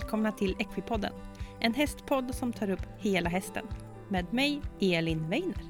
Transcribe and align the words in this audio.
välkomna 0.00 0.32
till 0.32 0.56
Equipodden. 0.58 1.12
En 1.60 1.74
hästpodd 1.74 2.34
som 2.34 2.52
tar 2.52 2.70
upp 2.70 2.86
hela 2.98 3.30
hästen. 3.30 3.66
Med 4.08 4.32
mig, 4.32 4.62
Elin 4.80 5.28
Weiner. 5.28 5.62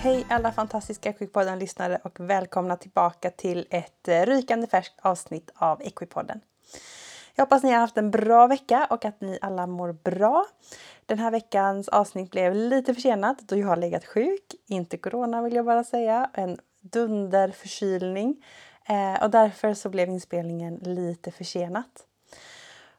Hej 0.00 0.26
alla 0.28 0.52
fantastiska 0.52 1.10
Equipodden-lyssnare 1.10 1.98
och 2.04 2.20
välkomna 2.20 2.76
tillbaka 2.76 3.30
till 3.30 3.66
ett 3.70 4.08
eh, 4.08 4.22
rykande 4.22 4.66
färskt 4.66 5.00
avsnitt 5.02 5.50
av 5.54 5.82
Equipodden. 5.82 6.40
Jag 7.34 7.44
hoppas 7.44 7.62
ni 7.62 7.72
har 7.72 7.80
haft 7.80 7.98
en 7.98 8.10
bra 8.10 8.46
vecka 8.46 8.86
och 8.90 9.04
att 9.04 9.20
ni 9.20 9.38
alla 9.42 9.66
mår 9.66 9.92
bra. 9.92 10.46
Den 11.06 11.18
här 11.18 11.30
veckans 11.30 11.88
avsnitt 11.88 12.30
blev 12.30 12.54
lite 12.54 12.94
försenat 12.94 13.38
då 13.38 13.56
jag 13.56 13.66
har 13.66 13.76
legat 13.76 14.04
sjuk. 14.04 14.54
Inte 14.66 14.96
corona 14.96 15.42
vill 15.42 15.54
jag 15.54 15.64
bara 15.64 15.84
säga. 15.84 16.30
En 16.34 16.58
dunderförkylning. 16.80 18.36
Eh, 18.88 19.22
och 19.22 19.30
därför 19.30 19.74
så 19.74 19.88
blev 19.88 20.08
inspelningen 20.08 20.74
lite 20.82 21.30
försenat. 21.30 22.04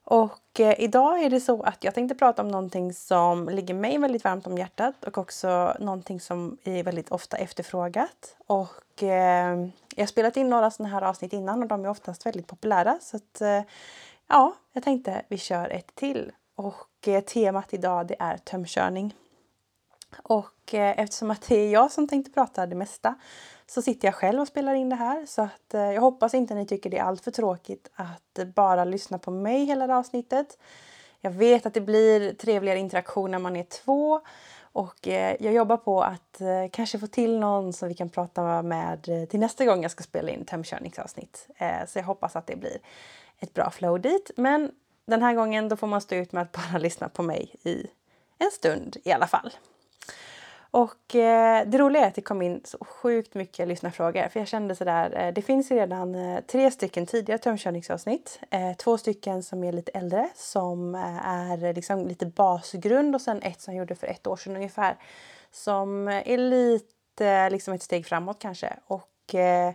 Och 0.04 0.60
eh, 0.60 0.76
idag 0.80 1.24
är 1.24 1.30
det 1.30 1.40
så 1.40 1.64
att 1.64 1.84
jag 1.84 1.96
tänkte 1.96 2.16
prata 2.16 2.42
om 2.42 2.48
någonting 2.48 2.94
som 2.94 3.50
ligger 3.50 3.74
mig 3.74 3.98
väldigt 3.98 4.24
varmt 4.24 4.48
om 4.48 4.58
hjärtat 4.58 5.04
och 5.04 5.18
också 5.18 5.76
någonting 5.80 6.20
som 6.20 6.58
är 6.64 6.84
väldigt 6.84 7.10
ofta 7.12 7.38
efterfrågat. 7.38 8.36
Och 8.48 9.04
eh, 9.04 9.68
jag 9.96 10.02
har 10.02 10.06
spelat 10.06 10.38
in 10.38 10.50
några 10.50 10.72
sådana 10.72 10.94
här 10.94 11.02
avsnitt 11.02 11.34
innan 11.34 11.62
och 11.62 11.68
de 11.68 11.86
är 11.86 11.90
oftast 11.90 12.26
väldigt 12.26 12.48
populära 12.48 13.00
så 13.02 13.18
att 13.18 13.42
eh, 13.42 13.62
ja, 14.28 14.56
jag 14.74 14.84
tänkte 14.84 15.22
vi 15.28 15.38
kör 15.38 15.70
ett 15.70 15.96
till. 15.96 16.32
Och 16.56 17.08
eh, 17.08 17.24
temat 17.24 17.74
idag 17.74 18.08
det 18.08 18.16
är 18.20 18.38
tömkörning. 18.38 19.16
Och 20.18 20.74
eh, 20.74 21.00
eftersom 21.00 21.32
att 21.32 21.42
det 21.42 21.56
är 21.56 21.72
jag 21.72 21.92
som 21.92 22.08
tänkte 22.08 22.32
prata 22.32 22.66
det 22.66 22.76
mesta 22.76 23.16
så 23.68 23.82
sitter 23.82 24.08
jag 24.08 24.16
själv 24.16 24.42
och 24.42 24.48
spelar 24.48 24.74
in 24.74 24.90
det 24.90 24.96
här. 24.96 25.26
Så 25.26 25.42
att 25.42 25.74
eh, 25.74 25.82
jag 25.82 26.02
hoppas 26.02 26.34
inte 26.34 26.56
ni 26.56 26.66
tycker 26.66 26.90
det 26.90 26.98
är 26.98 27.04
allt 27.04 27.24
för 27.24 27.32
tråkigt 27.32 27.90
att 27.96 28.48
bara 28.56 28.86
lyssna 28.86 29.20
på 29.20 29.32
mig 29.32 29.66
hela 29.66 29.88
det 29.88 29.96
avsnittet. 29.96 30.58
Jag 31.22 31.32
vet 31.32 31.66
att 31.66 31.74
det 31.74 31.82
blir 31.82 32.34
trevligare 32.34 32.80
interaktion 32.80 33.32
när 33.32 33.40
man 33.40 33.56
är 33.56 33.64
två. 33.64 34.22
Och 34.72 35.08
eh, 35.08 35.36
jag 35.40 35.54
jobbar 35.54 35.78
på 35.78 36.04
att 36.04 36.42
eh, 36.42 36.70
kanske 36.72 37.00
få 37.00 37.08
till 37.08 37.40
någon 37.40 37.74
som 37.74 37.88
vi 37.90 37.96
kan 37.96 38.10
prata 38.10 38.62
med 38.62 39.10
eh, 39.10 39.26
till 39.26 39.40
nästa 39.40 39.66
gång 39.66 39.82
jag 39.82 39.92
ska 39.92 40.04
spela 40.04 40.30
in 40.30 40.46
tömkörningsavsnitt. 40.46 41.48
Eh, 41.56 41.86
så 41.88 42.00
jag 42.00 42.04
hoppas 42.04 42.36
att 42.36 42.48
det 42.48 42.56
blir 42.56 42.78
ett 43.40 43.54
bra 43.54 43.70
flow 43.70 44.02
dit. 44.02 44.32
Men 44.36 44.72
den 45.06 45.22
här 45.22 45.34
gången 45.34 45.70
då 45.70 45.76
får 45.76 45.88
man 45.88 46.02
stå 46.02 46.16
ut 46.16 46.32
med 46.32 46.42
att 46.42 46.52
bara 46.52 46.78
lyssna 46.78 47.10
på 47.10 47.24
mig 47.24 47.56
i 47.64 47.88
en 48.38 48.52
stund 48.52 48.98
i 49.04 49.12
alla 49.12 49.28
fall. 49.28 49.52
Och 50.72 51.16
eh, 51.16 51.68
det 51.68 51.78
roliga 51.78 52.04
är 52.04 52.08
att 52.08 52.16
det 52.16 52.22
kom 52.22 52.42
in 52.42 52.62
så 52.64 52.78
sjukt 52.86 53.34
mycket 53.34 53.68
lyssnarfrågor. 53.68 54.28
För 54.28 54.40
jag 54.40 54.48
kände 54.48 54.76
sådär, 54.76 55.18
eh, 55.18 55.34
det 55.34 55.42
finns 55.42 55.72
redan 55.72 56.16
eh, 56.16 56.42
tre 56.42 56.72
stycken 56.72 57.06
tidigare 57.06 57.40
tömkörningsavsnitt. 57.40 58.40
Eh, 58.50 58.74
två 58.74 58.98
stycken 58.98 59.44
som 59.44 59.64
är 59.64 59.72
lite 59.72 59.92
äldre 59.92 60.30
som 60.36 60.96
eh, 60.96 61.28
är 61.28 61.74
liksom 61.74 62.08
lite 62.08 62.26
basgrund 62.26 63.16
och 63.16 63.22
sen 63.22 63.42
ett 63.42 63.62
som 63.62 63.74
jag 63.74 63.80
gjorde 63.80 63.96
för 63.96 64.08
ett 64.08 64.28
år 64.28 64.38
sedan 64.38 64.56
ungefär. 64.56 64.98
Som 65.52 66.08
eh, 66.08 66.32
är 66.32 66.38
lite 66.38 67.28
eh, 67.28 67.50
liksom 67.50 67.74
ett 67.74 67.84
steg 67.84 68.06
framåt 68.06 68.40
kanske. 68.40 68.74
Och 68.88 69.36
eh, 69.36 69.74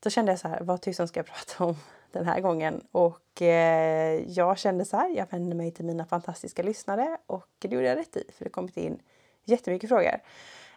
då 0.00 0.10
kände 0.10 0.32
jag 0.32 0.38
så 0.38 0.48
här, 0.48 0.60
vad 0.60 0.80
tusan 0.80 1.08
ska 1.08 1.18
jag 1.20 1.26
prata 1.46 1.64
om 1.64 1.76
den 2.12 2.26
här 2.26 2.40
gången? 2.40 2.80
Och 2.92 3.42
eh, 3.42 4.22
jag 4.26 4.58
kände 4.58 4.84
så 4.84 4.96
här, 4.96 5.16
jag 5.16 5.30
vände 5.30 5.54
mig 5.54 5.70
till 5.70 5.84
mina 5.84 6.04
fantastiska 6.04 6.62
lyssnare 6.62 7.18
och 7.26 7.48
det 7.58 7.68
gjorde 7.68 7.86
jag 7.86 7.98
rätt 7.98 8.16
i 8.16 8.24
för 8.36 8.44
det 8.44 8.50
kommit 8.50 8.76
in 8.76 9.02
jättemycket 9.48 9.88
frågor. 9.88 10.20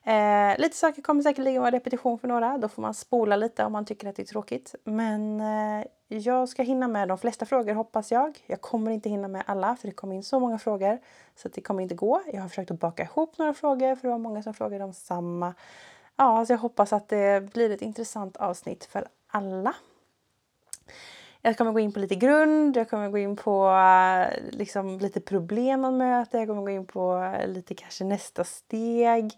Eh, 0.04 0.58
lite 0.58 0.78
saker 0.78 1.02
kommer 1.02 1.24
säkerligen 1.24 1.62
vara 1.62 1.72
repetition 1.72 2.20
för 2.20 2.28
några. 2.28 2.58
Då 2.58 2.68
får 2.68 2.82
man 2.82 2.94
spola 2.94 3.36
lite 3.36 3.66
om 3.66 3.72
man 3.72 3.86
tycker 3.86 4.08
att 4.08 4.16
det 4.16 4.22
är 4.22 4.26
tråkigt. 4.26 4.76
Men 4.84 5.42
eh, 5.42 5.86
jag 6.08 6.50
ska 6.50 6.64
hinna 6.64 6.88
med 6.88 7.08
de 7.08 7.18
flesta 7.18 7.46
frågor 7.46 7.74
hoppas 7.74 8.12
jag. 8.12 8.40
Jag 8.48 8.62
kommer 8.62 8.92
inte 8.92 9.10
hinna 9.10 9.28
med 9.28 9.44
alla 9.46 9.76
för 9.76 9.88
det 9.88 9.94
kom 9.94 10.12
in 10.12 10.24
så 10.24 10.40
många 10.40 10.60
frågor 10.60 11.00
så 11.36 11.50
det 11.50 11.62
kommer 11.62 11.84
inte 11.84 11.96
gå. 11.96 12.22
Jag 12.34 12.42
har 12.42 12.50
försökt 12.50 12.72
att 12.72 12.80
baka 12.80 13.04
ihop 13.04 13.38
några 13.38 13.54
frågor 13.54 13.96
för 13.96 14.02
det 14.02 14.12
var 14.12 14.18
många 14.18 14.44
som 14.44 14.54
frågade 14.54 14.84
om 14.84 14.94
samma. 14.94 15.54
Ja, 16.16 16.46
så 16.46 16.54
jag 16.54 16.58
hoppas 16.58 16.94
att 16.94 17.10
det 17.10 17.54
blir 17.54 17.70
ett 17.70 17.82
intressant 17.82 18.38
avsnitt 18.38 18.86
för 18.86 19.08
alla. 19.28 19.76
Jag 21.42 21.58
kommer 21.58 21.72
gå 21.72 21.80
in 21.80 21.92
på 21.92 22.00
lite 22.00 22.16
grund, 22.16 22.78
jag 22.78 22.90
kommer 22.90 23.10
gå 23.10 23.18
in 23.18 23.36
på 23.36 23.70
eh, 23.70 24.52
liksom, 24.52 25.00
lite 25.00 25.22
problem 25.22 25.82
man 25.82 25.98
möter, 25.98 26.40
jag 26.40 26.48
kommer 26.48 26.62
gå 26.62 26.70
in 26.70 26.86
på 26.86 27.18
eh, 27.18 27.48
lite 27.48 27.76
kanske 27.76 28.04
nästa 28.04 28.44
steg 28.44 29.32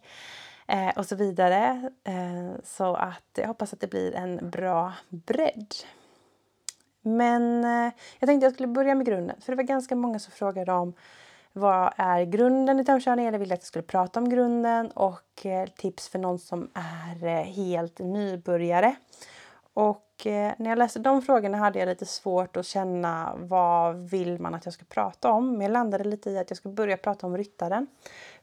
eh, 0.68 0.90
och 0.98 1.06
så 1.06 1.16
vidare. 1.16 1.92
Eh, 2.04 2.62
så 2.64 2.96
att 2.96 3.30
jag 3.36 3.48
hoppas 3.48 3.74
att 3.74 3.80
det 3.80 3.88
blir 3.88 4.16
en 4.16 4.50
bra 4.50 4.94
bredd. 5.10 5.74
Men 7.02 7.64
eh, 7.64 7.94
jag 8.20 8.28
tänkte 8.28 8.46
jag 8.46 8.54
skulle 8.54 8.68
börja 8.68 8.96
med 8.96 9.06
grunden, 9.06 9.42
för 9.42 9.52
det 9.52 9.56
var 9.56 9.64
ganska 9.64 9.96
många 9.96 10.20
som 10.20 10.32
frågade 10.32 10.72
om 10.74 10.94
vad 11.54 11.94
är 11.98 12.24
grunden 12.24 12.80
i 12.80 12.86
tömkörning? 12.86 13.26
Eller 13.26 13.40
ville 13.40 13.54
att 13.54 13.62
jag 13.62 13.68
skulle 13.68 13.84
prata 13.84 14.20
om 14.20 14.30
grunden 14.30 14.92
och 14.92 15.46
eh, 15.46 15.68
tips 15.68 16.10
för 16.10 16.20
någon 16.20 16.40
som 16.40 16.70
är 16.74 17.26
eh, 17.26 17.44
helt 17.44 18.00
nybörjare. 18.00 18.96
Och 19.74 20.13
Eh, 20.26 20.54
när 20.58 20.70
jag 20.70 20.78
läste 20.78 21.00
de 21.00 21.22
frågorna 21.22 21.58
hade 21.58 21.80
jag 21.80 21.88
lite 21.88 22.06
svårt 22.06 22.58
att 22.58 22.66
känna 22.66 23.34
vad 23.38 24.10
vill 24.10 24.40
man 24.40 24.54
att 24.54 24.66
jag 24.66 24.74
ska 24.74 24.86
prata 24.86 25.32
om. 25.32 25.52
Men 25.52 25.62
jag 25.62 25.72
landade 25.72 26.04
lite 26.04 26.30
i 26.30 26.38
att 26.38 26.50
jag 26.50 26.58
ska 26.58 26.70
börja 26.70 26.98
prata 26.98 27.28
om 27.28 27.38
ryttaren. 27.38 27.88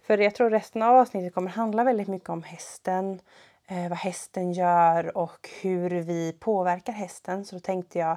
För 0.02 0.18
jag 0.18 0.34
tror 0.34 0.50
resten 0.50 0.82
av 0.82 0.96
avsnittet 0.96 1.34
kommer 1.34 1.50
handla 1.50 1.84
väldigt 1.84 2.08
mycket 2.08 2.28
om 2.28 2.42
hästen. 2.42 3.20
Eh, 3.66 3.88
vad 3.88 3.98
hästen 3.98 4.52
gör 4.52 5.16
och 5.16 5.50
hur 5.62 5.90
vi 5.90 6.32
påverkar 6.32 6.92
hästen. 6.92 7.44
Så 7.44 7.56
då 7.56 7.60
tänkte 7.60 7.98
jag 7.98 8.16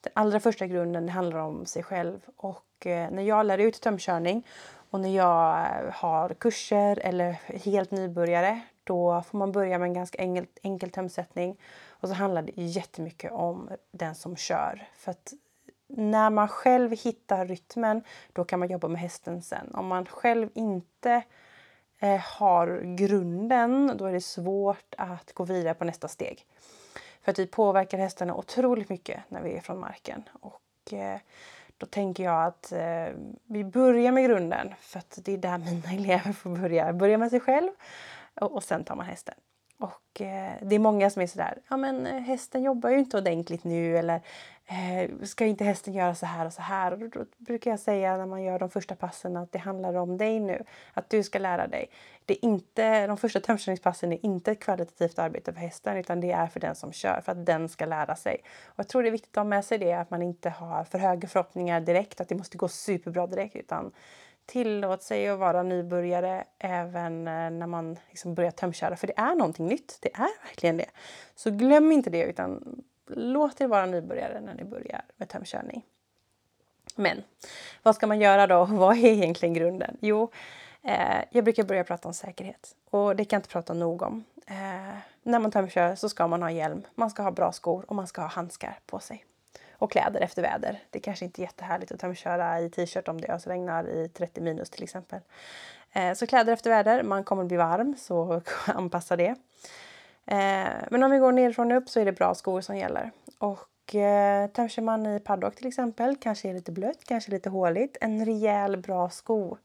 den 0.00 0.12
allra 0.14 0.40
första 0.40 0.66
grunden 0.66 1.08
handlar 1.08 1.38
om 1.38 1.66
sig 1.66 1.82
själv. 1.82 2.20
Och 2.36 2.86
eh, 2.86 3.10
när 3.10 3.22
jag 3.22 3.46
lär 3.46 3.58
ut 3.58 3.80
tömkörning 3.80 4.46
och 4.90 5.00
när 5.00 5.16
jag 5.16 5.66
har 5.92 6.34
kurser 6.34 6.98
eller 6.98 7.32
helt 7.64 7.90
nybörjare 7.90 8.60
då 8.84 9.22
får 9.22 9.38
man 9.38 9.52
börja 9.52 9.78
med 9.78 9.86
en 9.86 9.94
ganska 9.94 10.18
enkel, 10.18 10.46
enkel 10.62 10.90
tömsättning 10.90 11.56
och 12.00 12.08
så 12.08 12.14
handlar 12.14 12.42
det 12.42 12.62
jättemycket 12.62 13.32
om 13.32 13.70
den 13.92 14.14
som 14.14 14.36
kör. 14.36 14.88
För 14.94 15.10
att 15.10 15.32
när 15.88 16.30
man 16.30 16.48
själv 16.48 16.90
hittar 16.90 17.46
rytmen, 17.46 18.02
då 18.32 18.44
kan 18.44 18.58
man 18.58 18.68
jobba 18.68 18.88
med 18.88 19.00
hästen 19.00 19.42
sen. 19.42 19.74
Om 19.74 19.86
man 19.86 20.06
själv 20.06 20.48
inte 20.54 21.22
eh, 21.98 22.20
har 22.20 22.96
grunden, 22.96 23.92
då 23.96 24.04
är 24.06 24.12
det 24.12 24.20
svårt 24.20 24.94
att 24.98 25.32
gå 25.32 25.44
vidare 25.44 25.74
på 25.74 25.84
nästa 25.84 26.08
steg. 26.08 26.46
För 27.22 27.32
att 27.32 27.38
vi 27.38 27.46
påverkar 27.46 27.98
hästarna 27.98 28.34
otroligt 28.34 28.88
mycket 28.88 29.20
när 29.28 29.42
vi 29.42 29.52
är 29.52 29.60
från 29.60 29.80
marken. 29.80 30.22
Och 30.40 30.92
eh, 30.92 31.20
då 31.78 31.86
tänker 31.86 32.24
jag 32.24 32.46
att 32.46 32.72
eh, 32.72 33.06
vi 33.44 33.64
börjar 33.64 34.12
med 34.12 34.24
grunden, 34.24 34.74
för 34.80 34.98
att 34.98 35.18
det 35.24 35.32
är 35.32 35.38
där 35.38 35.58
mina 35.58 35.92
elever 35.92 36.32
får 36.32 36.50
börja. 36.50 36.92
Börja 36.92 37.18
med 37.18 37.30
sig 37.30 37.40
själv 37.40 37.70
och, 38.40 38.52
och 38.52 38.64
sen 38.64 38.84
tar 38.84 38.96
man 38.96 39.06
hästen. 39.06 39.34
Och 39.80 40.20
eh, 40.20 40.52
det 40.62 40.74
är 40.74 40.78
många 40.78 41.10
som 41.10 41.22
är 41.22 41.26
sådär, 41.26 41.58
ja 41.68 41.76
men 41.76 42.06
eh, 42.06 42.20
hästen 42.20 42.62
jobbar 42.62 42.90
ju 42.90 42.98
inte 42.98 43.18
ordentligt 43.18 43.64
nu 43.64 43.96
eller 43.96 44.20
eh, 44.66 45.10
ska 45.22 45.46
inte 45.46 45.64
hästen 45.64 45.94
göra 45.94 46.14
så 46.14 46.26
här 46.26 46.46
och 46.46 46.52
så 46.52 46.62
här? 46.62 46.92
Och 46.92 46.98
då, 46.98 47.08
då, 47.08 47.24
brukar 47.38 47.70
jag 47.70 47.80
säga 47.80 48.16
när 48.16 48.26
man 48.26 48.42
gör 48.42 48.58
de 48.58 48.70
första 48.70 48.96
passen 48.96 49.36
att 49.36 49.52
det 49.52 49.58
handlar 49.58 49.94
om 49.94 50.16
dig 50.16 50.40
nu, 50.40 50.64
att 50.94 51.10
du 51.10 51.22
ska 51.22 51.38
lära 51.38 51.66
dig. 51.66 51.90
Det 52.24 52.34
är 52.34 52.44
inte, 52.44 53.06
de 53.06 53.16
första 53.16 53.40
tömkörningspassen 53.40 54.12
är 54.12 54.24
inte 54.24 54.52
ett 54.52 54.60
kvalitativt 54.60 55.18
arbete 55.18 55.52
för 55.52 55.60
hästen 55.60 55.96
utan 55.96 56.20
det 56.20 56.32
är 56.32 56.46
för 56.46 56.60
den 56.60 56.74
som 56.74 56.92
kör, 56.92 57.20
för 57.24 57.32
att 57.32 57.46
den 57.46 57.68
ska 57.68 57.86
lära 57.86 58.16
sig. 58.16 58.36
Och 58.66 58.78
jag 58.78 58.88
tror 58.88 59.02
det 59.02 59.08
är 59.08 59.12
viktigt 59.12 59.36
att 59.36 59.40
ha 59.40 59.48
med 59.48 59.64
sig 59.64 59.78
det, 59.78 59.92
att 59.92 60.10
man 60.10 60.22
inte 60.22 60.50
har 60.50 60.84
för 60.84 60.98
höga 60.98 61.28
förhoppningar 61.28 61.80
direkt, 61.80 62.20
att 62.20 62.28
det 62.28 62.34
måste 62.34 62.58
gå 62.58 62.68
superbra 62.68 63.26
direkt 63.26 63.56
utan 63.56 63.92
tillåt 64.50 65.02
sig 65.02 65.28
att 65.28 65.38
vara 65.38 65.62
nybörjare 65.62 66.44
även 66.58 67.28
eh, 67.28 67.50
när 67.50 67.66
man 67.66 67.98
liksom 68.08 68.34
börjar 68.34 68.50
tömköra. 68.50 68.96
För 68.96 69.06
det 69.06 69.12
är 69.16 69.34
någonting 69.34 69.66
nytt. 69.66 69.98
Det 70.00 70.14
är 70.14 70.46
verkligen 70.46 70.76
det. 70.76 70.90
Så 71.34 71.50
glöm 71.50 71.92
inte 71.92 72.10
det 72.10 72.22
utan 72.22 72.82
låt 73.06 73.60
er 73.60 73.66
vara 73.66 73.86
nybörjare 73.86 74.40
när 74.40 74.54
ni 74.54 74.64
börjar 74.64 75.02
med 75.16 75.28
tömkörning. 75.28 75.86
Men 76.96 77.22
vad 77.82 77.94
ska 77.94 78.06
man 78.06 78.20
göra 78.20 78.46
då? 78.46 78.64
Vad 78.70 78.96
är 78.96 79.04
egentligen 79.04 79.54
grunden? 79.54 79.96
Jo, 80.00 80.30
eh, 80.82 81.24
jag 81.30 81.44
brukar 81.44 81.64
börja 81.64 81.84
prata 81.84 82.08
om 82.08 82.14
säkerhet 82.14 82.76
och 82.90 83.16
det 83.16 83.24
kan 83.24 83.36
jag 83.36 83.38
inte 83.38 83.52
prata 83.52 83.74
nog 83.74 84.02
om. 84.02 84.24
Eh, 84.46 84.96
när 85.22 85.38
man 85.38 85.50
tömkör 85.50 85.94
så 85.94 86.08
ska 86.08 86.26
man 86.26 86.42
ha 86.42 86.50
hjälm, 86.50 86.82
man 86.94 87.10
ska 87.10 87.22
ha 87.22 87.30
bra 87.30 87.52
skor 87.52 87.84
och 87.88 87.96
man 87.96 88.06
ska 88.06 88.20
ha 88.20 88.28
handskar 88.28 88.78
på 88.86 88.98
sig 88.98 89.24
och 89.80 89.90
kläder 89.90 90.20
efter 90.20 90.42
väder. 90.42 90.78
Det 90.90 91.00
kanske 91.00 91.24
inte 91.24 91.40
är 91.40 91.44
jättehärligt 91.44 92.04
att 92.04 92.18
köra 92.18 92.60
i 92.60 92.70
t-shirt 92.70 93.08
om 93.08 93.20
det 93.20 93.28
ösregnar 93.28 93.88
i 93.88 94.08
30 94.08 94.40
minus 94.40 94.70
till 94.70 94.82
exempel. 94.82 95.20
Eh, 95.92 96.14
så 96.14 96.26
kläder 96.26 96.52
efter 96.52 96.70
väder, 96.70 97.02
man 97.02 97.24
kommer 97.24 97.44
bli 97.44 97.56
varm 97.56 97.96
så 97.98 98.42
anpassa 98.66 99.16
det. 99.16 99.34
Eh, 100.26 100.68
men 100.90 101.02
om 101.02 101.10
vi 101.10 101.18
går 101.18 101.32
nerifrån 101.32 101.72
och 101.72 101.78
upp 101.78 101.88
så 101.88 102.00
är 102.00 102.04
det 102.04 102.12
bra 102.12 102.34
skor 102.34 102.60
som 102.60 102.76
gäller. 102.76 103.10
Och 103.38 103.94
eh, 103.94 104.48
man 104.80 105.06
i 105.06 105.20
paddock 105.20 105.56
till 105.56 105.66
exempel, 105.66 106.16
kanske 106.16 106.48
är 106.48 106.54
lite 106.54 106.72
blött, 106.72 107.04
kanske 107.04 107.30
lite 107.30 107.50
håligt, 107.50 107.96
en 108.00 108.24
rejäl 108.24 108.76
bra 108.76 109.10
sko 109.10 109.56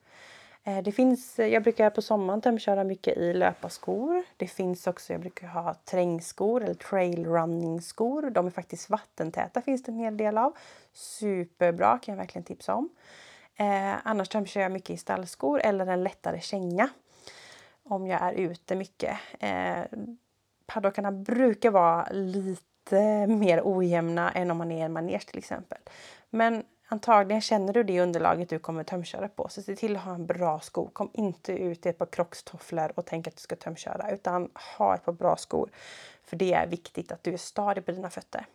Eh, 0.67 0.83
det 0.83 0.91
finns, 0.91 1.39
jag 1.39 1.63
brukar 1.63 1.89
på 1.89 2.01
sommaren 2.01 2.41
tömköra 2.41 2.83
mycket 2.83 3.17
i 3.17 3.33
löparskor. 3.33 4.23
Det 4.37 4.47
finns 4.47 4.87
också, 4.87 5.13
jag 5.13 5.21
brukar 5.21 5.47
ha 5.47 5.73
trängskor 5.73 6.63
eller 6.63 6.73
trail 6.73 7.25
running 7.25 7.81
skor. 7.81 8.29
De 8.29 8.45
är 8.45 8.51
faktiskt 8.51 8.89
vattentäta 8.89 9.61
finns 9.61 9.83
det 9.83 9.91
en 9.91 9.97
hel 9.97 10.17
del 10.17 10.37
av. 10.37 10.57
Superbra 10.93 11.99
kan 11.99 12.11
jag 12.13 12.17
verkligen 12.17 12.45
tipsa 12.45 12.75
om. 12.75 12.89
Eh, 13.55 13.93
annars 14.03 14.29
tömkör 14.29 14.61
jag 14.61 14.71
mycket 14.71 14.89
i 14.89 14.97
stallskor 14.97 15.61
eller 15.63 15.87
en 15.87 16.03
lättare 16.03 16.39
känga. 16.39 16.89
Om 17.83 18.07
jag 18.07 18.21
är 18.21 18.33
ute 18.33 18.75
mycket. 18.75 19.17
Eh, 19.39 19.83
paddockarna 20.65 21.11
brukar 21.11 21.71
vara 21.71 22.07
lite 22.11 23.27
mer 23.27 23.61
ojämna 23.63 24.31
än 24.31 24.51
om 24.51 24.57
man 24.57 24.71
är 24.71 24.77
i 24.77 24.81
en 24.81 24.93
manege 24.93 25.25
till 25.27 25.37
exempel. 25.37 25.77
Men 26.29 26.63
antagligen 26.87 27.41
känner 27.41 27.73
du 27.73 27.83
det 27.83 28.01
underlaget 28.01 28.49
du 28.49 28.59
kommer 28.59 28.83
tömköra 28.83 29.27
på. 29.27 29.47
Så 29.49 29.61
se 29.61 29.75
till 29.75 29.95
att 29.95 30.01
ha 30.01 30.13
en 30.13 30.25
bra 30.25 30.59
sko. 30.59 30.89
Kom 30.93 31.09
inte 31.13 31.53
ut 31.53 31.85
i 31.85 31.89
ett 31.89 31.97
par 31.97 32.05
krockstofflor 32.05 32.91
och 32.95 33.05
tänk 33.05 33.27
att 33.27 33.35
du 33.35 33.41
ska 33.41 33.55
tömköra 33.55 34.11
utan 34.11 34.49
ha 34.77 34.95
ett 34.95 35.05
par 35.05 35.13
bra 35.13 35.37
skor. 35.37 35.69
För 36.23 36.35
det 36.35 36.53
är 36.53 36.67
viktigt 36.67 37.11
att 37.11 37.23
du 37.23 37.33
är 37.33 37.37
stadig 37.37 37.85
på 37.85 37.91
dina 37.91 38.09
fötter. 38.09 38.45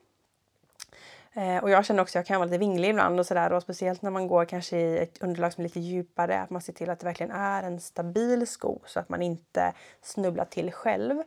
Eh, 1.32 1.56
och 1.56 1.70
jag 1.70 1.84
känner 1.84 2.02
också 2.02 2.18
att 2.18 2.22
jag 2.22 2.26
kan 2.26 2.40
vara 2.40 2.46
lite 2.46 2.58
vinglig 2.58 2.88
ibland 2.88 3.20
och 3.20 3.26
sådär 3.26 3.52
och 3.52 3.62
speciellt 3.62 4.02
när 4.02 4.10
man 4.10 4.28
går 4.28 4.44
kanske 4.44 4.78
i 4.78 4.98
ett 4.98 5.22
underlag 5.22 5.52
som 5.52 5.60
är 5.60 5.68
lite 5.68 5.80
djupare 5.80 6.40
att 6.40 6.50
man 6.50 6.62
ser 6.62 6.72
till 6.72 6.90
att 6.90 7.00
det 7.00 7.06
verkligen 7.06 7.32
är 7.32 7.62
en 7.62 7.80
stabil 7.80 8.46
sko 8.46 8.80
så 8.86 9.00
att 9.00 9.08
man 9.08 9.22
inte 9.22 9.72
snubblar 10.02 10.44
till 10.44 10.72
själv. 10.72 11.22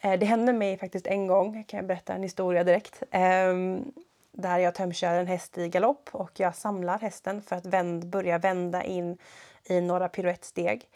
Eh, 0.00 0.18
det 0.18 0.26
hände 0.26 0.52
mig 0.52 0.78
faktiskt 0.78 1.06
en 1.06 1.26
gång, 1.26 1.64
kan 1.64 1.78
jag 1.78 1.86
berätta 1.86 2.14
en 2.14 2.22
historia 2.22 2.64
direkt. 2.64 3.02
Ehm, 3.10 3.92
där 4.40 4.58
jag 4.58 4.74
tömkör 4.74 5.14
en 5.14 5.26
häst 5.26 5.58
i 5.58 5.68
galopp 5.68 6.08
och 6.12 6.40
jag 6.40 6.54
samlar 6.54 6.98
hästen 6.98 7.42
för 7.42 7.56
att 7.56 7.66
vänd, 7.66 8.06
börja 8.06 8.38
vända 8.38 8.84
in 8.84 9.18
i 9.64 9.80
några 9.80 10.08
piruettsteg. 10.08 10.88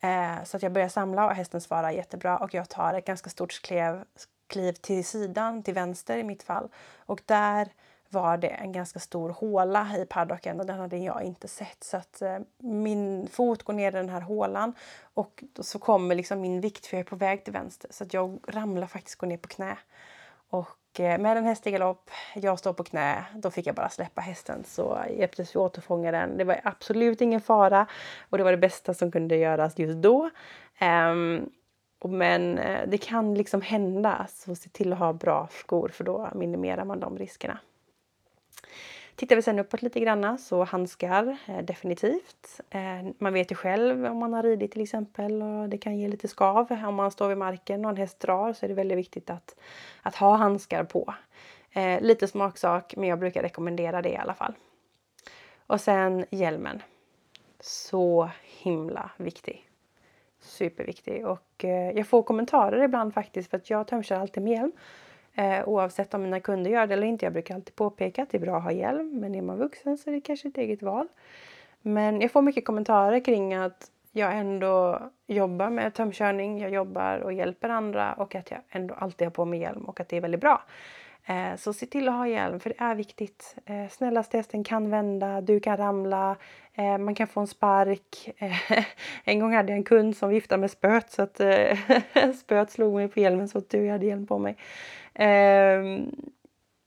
Eh, 0.00 0.44
så 0.44 0.56
att 0.56 0.62
jag 0.62 0.72
börjar 0.72 0.88
samla 0.88 1.26
och 1.26 1.34
hästen 1.34 1.60
svarar 1.60 1.90
jättebra 1.90 2.38
och 2.38 2.54
jag 2.54 2.68
tar 2.68 2.94
ett 2.94 3.04
ganska 3.04 3.30
stort 3.30 3.62
kliv, 3.62 4.04
kliv 4.46 4.72
till 4.72 5.04
sidan, 5.04 5.62
till 5.62 5.74
vänster 5.74 6.18
i 6.18 6.24
mitt 6.24 6.42
fall. 6.42 6.68
Och 6.96 7.22
där 7.26 7.68
var 8.08 8.36
det 8.36 8.48
en 8.48 8.72
ganska 8.72 8.98
stor 8.98 9.30
håla 9.30 9.88
i 9.98 10.06
paddocken 10.06 10.60
och 10.60 10.66
den 10.66 10.78
hade 10.78 10.96
jag 10.96 11.22
inte 11.22 11.48
sett. 11.48 11.84
Så 11.84 11.96
att 11.96 12.22
eh, 12.22 12.38
min 12.58 13.28
fot 13.28 13.62
går 13.62 13.72
ner 13.72 13.88
i 13.88 13.96
den 13.96 14.08
här 14.08 14.20
hålan 14.20 14.74
och 15.14 15.44
så 15.60 15.78
kommer 15.78 16.14
liksom 16.14 16.40
min 16.40 16.60
vikt 16.60 16.86
för 16.86 16.96
jag 16.96 17.00
är 17.06 17.10
på 17.10 17.16
väg 17.16 17.44
till 17.44 17.52
vänster. 17.52 17.90
Så 17.92 18.04
att 18.04 18.14
jag 18.14 18.38
ramlar 18.48 18.86
faktiskt 18.86 19.16
går 19.16 19.26
ner 19.26 19.36
på 19.36 19.48
knä. 19.48 19.78
Och 20.48 20.68
Eh, 20.98 21.18
med 21.18 21.36
en 21.36 21.44
häst 21.44 21.66
i 21.66 21.70
galopp, 21.70 22.10
jag 22.34 22.58
står 22.58 22.72
på 22.72 22.84
knä, 22.84 23.24
då 23.34 23.50
fick 23.50 23.66
jag 23.66 23.74
bara 23.74 23.88
släppa 23.88 24.20
hästen 24.20 24.64
så 24.64 24.98
hjälptes 25.18 25.54
vi 25.54 25.58
återfånga 25.58 26.10
den. 26.10 26.36
Det 26.36 26.44
var 26.44 26.60
absolut 26.64 27.20
ingen 27.20 27.40
fara 27.40 27.86
och 28.30 28.38
det 28.38 28.44
var 28.44 28.50
det 28.50 28.56
bästa 28.56 28.94
som 28.94 29.12
kunde 29.12 29.36
göras 29.36 29.78
just 29.78 29.98
då. 29.98 30.30
Um, 30.80 31.50
men 32.04 32.58
eh, 32.58 32.88
det 32.88 32.98
kan 32.98 33.34
liksom 33.34 33.60
hända, 33.60 34.26
så 34.30 34.54
se 34.54 34.68
till 34.68 34.92
att 34.92 34.98
ha 34.98 35.12
bra 35.12 35.48
skor 35.50 35.88
för 35.88 36.04
då 36.04 36.30
minimerar 36.34 36.84
man 36.84 37.00
de 37.00 37.18
riskerna. 37.18 37.58
Tittar 39.16 39.36
vi 39.36 39.42
sen 39.42 39.58
uppåt 39.58 39.82
lite 39.82 40.00
granna 40.00 40.38
så 40.38 40.64
handskar 40.64 41.36
eh, 41.48 41.58
definitivt. 41.58 42.60
Eh, 42.70 42.80
man 43.18 43.32
vet 43.32 43.50
ju 43.52 43.54
själv 43.54 44.06
om 44.06 44.16
man 44.16 44.32
har 44.32 44.42
ridit 44.42 44.72
till 44.72 44.82
exempel 44.82 45.42
och 45.42 45.68
det 45.68 45.78
kan 45.78 45.98
ge 45.98 46.08
lite 46.08 46.28
skav. 46.28 46.72
Om 46.86 46.94
man 46.94 47.10
står 47.10 47.28
vid 47.28 47.38
marken 47.38 47.84
och 47.84 47.90
en 47.90 47.96
häst 47.96 48.20
drar 48.20 48.52
så 48.52 48.66
är 48.66 48.68
det 48.68 48.74
väldigt 48.74 48.98
viktigt 48.98 49.30
att, 49.30 49.56
att 50.02 50.16
ha 50.16 50.36
handskar 50.36 50.84
på. 50.84 51.14
Eh, 51.72 52.00
lite 52.00 52.28
smaksak 52.28 52.94
men 52.96 53.08
jag 53.08 53.18
brukar 53.18 53.42
rekommendera 53.42 54.02
det 54.02 54.10
i 54.10 54.16
alla 54.16 54.34
fall. 54.34 54.54
Och 55.66 55.80
sen 55.80 56.24
hjälmen. 56.30 56.82
Så 57.60 58.30
himla 58.42 59.10
viktig. 59.16 59.68
Superviktig 60.40 61.26
och 61.26 61.64
eh, 61.64 61.90
jag 61.90 62.06
får 62.06 62.22
kommentarer 62.22 62.82
ibland 62.82 63.14
faktiskt 63.14 63.50
för 63.50 63.56
att 63.56 63.70
jag 63.70 63.86
tömkör 63.86 64.16
alltid 64.16 64.42
med 64.42 64.52
hjälm. 64.52 64.72
Eh, 65.34 65.68
oavsett 65.68 66.14
om 66.14 66.22
mina 66.22 66.40
kunder 66.40 66.70
gör 66.70 66.86
det 66.86 66.94
eller 66.94 67.06
inte. 67.06 67.26
Jag 67.26 67.32
brukar 67.32 67.54
alltid 67.54 67.74
påpeka 67.74 68.22
att 68.22 68.30
det 68.30 68.38
är 68.38 68.40
bra 68.40 68.56
att 68.56 68.64
ha 68.64 68.72
hjälm. 68.72 69.20
Men 69.20 69.34
är 69.34 69.42
man 69.42 69.58
vuxen 69.58 69.98
så 69.98 70.10
är 70.10 70.14
det 70.14 70.20
kanske 70.20 70.48
ett 70.48 70.58
eget 70.58 70.82
val. 70.82 71.08
Men 71.82 72.20
jag 72.20 72.30
får 72.30 72.42
mycket 72.42 72.64
kommentarer 72.64 73.24
kring 73.24 73.54
att 73.54 73.90
jag 74.12 74.38
ändå 74.38 75.00
jobbar 75.26 75.70
med 75.70 75.94
tömkörning. 75.94 76.60
Jag 76.60 76.70
jobbar 76.70 77.18
och 77.18 77.32
hjälper 77.32 77.68
andra 77.68 78.12
och 78.12 78.34
att 78.34 78.50
jag 78.50 78.60
ändå 78.70 78.94
alltid 78.94 79.26
har 79.26 79.32
på 79.32 79.44
mig 79.44 79.60
hjälm 79.60 79.84
och 79.84 80.00
att 80.00 80.08
det 80.08 80.16
är 80.16 80.20
väldigt 80.20 80.40
bra. 80.40 80.62
Eh, 81.26 81.56
så 81.56 81.72
se 81.72 81.86
till 81.86 82.08
att 82.08 82.14
ha 82.14 82.28
hjälm 82.28 82.60
för 82.60 82.70
det 82.70 82.76
är 82.78 82.94
viktigt. 82.94 83.56
Eh, 83.66 83.88
snällaste 83.90 84.36
hästen 84.36 84.64
kan 84.64 84.90
vända, 84.90 85.40
du 85.40 85.60
kan 85.60 85.76
ramla, 85.76 86.36
eh, 86.74 86.98
man 86.98 87.14
kan 87.14 87.26
få 87.26 87.40
en 87.40 87.46
spark. 87.46 88.30
Eh, 88.36 88.84
en 89.24 89.40
gång 89.40 89.54
hade 89.54 89.72
jag 89.72 89.76
en 89.76 89.84
kund 89.84 90.16
som 90.16 90.28
viftade 90.28 90.60
med 90.60 90.70
spöet 90.70 91.10
så 91.10 91.22
att 91.22 91.40
eh, 91.40 91.78
spöet 92.40 92.70
slog 92.70 92.94
mig 92.94 93.08
på 93.08 93.20
hjälmen 93.20 93.48
så 93.48 93.58
att 93.58 93.70
du 93.70 93.90
hade 93.90 94.06
hjälm 94.06 94.26
på 94.26 94.38
mig. 94.38 94.56
Eh, 95.14 95.82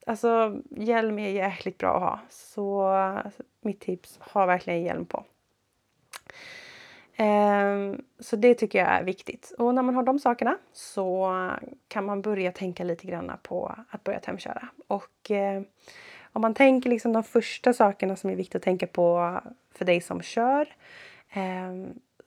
alltså 0.05 0.61
hjälm 0.69 1.19
är 1.19 1.29
jäkligt 1.29 1.77
bra 1.77 1.95
att 1.95 2.01
ha. 2.01 2.19
Så 2.29 2.81
alltså, 2.81 3.43
mitt 3.61 3.79
tips, 3.79 4.19
ha 4.19 4.45
verkligen 4.45 4.83
hjälm 4.83 5.05
på. 5.05 5.23
Eh, 7.15 7.99
så 8.19 8.35
det 8.35 8.53
tycker 8.53 8.79
jag 8.79 8.87
är 8.87 9.03
viktigt. 9.03 9.53
Och 9.57 9.75
när 9.75 9.81
man 9.81 9.95
har 9.95 10.03
de 10.03 10.19
sakerna 10.19 10.57
så 10.73 11.31
kan 11.87 12.05
man 12.05 12.21
börja 12.21 12.51
tänka 12.51 12.83
lite 12.83 13.07
grann 13.07 13.31
på 13.43 13.75
att 13.89 14.03
börja 14.03 14.19
tömköra. 14.19 14.67
Och 14.87 15.31
eh, 15.31 15.61
om 16.33 16.41
man 16.41 16.53
tänker 16.53 16.89
liksom 16.89 17.13
de 17.13 17.23
första 17.23 17.73
sakerna 17.73 18.15
som 18.15 18.29
är 18.29 18.35
viktiga 18.35 18.57
att 18.57 18.63
tänka 18.63 18.87
på 18.87 19.39
för 19.71 19.85
dig 19.85 20.01
som 20.01 20.21
kör 20.21 20.75
eh, 21.29 21.73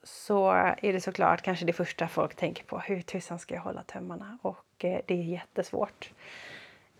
så 0.09 0.51
är 0.83 0.93
det 0.93 1.01
såklart 1.01 1.43
kanske 1.43 1.67
det 1.67 1.73
första 1.73 2.09
folk 2.09 2.35
tänker 2.35 2.65
på. 2.65 2.79
Hur 2.79 3.01
tusan 3.01 3.39
ska 3.39 3.55
jag 3.55 3.63
hålla 3.63 3.83
tömmarna? 3.83 4.39
Och 4.43 4.85
eh, 4.85 5.01
det 5.07 5.15
är 5.15 5.23
jättesvårt. 5.23 6.13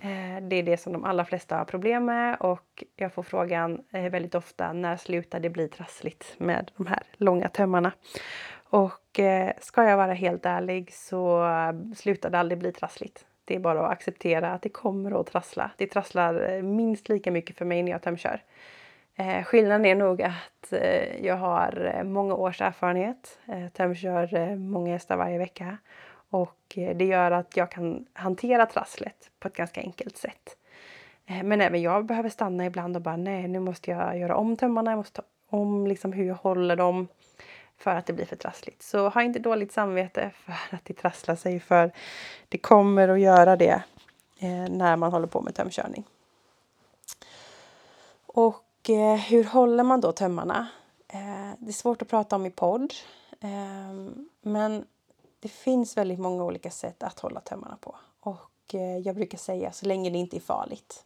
Eh, 0.01 0.43
det 0.43 0.57
är 0.57 0.63
det 0.63 0.77
som 0.77 0.93
de 0.93 1.05
allra 1.05 1.25
flesta 1.25 1.57
har 1.57 1.65
problem 1.65 2.05
med 2.05 2.37
och 2.41 2.85
jag 2.97 3.13
får 3.13 3.23
frågan 3.23 3.85
eh, 3.93 4.11
väldigt 4.11 4.35
ofta 4.35 4.73
när 4.73 4.97
slutar 4.97 5.41
det 5.41 5.51
bli 5.51 5.69
trassligt 5.69 6.35
med 6.39 6.71
de 6.77 6.87
här 6.87 7.03
långa 7.17 7.49
tömmarna? 7.49 7.93
Och 8.71 9.21
eh, 9.21 9.53
ska 9.61 9.85
jag 9.85 9.97
vara 9.97 10.13
helt 10.13 10.47
ärlig 10.47 10.95
så 10.95 11.45
slutar 11.97 12.31
det 12.31 12.39
aldrig 12.39 12.59
bli 12.59 12.73
trassligt. 12.73 13.27
Det 13.45 13.55
är 13.55 13.59
bara 13.59 13.87
att 13.87 13.93
acceptera 13.93 14.53
att 14.53 14.63
det 14.63 14.69
kommer 14.69 15.21
att 15.21 15.27
trassla. 15.27 15.71
Det 15.77 15.87
trasslar 15.87 16.51
eh, 16.51 16.63
minst 16.63 17.09
lika 17.09 17.31
mycket 17.31 17.57
för 17.59 17.65
mig 17.65 17.83
när 17.83 17.93
jag 17.93 18.03
tömkör. 18.03 18.43
Eh, 19.21 19.45
skillnaden 19.45 19.85
är 19.85 19.95
nog 19.95 20.23
att 20.23 20.73
eh, 20.73 21.27
jag 21.27 21.37
har 21.37 21.93
eh, 21.95 22.05
många 22.05 22.35
års 22.35 22.61
erfarenhet. 22.61 23.39
Eh, 23.47 23.69
tömkör 23.69 24.35
eh, 24.35 24.57
många 24.57 24.93
hästar 24.93 25.17
varje 25.17 25.39
vecka. 25.39 25.79
Och 26.31 26.75
eh, 26.77 26.97
det 26.97 27.05
gör 27.05 27.31
att 27.31 27.57
jag 27.57 27.71
kan 27.71 28.07
hantera 28.13 28.67
trasslet 28.67 29.31
på 29.39 29.49
ett 29.49 29.57
ganska 29.57 29.81
enkelt 29.81 30.17
sätt. 30.17 30.57
Eh, 31.27 31.43
men 31.43 31.61
även 31.61 31.83
jag 31.83 32.07
behöver 32.07 32.29
stanna 32.29 32.67
ibland 32.67 32.97
och 32.97 33.03
bara 33.03 33.17
nej, 33.17 33.49
nu 33.49 33.61
måste 33.61 33.91
jag 33.91 34.19
göra 34.19 34.37
om 34.37 34.57
tömmarna. 34.57 34.91
Jag 34.91 34.99
måste 34.99 35.23
ta 35.23 35.29
om 35.51 35.87
liksom 35.87 36.13
hur 36.13 36.25
jag 36.25 36.35
håller 36.35 36.77
dem 36.77 37.09
för 37.77 37.95
att 37.95 38.07
det 38.07 38.13
blir 38.13 38.27
för 38.27 38.37
trassligt. 38.37 38.83
Så 38.83 39.09
ha 39.09 39.23
inte 39.23 39.39
dåligt 39.39 39.73
samvete 39.73 40.31
för 40.45 40.77
att 40.77 40.85
det 40.85 40.95
trasslar 40.95 41.37
sig 41.37 41.61
för 41.61 41.93
det 42.49 42.59
kommer 42.59 43.09
att 43.09 43.21
göra 43.21 43.57
det 43.57 43.83
eh, 44.39 44.69
när 44.71 44.97
man 44.97 45.13
håller 45.13 45.27
på 45.27 45.41
med 45.41 45.55
tömkörning. 45.55 46.05
Och 48.27 48.65
Eh, 48.89 49.15
hur 49.15 49.45
håller 49.45 49.85
man 49.85 50.01
då 50.01 50.13
tömmarna? 50.13 50.69
Eh, 51.09 51.51
det 51.59 51.69
är 51.69 51.73
svårt 51.73 52.03
att 52.03 52.09
prata 52.09 52.37
om 52.37 52.47
i 52.47 52.51
podd. 52.51 52.95
Eh, 53.41 54.13
men 54.43 54.85
det 55.41 55.49
finns 55.49 55.97
väldigt 55.97 56.19
många 56.19 56.45
olika 56.45 56.71
sätt 56.71 57.03
att 57.03 57.21
hålla 57.21 57.41
tömmarna 57.41 57.77
på. 57.81 57.97
Och 58.21 58.75
eh, 58.75 58.99
jag 58.99 59.15
brukar 59.15 59.39
säga 59.39 59.73
så 59.73 59.87
länge 59.87 60.11
det 60.11 60.19
inte 60.19 60.37
är 60.37 60.41
farligt. 60.41 61.05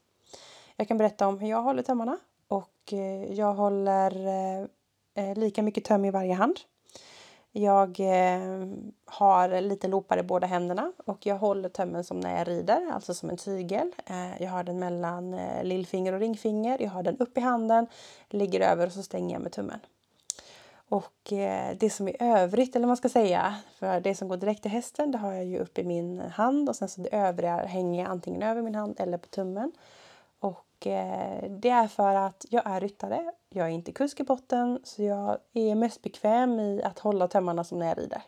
Jag 0.76 0.88
kan 0.88 0.98
berätta 0.98 1.26
om 1.26 1.38
hur 1.38 1.48
jag 1.48 1.62
håller 1.62 1.82
tömmarna. 1.82 2.18
Och 2.48 2.92
eh, 2.92 3.32
jag 3.32 3.54
håller 3.54 4.26
eh, 4.26 4.66
eh 5.14 5.38
lika 5.38 5.62
mycket 5.62 5.84
töm 5.84 6.04
i 6.04 6.10
varje 6.10 6.34
hand. 6.34 6.60
Jag 7.54 8.00
eh, 8.00 8.66
har 9.04 9.60
lite 9.60 9.88
loopar 9.88 10.18
i 10.18 10.22
båda 10.22 10.46
händerna 10.46 10.92
och 11.06 11.26
jag 11.26 11.38
håller 11.38 11.68
tömmen 11.68 12.04
som 12.04 12.20
när 12.20 12.38
jag 12.38 12.48
rider, 12.48 12.90
alltså 12.92 13.14
som 13.14 13.30
en 13.30 13.36
tygel. 13.36 13.92
Eh, 14.06 14.42
jag 14.42 14.50
har 14.50 14.64
den 14.64 14.78
mellan 14.78 15.34
eh, 15.34 15.64
lillfinger 15.64 16.12
och 16.12 16.20
ringfinger. 16.20 16.82
Jag 16.82 16.90
har 16.90 17.02
den 17.02 17.18
upp 17.18 17.38
i 17.38 17.40
handen, 17.40 17.86
ligger 18.28 18.60
över 18.60 18.86
och 18.86 18.92
så 18.92 19.02
stänger 19.02 19.34
jag 19.34 19.42
med 19.42 19.52
tummen. 19.52 19.80
Och 20.88 21.32
eh, 21.32 21.76
det 21.76 21.90
som 21.90 22.08
är 22.08 22.16
övrigt, 22.18 22.76
eller 22.76 22.86
man 22.86 22.96
ska 22.96 23.08
säga, 23.08 23.54
för 23.78 24.00
det 24.00 24.14
som 24.14 24.28
går 24.28 24.36
direkt 24.36 24.62
till 24.62 24.70
hästen, 24.70 25.10
det 25.10 25.18
har 25.18 25.32
jag 25.32 25.44
ju 25.44 25.58
upp 25.58 25.78
i 25.78 25.84
min 25.84 26.20
hand 26.20 26.68
och 26.68 26.76
sen 26.76 26.88
så 26.88 27.00
det 27.00 27.16
övriga 27.16 27.56
hänger 27.56 28.02
jag 28.02 28.10
antingen 28.10 28.42
över 28.42 28.62
min 28.62 28.74
hand 28.74 28.94
eller 28.98 29.18
på 29.18 29.28
tummen. 29.28 29.72
Eh, 30.86 31.50
det 31.50 31.68
är 31.70 31.88
för 31.88 32.14
att 32.14 32.46
jag 32.50 32.66
är 32.66 32.80
ryttare. 32.80 33.32
Jag 33.48 33.66
är 33.66 33.70
inte 33.70 33.92
kusk 33.92 34.20
i 34.20 34.24
botten 34.24 34.80
så 34.84 35.02
jag 35.02 35.38
är 35.52 35.74
mest 35.74 36.02
bekväm 36.02 36.60
i 36.60 36.82
att 36.82 36.98
hålla 36.98 37.28
tömmarna 37.28 37.64
som 37.64 37.78
när 37.78 37.86
jag 37.86 37.98
rider. 37.98 38.22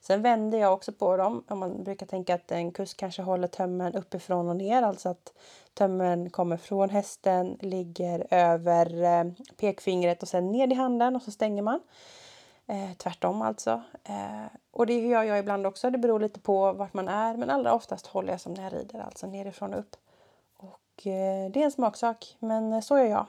Sen 0.00 0.22
vänder 0.22 0.58
jag 0.58 0.72
också 0.72 0.92
på 0.92 1.16
dem. 1.16 1.44
Man 1.48 1.84
brukar 1.84 2.06
tänka 2.06 2.34
att 2.34 2.52
en 2.52 2.72
kusk 2.72 2.96
kanske 2.96 3.22
håller 3.22 3.48
tömmen 3.48 3.94
uppifrån 3.94 4.48
och 4.48 4.56
ner, 4.56 4.82
alltså 4.82 5.08
att 5.08 5.32
tömmen 5.74 6.30
kommer 6.30 6.56
från 6.56 6.90
hästen, 6.90 7.58
ligger 7.60 8.26
över 8.30 9.02
eh, 9.02 9.32
pekfingret 9.56 10.22
och 10.22 10.28
sen 10.28 10.50
ner 10.50 10.72
i 10.72 10.74
handen 10.74 11.16
och 11.16 11.22
så 11.22 11.30
stänger 11.30 11.62
man. 11.62 11.80
Eh, 12.66 12.96
tvärtom 12.96 13.42
alltså. 13.42 13.82
Eh, 14.04 14.46
och 14.70 14.86
det 14.86 15.00
gör 15.00 15.22
jag 15.22 15.38
ibland 15.38 15.66
också. 15.66 15.90
Det 15.90 15.98
beror 15.98 16.20
lite 16.20 16.40
på 16.40 16.72
vart 16.72 16.94
man 16.94 17.08
är. 17.08 17.36
Men 17.36 17.50
allra 17.50 17.74
oftast 17.74 18.06
håller 18.06 18.32
jag 18.32 18.40
som 18.40 18.54
när 18.54 18.62
jag 18.62 18.72
rider, 18.72 19.00
alltså 19.00 19.26
nerifrån 19.26 19.74
och 19.74 19.80
upp. 19.80 19.96
Eh, 21.06 21.50
det 21.50 21.60
är 21.60 21.64
en 21.64 21.72
smaksak, 21.72 22.36
men 22.38 22.72
eh, 22.72 22.80
så 22.80 22.98
gör 22.98 23.04
jag. 23.04 23.26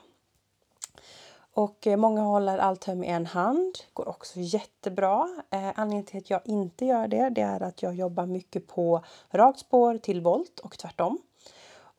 Och 1.53 1.87
eh, 1.87 1.97
många 1.97 2.21
håller 2.21 2.57
allt 2.57 2.81
töm 2.81 3.03
i 3.03 3.07
en 3.07 3.25
hand. 3.25 3.77
går 3.93 4.07
också 4.07 4.33
jättebra. 4.39 5.29
Eh, 5.49 5.69
anledningen 5.75 6.05
till 6.05 6.17
att 6.17 6.29
jag 6.29 6.41
inte 6.45 6.85
gör 6.85 7.07
det, 7.07 7.29
det 7.29 7.41
är 7.41 7.63
att 7.63 7.83
jag 7.83 7.95
jobbar 7.95 8.25
mycket 8.25 8.67
på 8.67 9.03
rakt 9.29 9.59
spår 9.59 9.97
till 9.97 10.21
volt 10.21 10.59
och 10.59 10.77
tvärtom. 10.77 11.19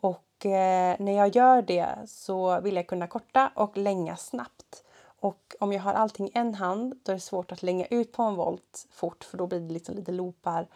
Och 0.01 0.47
eh, 0.47 0.97
när 0.99 1.13
jag 1.13 1.37
gör 1.37 1.63
det 1.63 1.89
så 2.07 2.61
vill 2.61 2.77
jag 2.77 2.87
kunna 2.87 3.07
korta 3.07 3.53
och 3.55 3.77
länga 3.77 4.17
snabbt. 4.17 4.85
Och 5.21 5.55
om 5.61 5.73
jag 5.73 5.83
har 5.83 5.95
allting 5.95 6.27
i 6.27 6.33
en 6.35 6.55
hand 6.55 7.01
då 7.03 7.13
är 7.13 7.17
det 7.17 7.21
svårt 7.21 7.53
att 7.53 7.63
länga 7.63 7.87
ut 7.87 8.13
på 8.13 8.23
en 8.23 8.35
volt 8.35 8.87
fort 8.91 9.25
för 9.25 9.39
då 9.39 9.47
blir 9.47 9.61
det 9.61 9.73
liksom 9.73 9.95
lite 9.95 10.13
loopar. 10.13 10.67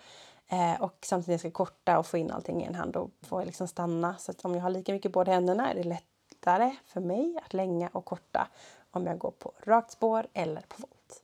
Eh, 0.49 0.83
och 0.83 0.99
samtidigt 1.03 1.41
ska 1.41 1.47
jag 1.47 1.53
ska 1.53 1.65
korta 1.65 1.99
och 1.99 2.07
få 2.07 2.19
in 2.19 2.31
allting 2.31 2.63
i 2.63 2.67
en 2.67 2.75
hand 2.75 2.97
och 2.97 3.11
får 3.23 3.41
jag 3.41 3.47
liksom 3.47 3.69
stanna. 3.69 4.17
Så 4.19 4.31
att 4.31 4.45
om 4.45 4.55
jag 4.55 4.63
har 4.63 4.71
lika 4.71 4.93
mycket 4.93 5.13
båda 5.13 5.33
händerna 5.33 5.71
är 5.71 5.75
det 5.75 5.85
lättare 5.85 6.77
för 6.87 7.01
mig 7.01 7.41
att 7.45 7.55
länga 7.55 7.89
och 7.93 8.05
korta 8.05 8.49
om 8.91 9.07
jag 9.07 9.19
går 9.19 9.31
på 9.31 9.53
rakt 9.63 9.91
spår 9.91 10.27
eller 10.33 10.61
på 10.61 10.77
volt. 10.79 11.23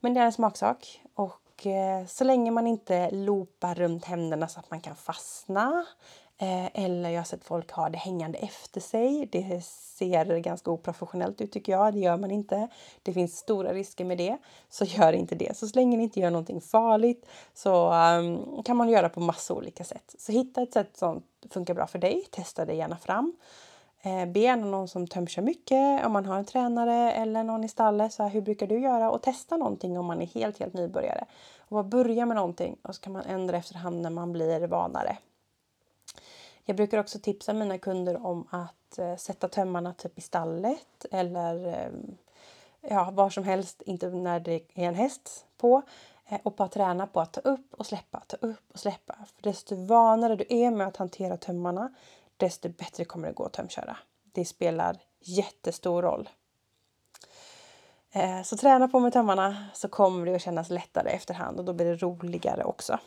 Men 0.00 0.14
det 0.14 0.20
är 0.20 0.24
en 0.24 0.32
smaksak 0.32 1.02
och 1.14 1.66
eh, 1.66 2.06
så 2.06 2.24
länge 2.24 2.50
man 2.50 2.66
inte 2.66 3.10
loopar 3.10 3.74
runt 3.74 4.04
händerna 4.04 4.48
så 4.48 4.60
att 4.60 4.70
man 4.70 4.80
kan 4.80 4.96
fastna 4.96 5.86
Eh, 6.40 6.84
eller 6.84 7.10
jag 7.10 7.20
har 7.20 7.24
sett 7.24 7.44
folk 7.44 7.72
ha 7.72 7.88
det 7.88 7.98
hängande 7.98 8.38
efter 8.38 8.80
sig. 8.80 9.28
Det 9.32 9.64
ser 9.64 10.38
ganska 10.38 10.70
oprofessionellt 10.70 11.40
ut 11.40 11.52
tycker 11.52 11.72
jag. 11.72 11.92
Det 11.92 11.98
gör 11.98 12.16
man 12.16 12.30
inte. 12.30 12.68
Det 13.02 13.12
finns 13.12 13.36
stora 13.36 13.72
risker 13.72 14.04
med 14.04 14.18
det. 14.18 14.38
Så 14.68 14.84
gör 14.88 15.12
inte 15.12 15.34
det. 15.34 15.56
Så, 15.56 15.68
så 15.68 15.74
länge 15.78 15.96
ni 15.96 16.02
inte 16.02 16.20
gör 16.20 16.30
någonting 16.30 16.60
farligt 16.60 17.26
så 17.54 17.92
um, 17.92 18.62
kan 18.62 18.76
man 18.76 18.88
göra 18.88 19.08
på 19.08 19.20
massa 19.20 19.54
olika 19.54 19.84
sätt. 19.84 20.14
Så 20.18 20.32
hitta 20.32 20.62
ett 20.62 20.72
sätt 20.72 20.96
som 20.96 21.22
funkar 21.50 21.74
bra 21.74 21.86
för 21.86 21.98
dig. 21.98 22.24
Testa 22.30 22.64
det 22.64 22.74
gärna 22.74 22.96
fram. 22.96 23.36
Eh, 24.02 24.26
be 24.26 24.40
gärna 24.40 24.66
någon 24.66 24.88
som 24.88 25.06
tömkör 25.06 25.42
mycket, 25.42 26.06
om 26.06 26.12
man 26.12 26.26
har 26.26 26.38
en 26.38 26.44
tränare 26.44 27.12
eller 27.12 27.44
någon 27.44 27.64
i 27.64 27.68
stallet. 27.68 28.12
Så 28.12 28.22
här, 28.22 28.30
hur 28.30 28.40
brukar 28.40 28.66
du 28.66 28.80
göra? 28.80 29.10
Och 29.10 29.22
testa 29.22 29.56
någonting 29.56 29.98
om 29.98 30.06
man 30.06 30.22
är 30.22 30.26
helt, 30.26 30.58
helt 30.58 30.74
nybörjare. 30.74 31.24
Och 31.58 31.74
bara 31.74 31.84
börja 31.84 32.26
med 32.26 32.36
någonting 32.36 32.76
och 32.82 32.94
så 32.94 33.00
kan 33.00 33.12
man 33.12 33.22
ändra 33.22 33.56
efterhand 33.56 34.00
när 34.00 34.10
man 34.10 34.32
blir 34.32 34.66
vanare. 34.66 35.18
Jag 36.68 36.76
brukar 36.76 36.98
också 36.98 37.18
tipsa 37.18 37.52
mina 37.52 37.78
kunder 37.78 38.26
om 38.26 38.48
att 38.50 38.98
eh, 38.98 39.16
sätta 39.16 39.48
tömmarna 39.48 39.94
typ 39.94 40.18
i 40.18 40.20
stallet 40.20 41.06
eller 41.10 41.66
eh, 41.66 41.90
ja, 42.80 43.10
var 43.10 43.30
som 43.30 43.44
helst, 43.44 43.82
inte 43.82 44.08
när 44.08 44.40
det 44.40 44.52
är 44.52 44.88
en 44.88 44.94
häst 44.94 45.46
på. 45.56 45.82
Eh, 46.26 46.40
och 46.42 46.52
bara 46.52 46.68
träna 46.68 47.06
på 47.06 47.20
att 47.20 47.32
ta 47.32 47.40
upp 47.40 47.74
och 47.74 47.86
släppa, 47.86 48.22
ta 48.26 48.36
upp 48.36 48.72
och 48.72 48.78
släppa. 48.78 49.16
För 49.34 49.42
desto 49.42 49.76
vanare 49.76 50.36
du 50.36 50.44
är 50.48 50.70
med 50.70 50.86
att 50.86 50.96
hantera 50.96 51.36
tömmarna, 51.36 51.94
desto 52.36 52.68
bättre 52.68 53.04
kommer 53.04 53.28
det 53.28 53.34
gå 53.34 53.44
att 53.44 53.52
tömköra. 53.52 53.96
Det 54.32 54.44
spelar 54.44 54.96
jättestor 55.20 56.02
roll. 56.02 56.28
Eh, 58.12 58.42
så 58.42 58.56
träna 58.56 58.88
på 58.88 59.00
med 59.00 59.12
tömmarna 59.12 59.66
så 59.74 59.88
kommer 59.88 60.26
det 60.26 60.34
att 60.34 60.42
kännas 60.42 60.70
lättare 60.70 61.10
efterhand 61.10 61.58
och 61.58 61.64
då 61.64 61.72
blir 61.72 61.86
det 61.86 61.96
roligare 61.96 62.64
också. 62.64 62.98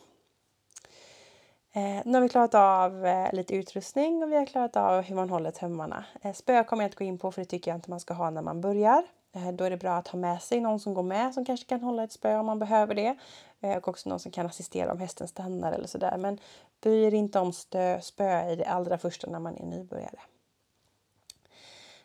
Eh, 1.73 2.01
nu 2.05 2.13
har 2.13 2.21
vi 2.21 2.29
klarat 2.29 2.55
av 2.55 3.05
eh, 3.05 3.33
lite 3.33 3.55
utrustning 3.55 4.23
och 4.23 4.31
vi 4.31 4.35
har 4.35 4.45
klarat 4.45 4.75
av 4.75 5.01
hur 5.01 5.15
man 5.15 5.29
håller 5.29 5.51
tömmarna. 5.51 6.05
Eh, 6.21 6.33
spö 6.33 6.63
kommer 6.63 6.83
jag 6.83 6.87
inte 6.87 6.97
gå 6.97 7.03
in 7.03 7.17
på 7.17 7.31
för 7.31 7.41
det 7.41 7.45
tycker 7.45 7.71
jag 7.71 7.77
inte 7.77 7.89
man 7.89 7.99
ska 7.99 8.13
ha 8.13 8.29
när 8.29 8.41
man 8.41 8.61
börjar. 8.61 9.03
Eh, 9.35 9.51
då 9.51 9.63
är 9.63 9.69
det 9.69 9.77
bra 9.77 9.91
att 9.91 10.07
ha 10.07 10.19
med 10.19 10.41
sig 10.41 10.59
någon 10.59 10.79
som 10.79 10.93
går 10.93 11.03
med 11.03 11.33
som 11.33 11.45
kanske 11.45 11.65
kan 11.65 11.81
hålla 11.81 12.03
ett 12.03 12.11
spö 12.11 12.37
om 12.37 12.45
man 12.45 12.59
behöver 12.59 12.95
det. 12.95 13.15
Eh, 13.61 13.77
och 13.77 13.87
också 13.87 14.09
någon 14.09 14.19
som 14.19 14.31
kan 14.31 14.45
assistera 14.45 14.91
om 14.91 14.99
hästen 14.99 15.27
stannar 15.27 15.71
eller 15.71 15.87
sådär. 15.87 16.17
Men 16.17 16.39
bry 16.81 17.03
er 17.03 17.13
inte 17.13 17.39
om 17.39 17.53
stö, 17.53 18.01
spö 18.01 18.49
i 18.51 18.55
det 18.55 18.65
allra 18.65 18.97
första 18.97 19.29
när 19.29 19.39
man 19.39 19.57
är 19.57 19.65
nybörjare. 19.65 20.19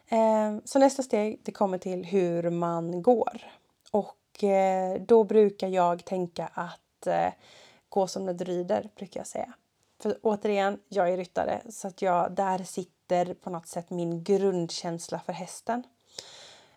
Eh, 0.08 0.56
så 0.64 0.78
nästa 0.78 1.02
steg 1.02 1.40
det 1.44 1.52
kommer 1.52 1.78
till 1.78 2.04
hur 2.04 2.50
man 2.50 3.02
går. 3.02 3.42
Och 3.90 4.44
eh, 4.44 5.00
då 5.00 5.24
brukar 5.24 5.68
jag 5.68 6.04
tänka 6.04 6.50
att 6.54 7.06
eh, 7.06 7.32
gå 7.96 8.06
som 8.06 8.24
när 8.24 8.34
du 8.34 8.44
rider, 8.44 8.90
brukar 8.96 9.20
jag 9.20 9.26
säga. 9.26 9.52
För 10.02 10.18
återigen, 10.22 10.78
jag 10.88 11.10
är 11.10 11.16
ryttare 11.16 11.62
så 11.68 11.88
att 11.88 12.02
jag, 12.02 12.32
där 12.32 12.58
sitter 12.58 13.34
på 13.34 13.50
något 13.50 13.66
sätt 13.66 13.90
min 13.90 14.24
grundkänsla 14.24 15.18
för 15.18 15.32
hästen. 15.32 15.82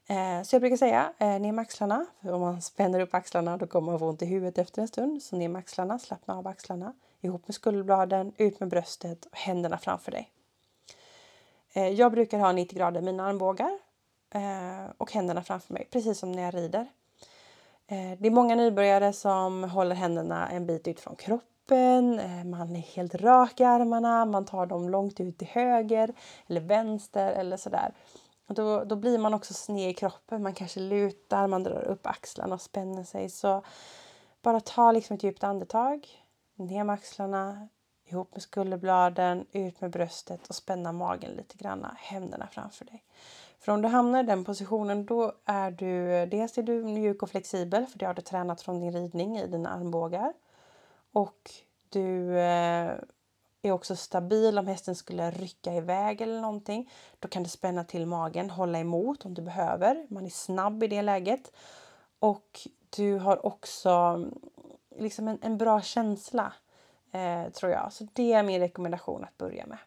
Eh, 0.08 0.42
så 0.44 0.56
jag 0.56 0.62
brukar 0.62 0.78
säga 0.78 1.14
eh, 1.18 1.40
ner 1.40 1.52
med 1.52 1.62
axlarna. 1.62 2.06
För 2.22 2.34
om 2.34 2.42
man 2.42 2.62
spänner 2.62 3.00
upp 3.00 3.14
axlarna 3.14 3.58
då 3.58 3.68
kommer 3.68 3.92
man 3.92 4.00
få 4.00 4.10
ont 4.10 4.22
i 4.22 4.26
huvudet 4.26 4.58
efter 4.58 4.82
en 4.82 4.88
stund. 4.88 5.24
Så 5.24 5.36
ner 5.36 5.50
med 5.50 5.60
axlarna, 5.60 6.00
slappna 6.00 6.38
av 6.38 6.48
axlarna. 6.48 6.94
Ihop 7.22 7.48
med 7.48 7.56
skulderbladen, 7.56 8.34
ut 8.38 8.60
med 8.60 8.70
bröstet 8.70 9.26
och 9.26 9.38
händerna 9.38 9.78
framför 9.78 10.12
dig. 10.12 10.32
Eh, 11.74 11.88
jag 11.88 12.12
brukar 12.12 12.40
ha 12.40 12.52
90 12.52 12.78
grader 12.78 13.02
mina 13.02 13.28
armbågar 13.28 13.80
eh, 14.30 14.92
och 14.98 15.12
händerna 15.12 15.44
framför 15.44 15.74
mig, 15.74 15.88
precis 15.92 16.20
som 16.20 16.32
när 16.32 16.44
jag 16.44 16.54
rider. 16.54 16.88
Eh, 17.92 18.18
det 18.20 18.28
är 18.28 18.32
många 18.32 18.56
nybörjare 18.56 19.14
som 19.14 19.64
håller 19.64 19.96
händerna 19.96 20.50
en 20.50 20.66
bit 20.66 20.88
ut 20.88 21.00
från 21.00 21.16
kroppen. 21.16 22.20
Eh, 22.20 22.44
man 22.44 22.76
är 22.76 22.80
helt 22.80 23.16
rak 23.16 23.60
i 23.60 23.64
armarna, 23.64 24.26
man 24.26 24.46
tar 24.46 24.66
dem 24.66 24.90
långt 24.90 25.20
ut 25.20 25.38
till 25.38 25.48
höger 25.48 26.14
eller 26.48 26.62
vänster 26.62 27.32
eller 27.32 27.58
sådär. 27.58 27.94
då, 28.48 28.84
då 28.84 28.96
blir 28.96 29.18
man 29.18 29.34
också 29.34 29.54
sned 29.54 29.90
i 29.90 29.94
kroppen. 29.94 30.44
Man 30.44 30.54
kanske 30.54 30.80
lutar, 30.80 31.48
man 31.48 31.64
drar 31.64 31.82
upp 31.82 32.08
axlarna 32.08 32.56
och 32.56 32.62
spänner 32.62 33.04
sig. 33.04 33.30
Så 33.30 33.64
bara 34.42 34.60
ta 34.60 34.92
liksom 34.92 35.16
ett 35.16 35.24
djupt 35.24 35.44
andetag. 35.44 36.08
Ner 36.56 36.84
med 36.84 36.94
axlarna, 36.94 37.68
ihop 38.06 38.32
med 38.34 38.42
skulderbladen, 38.42 39.46
ut 39.52 39.82
med 39.82 39.92
bröstet 39.92 40.48
och 40.48 40.56
spänna 40.56 40.92
magen 40.92 41.32
lite 41.32 41.58
grann. 41.58 41.86
Händerna 41.98 42.48
framför 42.52 42.86
dig. 42.86 43.04
För 43.60 43.72
om 43.72 43.82
du 43.82 43.88
hamnar 43.88 44.24
i 44.24 44.26
den 44.26 44.44
positionen 44.44 45.06
då 45.06 45.34
är 45.46 45.72
du 45.72 46.26
dels 46.26 46.58
är 46.58 46.64
du 46.64 46.84
mjuk 46.84 47.24
och 47.24 47.30
flexibel 47.30 47.86
för 47.86 48.00
det 48.00 48.06
har 48.06 48.14
du 48.14 48.22
tränat 48.22 48.62
från 48.62 48.80
din 48.80 48.92
ridning 48.92 49.38
i 49.38 49.48
dina 49.48 49.70
armbågar. 49.70 50.34
Och 51.12 51.52
du 51.90 52.40
eh, 52.40 52.94
är 53.62 53.72
också 53.72 53.96
stabil 53.96 54.60
om 54.60 54.68
hästen 54.68 54.96
skulle 54.96 55.32
rycka 55.32 55.74
iväg 55.74 56.22
eller 56.22 56.42
någonting. 56.42 56.92
Då 57.20 57.28
kan 57.28 57.44
du 57.44 57.50
spänna 57.50 57.84
till 57.84 58.06
magen, 58.06 58.50
hålla 58.50 58.80
emot 58.80 59.26
om 59.26 59.34
du 59.34 59.42
behöver. 59.42 60.08
Man 60.10 60.26
är 60.26 60.30
snabb 60.30 60.84
i 60.84 60.88
det 60.88 61.02
läget. 61.02 61.52
Och 62.20 62.68
du 62.98 63.18
har 63.18 63.46
också 63.46 64.26
liksom 64.96 65.28
en, 65.28 65.40
en 65.42 65.58
bra 65.58 65.82
känsla 65.82 66.54
eh, 67.12 67.52
tror 67.52 67.72
jag. 67.72 67.94
Så 67.94 68.08
det 68.14 68.34
är 68.34 68.44
min 68.44 68.60
rekommendation 68.60 69.24
att 69.24 69.38
börja 69.38 69.66
med. 69.66 69.78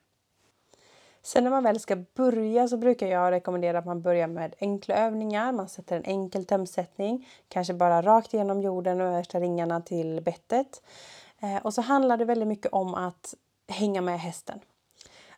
Sen 1.22 1.44
när 1.44 1.50
man 1.50 1.62
väl 1.62 1.80
ska 1.80 1.96
börja 1.96 2.68
så 2.68 2.76
brukar 2.76 3.06
jag 3.06 3.30
rekommendera 3.30 3.78
att 3.78 3.86
man 3.86 4.02
börjar 4.02 4.26
med 4.26 4.54
enkla 4.60 4.94
övningar. 4.94 5.52
Man 5.52 5.68
sätter 5.68 5.96
en 5.96 6.04
enkel 6.04 6.44
tömsättning, 6.44 7.28
kanske 7.48 7.74
bara 7.74 8.02
rakt 8.02 8.34
igenom 8.34 8.62
jorden 8.62 9.00
och 9.00 9.06
översta 9.06 9.40
ringarna 9.40 9.80
till 9.80 10.20
bettet. 10.20 10.82
Eh, 11.40 11.56
och 11.56 11.74
så 11.74 11.82
handlar 11.82 12.16
det 12.16 12.24
väldigt 12.24 12.48
mycket 12.48 12.72
om 12.72 12.94
att 12.94 13.34
hänga 13.68 14.00
med 14.00 14.20
hästen. 14.20 14.60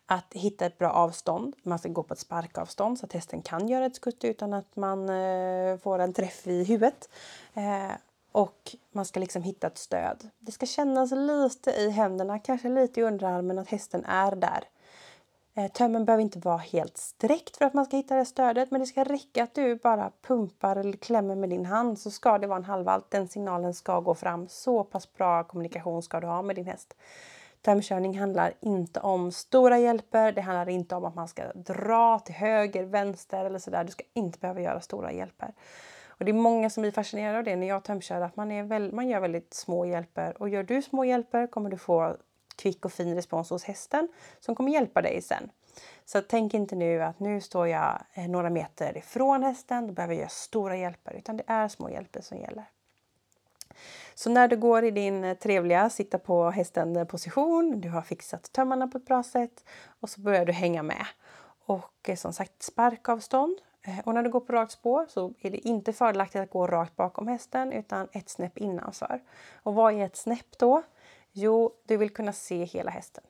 Att 0.05 0.33
hitta 0.33 0.65
ett 0.65 0.77
bra 0.77 0.89
avstånd. 0.89 1.55
Man 1.63 1.79
ska 1.79 1.89
gå 1.89 2.03
på 2.03 2.13
ett 2.13 2.19
sparkavstånd 2.19 2.99
så 2.99 3.05
att 3.05 3.13
hästen 3.13 3.41
kan 3.41 3.67
göra 3.67 3.85
ett 3.85 3.95
skutt 3.95 4.23
utan 4.23 4.53
att 4.53 4.75
man 4.75 5.09
eh, 5.09 5.77
får 5.77 5.99
en 5.99 6.13
träff 6.13 6.47
i 6.47 6.63
huvudet. 6.63 7.09
Eh, 7.53 7.91
och 8.31 8.75
man 8.91 9.05
ska 9.05 9.19
liksom 9.19 9.43
hitta 9.43 9.67
ett 9.67 9.77
stöd. 9.77 10.29
Det 10.39 10.51
ska 10.51 10.65
kännas 10.65 11.11
lite 11.11 11.71
i 11.71 11.89
händerna, 11.89 12.39
kanske 12.39 12.69
lite 12.69 12.99
i 12.99 13.03
underarmen 13.03 13.59
att 13.59 13.67
hästen 13.67 14.05
är 14.05 14.35
där. 14.35 14.63
Eh, 15.57 15.71
tömmen 15.71 16.05
behöver 16.05 16.21
inte 16.21 16.39
vara 16.39 16.57
helt 16.57 16.97
sträckt 16.97 17.57
för 17.57 17.65
att 17.65 17.73
man 17.73 17.85
ska 17.85 17.97
hitta 17.97 18.15
det 18.15 18.25
stödet 18.25 18.71
men 18.71 18.81
det 18.81 18.87
ska 18.87 19.03
räcka 19.03 19.43
att 19.43 19.53
du 19.53 19.75
bara 19.75 20.11
pumpar 20.27 20.75
eller 20.75 20.97
klämmer 20.97 21.35
med 21.35 21.49
din 21.49 21.65
hand 21.65 21.99
så 21.99 22.11
ska 22.11 22.37
det 22.37 22.47
vara 22.47 22.57
en 22.57 22.63
halvvalt. 22.63 23.11
Den 23.11 23.27
signalen 23.27 23.73
ska 23.73 23.99
gå 23.99 24.15
fram. 24.15 24.47
Så 24.47 24.83
pass 24.83 25.13
bra 25.13 25.43
kommunikation 25.43 26.03
ska 26.03 26.19
du 26.19 26.27
ha 26.27 26.41
med 26.41 26.55
din 26.55 26.65
häst. 26.65 26.95
Tömkörning 27.61 28.19
handlar 28.19 28.53
inte 28.59 28.99
om 28.99 29.31
stora 29.31 29.79
hjälper. 29.79 30.31
Det 30.31 30.41
handlar 30.41 30.69
inte 30.69 30.95
om 30.95 31.05
att 31.05 31.15
man 31.15 31.27
ska 31.27 31.53
dra 31.53 32.19
till 32.19 32.35
höger, 32.35 32.83
vänster 32.83 33.45
eller 33.45 33.59
sådär. 33.59 33.83
Du 33.83 33.91
ska 33.91 34.03
inte 34.13 34.39
behöva 34.39 34.61
göra 34.61 34.81
stora 34.81 35.11
hjälper. 35.11 35.53
Och 36.07 36.25
det 36.25 36.31
är 36.31 36.33
många 36.33 36.69
som 36.69 36.81
blir 36.81 36.91
fascinerade 36.91 37.37
av 37.37 37.43
det 37.43 37.55
när 37.55 37.67
jag 37.67 37.83
tömkör, 37.83 38.21
att 38.21 38.35
man, 38.35 38.51
är 38.51 38.63
väl, 38.63 38.93
man 38.93 39.07
gör 39.07 39.19
väldigt 39.19 39.53
små 39.53 39.85
hjälper. 39.85 40.41
Och 40.41 40.49
gör 40.49 40.63
du 40.63 40.81
små 40.81 41.05
hjälper 41.05 41.47
kommer 41.47 41.69
du 41.69 41.77
få 41.77 42.17
kvick 42.55 42.85
och 42.85 42.91
fin 42.91 43.15
respons 43.15 43.49
hos 43.49 43.63
hästen 43.63 44.07
som 44.39 44.55
kommer 44.55 44.71
hjälpa 44.71 45.01
dig 45.01 45.21
sen. 45.21 45.49
Så 46.05 46.21
tänk 46.21 46.53
inte 46.53 46.75
nu 46.75 47.03
att 47.03 47.19
nu 47.19 47.41
står 47.41 47.67
jag 47.67 48.03
eh, 48.13 48.27
några 48.27 48.49
meter 48.49 48.97
ifrån 48.97 49.43
hästen, 49.43 49.87
då 49.87 49.93
behöver 49.93 50.13
jag 50.13 50.19
göra 50.19 50.29
stora 50.29 50.77
hjälper, 50.77 51.13
utan 51.13 51.37
det 51.37 51.43
är 51.47 51.67
små 51.67 51.89
hjälper 51.89 52.21
som 52.21 52.37
gäller. 52.37 52.65
Så 54.15 54.29
när 54.29 54.47
du 54.47 54.57
går 54.57 54.83
i 54.83 54.91
din 54.91 55.23
eh, 55.23 55.37
trevliga 55.37 55.89
sitta-på-hästen-position. 55.89 57.73
Eh, 57.73 57.79
du 57.79 57.89
har 57.89 58.01
fixat 58.01 58.51
tömmarna 58.51 58.87
på 58.87 58.97
ett 58.97 59.05
bra 59.05 59.23
sätt 59.23 59.65
och 59.99 60.09
så 60.09 60.21
börjar 60.21 60.45
du 60.45 60.51
hänga 60.51 60.83
med. 60.83 61.05
Och 61.65 62.09
som 62.17 62.33
sagt 62.33 62.63
sparkavstånd 62.63 63.57
och 64.03 64.13
när 64.13 64.23
du 64.23 64.29
går 64.29 64.39
på 64.39 64.53
rakt 64.53 64.71
spår 64.71 65.05
så 65.09 65.33
är 65.41 65.49
det 65.49 65.67
inte 65.67 65.93
fördelaktigt 65.93 66.41
att 66.41 66.49
gå 66.49 66.67
rakt 66.67 66.95
bakom 66.95 67.27
hästen 67.27 67.71
utan 67.71 68.07
ett 68.11 68.29
snäpp 68.29 68.57
innanför. 68.57 69.21
Och 69.63 69.75
vad 69.75 69.93
är 69.93 70.05
ett 70.05 70.15
snäpp 70.15 70.57
då? 70.57 70.83
Jo, 71.37 71.71
du 71.87 71.97
vill 71.97 72.09
kunna 72.09 72.33
se 72.33 72.63
hela 72.63 72.91
hästen. 72.91 73.23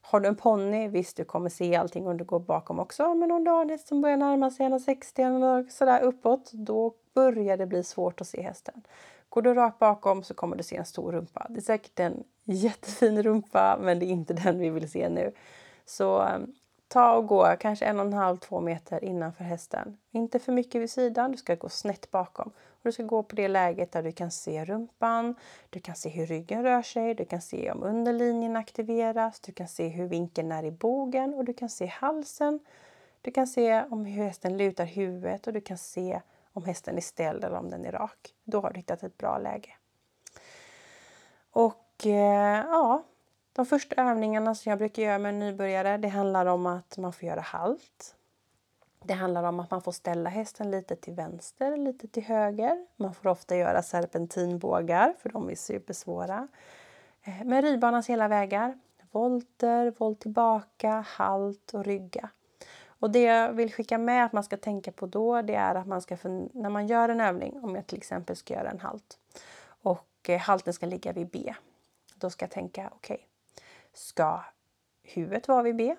Har 0.00 0.20
du 0.20 0.28
en 0.28 0.36
ponny, 0.36 0.88
visst 0.88 1.16
du 1.16 1.24
kommer 1.24 1.48
se 1.48 1.76
allting 1.76 2.06
om 2.06 2.16
du 2.16 2.24
går 2.24 2.40
bakom 2.40 2.78
också. 2.78 3.14
Men 3.14 3.30
om 3.30 3.44
du 3.44 3.50
har 3.50 3.62
en 3.62 3.70
häst 3.70 3.88
som 3.88 4.00
börjar 4.00 4.16
närma 4.16 4.50
sig 4.50 4.66
1,60 4.66 5.26
eller 5.26 5.70
sådär 5.70 6.00
uppåt, 6.02 6.52
då 6.52 6.94
börjar 7.14 7.56
det 7.56 7.66
bli 7.66 7.84
svårt 7.84 8.20
att 8.20 8.26
se 8.26 8.42
hästen. 8.42 8.82
Går 9.28 9.42
du 9.42 9.54
rakt 9.54 9.78
bakom 9.78 10.22
så 10.22 10.34
kommer 10.34 10.56
du 10.56 10.62
se 10.62 10.76
en 10.76 10.84
stor 10.84 11.12
rumpa. 11.12 11.46
Det 11.50 11.58
är 11.58 11.62
säkert 11.62 12.00
en 12.00 12.24
jättefin 12.44 13.22
rumpa, 13.22 13.78
men 13.80 13.98
det 13.98 14.06
är 14.06 14.10
inte 14.10 14.34
den 14.34 14.58
vi 14.58 14.70
vill 14.70 14.90
se 14.90 15.08
nu. 15.08 15.32
Så 15.84 16.22
ehm, 16.22 16.54
ta 16.90 17.12
och 17.12 17.26
gå 17.26 17.56
kanske 17.60 17.84
en 17.84 18.00
och 18.00 18.06
en 18.06 18.12
halv, 18.12 18.36
två 18.36 18.60
meter 18.60 19.04
innanför 19.04 19.44
hästen. 19.44 19.98
Inte 20.10 20.38
för 20.38 20.52
mycket 20.52 20.80
vid 20.80 20.90
sidan, 20.90 21.32
du 21.32 21.38
ska 21.38 21.54
gå 21.54 21.68
snett 21.68 22.10
bakom. 22.10 22.48
Och 22.48 22.80
du 22.82 22.92
ska 22.92 23.02
gå 23.02 23.22
på 23.22 23.36
det 23.36 23.48
läget 23.48 23.92
där 23.92 24.02
du 24.02 24.12
kan 24.12 24.30
se 24.30 24.64
rumpan, 24.64 25.34
du 25.70 25.80
kan 25.80 25.96
se 25.96 26.08
hur 26.08 26.26
ryggen 26.26 26.62
rör 26.62 26.82
sig, 26.82 27.14
du 27.14 27.24
kan 27.24 27.42
se 27.42 27.70
om 27.70 27.82
underlinjen 27.82 28.56
aktiveras, 28.56 29.40
du 29.40 29.52
kan 29.52 29.68
se 29.68 29.88
hur 29.88 30.06
vinkeln 30.06 30.52
är 30.52 30.64
i 30.64 30.70
bogen 30.70 31.34
och 31.34 31.44
du 31.44 31.54
kan 31.54 31.68
se 31.68 31.86
halsen. 31.86 32.60
Du 33.22 33.30
kan 33.30 33.46
se 33.46 33.84
om 33.90 34.04
hur 34.04 34.24
hästen 34.24 34.56
lutar 34.56 34.84
huvudet 34.84 35.46
och 35.46 35.52
du 35.52 35.60
kan 35.60 35.78
se 35.78 36.20
om 36.52 36.64
hästen 36.64 36.96
är 36.96 37.00
ställd 37.00 37.44
eller 37.44 37.58
om 37.58 37.70
den 37.70 37.84
är 37.84 37.92
rak. 37.92 38.34
Då 38.44 38.60
har 38.60 38.70
du 38.70 38.76
hittat 38.76 39.02
ett 39.02 39.18
bra 39.18 39.38
läge. 39.38 39.70
Och 41.50 42.06
eh, 42.06 42.64
ja, 42.66 43.02
de 43.60 43.66
första 43.66 44.02
övningarna 44.02 44.54
som 44.54 44.70
jag 44.70 44.78
brukar 44.78 45.02
göra 45.02 45.18
med 45.18 45.28
en 45.28 45.38
nybörjare, 45.38 45.96
det 45.96 46.08
handlar 46.08 46.46
om 46.46 46.66
att 46.66 46.98
man 46.98 47.12
får 47.12 47.28
göra 47.28 47.40
halt. 47.40 48.14
Det 49.04 49.14
handlar 49.14 49.44
om 49.44 49.60
att 49.60 49.70
man 49.70 49.82
får 49.82 49.92
ställa 49.92 50.30
hästen 50.30 50.70
lite 50.70 50.96
till 50.96 51.12
vänster, 51.12 51.76
lite 51.76 52.08
till 52.08 52.22
höger. 52.22 52.86
Man 52.96 53.14
får 53.14 53.28
ofta 53.28 53.56
göra 53.56 53.82
serpentinbågar, 53.82 55.14
för 55.18 55.28
de 55.28 55.50
är 55.50 55.54
supersvåra. 55.54 56.48
Eh, 57.22 57.44
med 57.44 57.64
ridbanans 57.64 58.06
hela 58.06 58.28
vägar. 58.28 58.78
Volter, 59.10 59.94
volt 59.98 60.20
tillbaka, 60.20 61.04
halt 61.08 61.74
och 61.74 61.84
rygga. 61.84 62.30
Och 62.86 63.10
det 63.10 63.22
jag 63.22 63.52
vill 63.52 63.72
skicka 63.72 63.98
med 63.98 64.24
att 64.24 64.32
man 64.32 64.44
ska 64.44 64.56
tänka 64.56 64.92
på 64.92 65.06
då, 65.06 65.42
det 65.42 65.54
är 65.54 65.74
att 65.74 65.86
man 65.86 66.02
ska, 66.02 66.16
när 66.52 66.70
man 66.70 66.86
gör 66.86 67.08
en 67.08 67.20
övning, 67.20 67.60
om 67.62 67.74
jag 67.74 67.86
till 67.86 67.98
exempel 67.98 68.36
ska 68.36 68.54
göra 68.54 68.70
en 68.70 68.80
halt 68.80 69.18
och 69.82 70.28
eh, 70.28 70.38
halten 70.38 70.72
ska 70.72 70.86
ligga 70.86 71.12
vid 71.12 71.28
B. 71.28 71.54
Då 72.14 72.30
ska 72.30 72.44
jag 72.44 72.50
tänka, 72.50 72.90
okej, 72.94 73.14
okay, 73.14 73.26
ska 73.92 74.44
huvudet 75.02 75.48
vara 75.48 75.62
vid 75.62 75.76
B? 75.76 75.96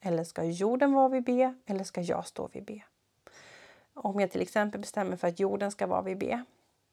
Eller 0.00 0.24
ska 0.24 0.44
jorden 0.44 0.92
vara 0.92 1.08
vid 1.08 1.24
B? 1.24 1.54
Eller 1.66 1.84
ska 1.84 2.00
jag 2.00 2.26
stå 2.26 2.48
vid 2.52 2.64
B? 2.64 2.82
Om 3.94 4.20
jag 4.20 4.30
till 4.30 4.42
exempel 4.42 4.80
bestämmer 4.80 5.16
för 5.16 5.28
att 5.28 5.40
jorden 5.40 5.70
ska 5.70 5.86
vara 5.86 6.02
vid 6.02 6.18
B, 6.18 6.42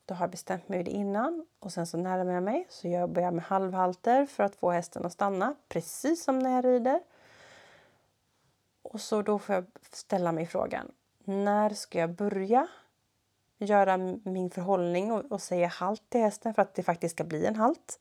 då 0.06 0.15
har 0.15 0.24
jag 0.24 0.32
bestämt 0.32 0.70
mig 0.70 0.84
det 0.84 0.91
innan 0.91 1.46
och 1.60 1.72
sen 1.72 1.88
så 1.88 1.98
närmar 1.98 2.34
jag 2.34 2.44
mig 2.44 2.68
så 2.70 2.88
jobbar 2.88 3.08
börjar 3.08 3.32
med 3.32 3.44
halvhalter 3.44 4.25
för 4.25 4.44
att 4.44 4.56
få 4.56 4.72
hästen 4.72 5.06
att 5.06 5.13
stanna, 5.13 5.56
precis 5.68 6.24
som 6.24 6.39
när 6.39 6.56
jag 6.56 6.65
rider. 6.65 7.00
Och 8.82 9.01
så 9.01 9.22
då 9.22 9.39
får 9.39 9.56
jag 9.56 9.65
ställa 9.91 10.32
mig 10.32 10.46
frågan, 10.46 10.91
när 11.24 11.70
ska 11.70 12.00
jag 12.00 12.10
börja 12.10 12.68
göra 13.58 13.98
min 14.24 14.50
förhållning 14.50 15.12
och, 15.12 15.32
och 15.32 15.41
säga 15.41 15.68
halt 15.68 16.10
till 16.10 16.22
hästen 16.22 16.53
för 16.53 16.62
att 16.62 16.74
det 16.74 16.84
faktiskt 16.84 17.15
ska 17.15 17.24
bli 17.24 17.46
en 17.46 17.56
halt? 17.56 18.00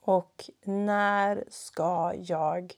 Och 0.00 0.50
när 0.62 1.44
ska 1.48 2.12
jag 2.16 2.72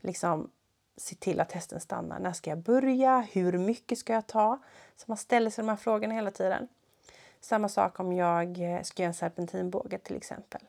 liksom 0.00 0.50
se 0.96 1.14
till 1.14 1.40
att 1.40 1.52
hästen 1.52 1.80
stannar? 1.80 2.18
När 2.18 2.32
ska 2.32 2.50
jag 2.50 2.58
börja? 2.58 3.26
Hur 3.32 3.58
mycket 3.58 3.98
ska 3.98 4.12
jag 4.12 4.26
ta? 4.26 4.58
Så 4.96 5.04
man 5.06 5.16
ställer 5.16 5.50
sig 5.50 5.64
de 5.64 5.68
här 5.68 5.76
frågorna 5.76 6.14
hela 6.14 6.30
tiden. 6.30 6.68
Samma 7.40 7.68
sak 7.68 8.00
om 8.00 8.12
jag 8.12 8.74
eh, 8.74 8.82
ska 8.82 9.02
göra 9.02 9.08
en 9.08 9.14
serpentinbåge 9.14 9.98
till 9.98 10.16
exempel. 10.16 10.60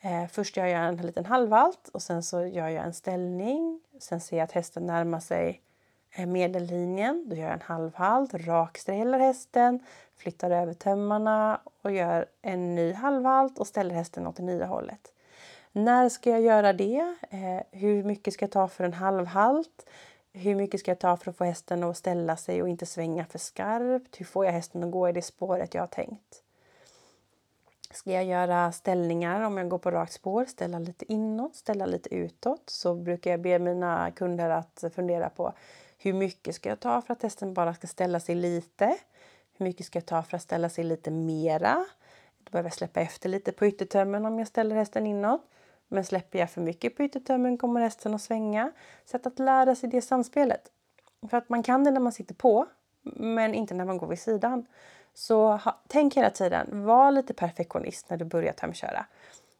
Eh, 0.00 0.26
först 0.26 0.56
gör 0.56 0.66
jag 0.66 0.88
en 0.88 0.96
liten 0.96 1.26
halvvalt 1.26 1.88
och 1.88 2.02
sen 2.02 2.22
så 2.22 2.46
gör 2.46 2.68
jag 2.68 2.84
en 2.84 2.94
ställning. 2.94 3.80
Sen 3.98 4.20
ser 4.20 4.36
jag 4.36 4.44
att 4.44 4.52
hästen 4.52 4.86
närmar 4.86 5.20
sig 5.20 5.62
eh, 6.10 6.26
medellinjen. 6.26 7.28
Då 7.28 7.36
gör 7.36 7.44
jag 7.44 7.52
en 7.52 7.62
halvhalt, 7.62 8.34
raksträller 8.34 9.18
hästen, 9.18 9.80
flyttar 10.16 10.50
över 10.50 10.74
tömmarna 10.74 11.60
och 11.82 11.92
gör 11.92 12.26
en 12.42 12.74
ny 12.74 12.92
halvhalt 12.92 13.58
och 13.58 13.66
ställer 13.66 13.94
hästen 13.94 14.26
åt 14.26 14.36
det 14.36 14.42
nya 14.42 14.66
hållet. 14.66 15.12
När 15.76 16.08
ska 16.08 16.30
jag 16.30 16.40
göra 16.40 16.72
det? 16.72 17.16
Eh, 17.30 17.78
hur 17.78 18.04
mycket 18.04 18.34
ska 18.34 18.42
jag 18.42 18.50
ta 18.50 18.68
för 18.68 18.84
en 18.84 18.92
halvhalt? 18.92 19.86
Hur 20.32 20.54
mycket 20.54 20.80
ska 20.80 20.90
jag 20.90 20.98
ta 20.98 21.16
för 21.16 21.30
att 21.30 21.36
få 21.36 21.44
hästen 21.44 21.84
att 21.84 21.96
ställa 21.96 22.36
sig 22.36 22.62
och 22.62 22.68
inte 22.68 22.86
svänga 22.86 23.24
för 23.24 23.38
skarpt? 23.38 24.20
Hur 24.20 24.24
får 24.24 24.44
jag 24.44 24.52
hästen 24.52 24.84
att 24.84 24.90
gå 24.90 25.08
i 25.08 25.12
det 25.12 25.22
spåret 25.22 25.74
jag 25.74 25.82
har 25.82 25.86
tänkt? 25.86 26.42
Ska 27.90 28.12
jag 28.12 28.24
göra 28.24 28.72
ställningar 28.72 29.40
om 29.40 29.56
jag 29.56 29.68
går 29.68 29.78
på 29.78 29.90
rakt 29.90 30.12
spår, 30.12 30.44
ställa 30.44 30.78
lite 30.78 31.12
inåt, 31.12 31.56
ställa 31.56 31.86
lite 31.86 32.14
utåt, 32.14 32.70
så 32.70 32.94
brukar 32.94 33.30
jag 33.30 33.40
be 33.40 33.58
mina 33.58 34.10
kunder 34.10 34.50
att 34.50 34.84
fundera 34.94 35.28
på 35.28 35.52
hur 35.98 36.12
mycket 36.12 36.54
ska 36.54 36.68
jag 36.68 36.80
ta 36.80 37.02
för 37.02 37.12
att 37.12 37.22
hästen 37.22 37.54
bara 37.54 37.74
ska 37.74 37.86
ställa 37.86 38.20
sig 38.20 38.34
lite? 38.34 38.96
Hur 39.56 39.66
mycket 39.66 39.86
ska 39.86 39.96
jag 39.96 40.06
ta 40.06 40.22
för 40.22 40.36
att 40.36 40.42
ställa 40.42 40.68
sig 40.68 40.84
lite 40.84 41.10
mera? 41.10 41.86
Då 42.38 42.50
behöver 42.50 42.68
jag 42.68 42.74
släppa 42.74 43.00
efter 43.00 43.28
lite 43.28 43.52
på 43.52 43.66
yttertömmen 43.66 44.26
om 44.26 44.38
jag 44.38 44.48
ställer 44.48 44.76
hästen 44.76 45.06
inåt. 45.06 45.42
Men 45.88 46.04
släpper 46.04 46.38
jag 46.38 46.50
för 46.50 46.60
mycket 46.60 46.96
på 46.96 47.02
yttertömmen 47.02 47.58
kommer 47.58 47.80
hästen 47.80 48.14
att 48.14 48.22
svänga. 48.22 48.72
Så 49.04 49.16
att, 49.16 49.38
lära 49.38 49.74
sig 49.74 49.90
det 49.90 50.02
samspelet. 50.02 50.70
För 51.30 51.36
att 51.36 51.48
man 51.48 51.62
kan 51.62 51.84
det 51.84 51.90
när 51.90 52.00
man 52.00 52.12
sitter 52.12 52.34
på, 52.34 52.66
men 53.16 53.54
inte 53.54 53.74
när 53.74 53.84
man 53.84 53.98
går 53.98 54.06
vid 54.06 54.18
sidan. 54.18 54.66
Så 55.14 55.56
ha, 55.56 55.80
tänk 55.88 56.16
hela 56.16 56.30
tiden, 56.30 56.86
var 56.86 57.10
lite 57.10 57.34
perfektionist 57.34 58.10
när 58.10 58.16
du 58.16 58.24
börjar 58.24 58.52
tömköra. 58.52 59.06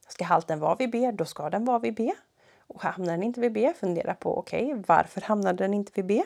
Ska 0.09 0.25
halten 0.25 0.61
vara 0.61 0.75
vid 0.75 0.91
B, 0.91 1.11
då 1.15 1.25
ska 1.25 1.51
den 1.51 1.65
vara 1.65 1.79
vid 1.79 1.95
B. 1.95 2.12
Och 2.67 2.83
hamnar 2.83 3.12
den 3.12 3.23
inte 3.23 3.41
vid 3.41 3.53
B, 3.53 3.73
fundera 3.77 4.15
på 4.15 4.39
okej, 4.39 4.67
okay, 4.67 4.83
varför 4.87 5.21
hamnade 5.21 5.65
den 5.65 5.75
inte 5.75 5.93
vid 5.95 6.07
B? 6.07 6.23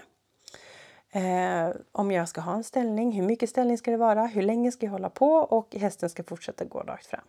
Eh, 1.12 1.70
om 1.92 2.10
jag 2.10 2.28
ska 2.28 2.40
ha 2.40 2.54
en 2.54 2.64
ställning, 2.64 3.12
hur 3.12 3.22
mycket 3.22 3.50
ställning 3.50 3.78
ska 3.78 3.90
det 3.90 3.96
vara? 3.96 4.26
Hur 4.26 4.42
länge 4.42 4.72
ska 4.72 4.86
jag 4.86 4.92
hålla 4.92 5.10
på? 5.10 5.32
Och 5.32 5.74
hästen 5.74 6.10
ska 6.10 6.22
fortsätta 6.22 6.64
gå 6.64 6.80
rakt 6.80 7.06
fram. 7.06 7.24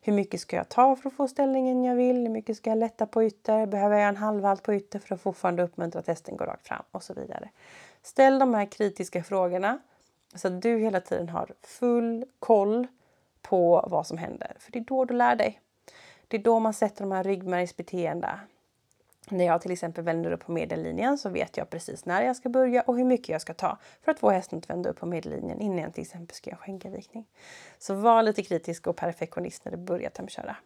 Hur 0.00 0.12
mycket 0.12 0.40
ska 0.40 0.56
jag 0.56 0.68
ta 0.68 0.96
för 0.96 1.08
att 1.08 1.16
få 1.16 1.28
ställningen 1.28 1.84
jag 1.84 1.96
vill? 1.96 2.16
Hur 2.16 2.28
mycket 2.28 2.56
ska 2.56 2.70
jag 2.70 2.78
lätta 2.78 3.06
på 3.06 3.24
ytter? 3.24 3.66
Behöver 3.66 3.98
jag 3.98 4.08
en 4.08 4.16
halvhalt 4.16 4.62
på 4.62 4.74
ytter 4.74 4.98
för 4.98 5.14
att 5.14 5.20
fortfarande 5.20 5.62
uppmuntra 5.62 6.00
att 6.00 6.06
hästen 6.06 6.36
går 6.36 6.46
rakt 6.46 6.66
fram? 6.66 6.82
Och 6.90 7.02
så 7.02 7.14
vidare. 7.14 7.48
Ställ 8.02 8.38
de 8.38 8.54
här 8.54 8.66
kritiska 8.66 9.24
frågorna 9.24 9.78
så 10.34 10.48
att 10.48 10.62
du 10.62 10.78
hela 10.78 11.00
tiden 11.00 11.28
har 11.28 11.50
full 11.62 12.24
koll 12.38 12.86
på 13.42 13.88
vad 13.90 14.06
som 14.06 14.18
händer. 14.18 14.56
För 14.58 14.72
det 14.72 14.78
är 14.78 14.84
då 14.84 15.04
du 15.04 15.14
lär 15.14 15.36
dig. 15.36 15.60
Det 16.28 16.36
är 16.36 16.42
då 16.42 16.58
man 16.58 16.74
sätter 16.74 17.00
de 17.00 17.12
här 17.12 17.24
ryggmärgsbeteendena. 17.24 18.40
När 19.30 19.44
jag 19.44 19.60
till 19.60 19.70
exempel 19.72 20.04
vänder 20.04 20.32
upp 20.32 20.46
på 20.46 20.52
medellinjen 20.52 21.18
så 21.18 21.28
vet 21.28 21.56
jag 21.56 21.70
precis 21.70 22.04
när 22.04 22.22
jag 22.22 22.36
ska 22.36 22.48
börja 22.48 22.82
och 22.82 22.96
hur 22.96 23.04
mycket 23.04 23.28
jag 23.28 23.40
ska 23.40 23.54
ta 23.54 23.78
för 24.02 24.12
att 24.12 24.18
få 24.18 24.30
hästen 24.30 24.58
att 24.58 24.70
vända 24.70 24.90
upp 24.90 25.00
på 25.00 25.06
medellinjen 25.06 25.60
innan 25.60 25.78
jag 25.78 25.94
till 25.94 26.02
exempel 26.02 26.34
ska 26.34 26.50
göra 26.50 26.58
skänkelvikning. 26.58 27.26
Så 27.78 27.94
var 27.94 28.22
lite 28.22 28.42
kritisk 28.42 28.86
och 28.86 28.96
perfektionist 28.96 29.64
när 29.64 29.72
du 29.72 29.78
börjar 29.78 30.10
tömköra. 30.10 30.56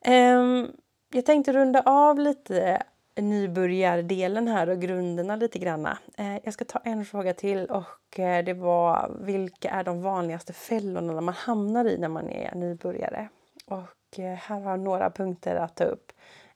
Ehm, 0.00 0.72
jag 1.12 1.26
tänkte 1.26 1.52
runda 1.52 1.82
av 1.86 2.18
lite 2.18 2.82
nybörjardelen 3.14 4.48
här 4.48 4.68
och 4.68 4.80
grunderna 4.80 5.36
lite 5.36 5.58
granna. 5.58 5.98
Eh, 6.16 6.36
jag 6.44 6.54
ska 6.54 6.64
ta 6.64 6.78
en 6.84 7.04
fråga 7.04 7.34
till 7.34 7.66
och 7.66 8.18
eh, 8.18 8.44
det 8.44 8.54
var 8.54 9.16
vilka 9.20 9.70
är 9.70 9.84
de 9.84 10.02
vanligaste 10.02 10.52
fällorna 10.52 11.20
man 11.20 11.34
hamnar 11.34 11.84
i 11.84 11.98
när 11.98 12.08
man 12.08 12.30
är 12.30 12.54
nybörjare? 12.54 13.28
Och 13.66 14.18
eh, 14.18 14.34
här 14.34 14.60
har 14.60 14.70
jag 14.70 14.80
några 14.80 15.10
punkter 15.10 15.56
att 15.56 15.76
ta 15.76 15.84
upp. 15.84 16.12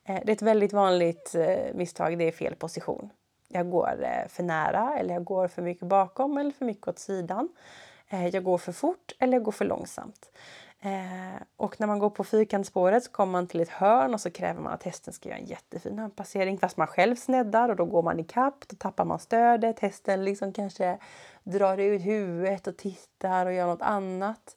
Eh, 0.07 0.21
det 0.25 0.33
är 0.33 0.37
ett 0.37 0.43
väldigt 0.43 0.73
vanligt 0.73 1.35
eh, 1.35 1.75
misstag, 1.75 2.19
det 2.19 2.29
är 2.29 2.33
fel 2.33 2.55
position. 2.55 3.11
Jag 3.49 3.71
går 3.71 4.05
eh, 4.05 4.29
för 4.29 4.43
nära 4.43 4.99
eller 4.99 5.15
jag 5.15 5.25
går 5.25 5.49
för 5.49 5.63
mycket 5.63 5.89
bakom 5.89 6.39
eller 6.39 6.51
för 6.51 6.65
mycket 6.65 6.89
åt 6.89 6.99
sidan. 6.99 7.49
Jag 8.33 8.45
går 8.45 8.59
för 8.59 8.73
fort 8.73 9.13
eller 9.19 9.33
jag 9.33 9.43
går 9.43 9.53
för 9.53 9.65
långsamt. 9.65 10.31
Och 11.57 11.81
när 11.81 11.87
man 11.87 11.99
går 11.99 12.11
på 12.11 12.25
fyrkantsspåret 12.25 13.05
så 13.05 13.11
kommer 13.11 13.33
man 13.33 13.47
till 13.47 13.61
ett 13.61 13.69
hörn 13.69 14.15
och 14.15 14.21
så 14.21 14.31
kräver 14.31 14.61
man 14.61 14.73
att 14.73 14.83
hästen 14.83 15.15
ska 15.15 15.29
göra 15.29 15.39
en 15.39 15.45
jättefin 15.45 15.99
hörnpassering 15.99 16.59
fast 16.59 16.77
man 16.77 16.87
själv 16.87 17.17
sneddar 17.17 17.69
och 17.69 17.77
då 17.77 17.85
går 17.85 18.03
man 18.03 18.21
i 18.21 18.25
kapp, 18.25 18.65
då 18.69 18.77
tappar 18.77 19.05
man 19.05 19.19
stödet, 19.19 19.79
hästen 19.79 20.25
liksom 20.25 20.53
kanske 20.53 20.99
drar 21.43 21.79
ut 21.79 22.03
huvudet 22.03 22.67
och 22.67 22.77
tittar 22.77 23.47
och 23.47 23.53
gör 23.53 23.67
något 23.67 23.83
annat. 23.83 24.57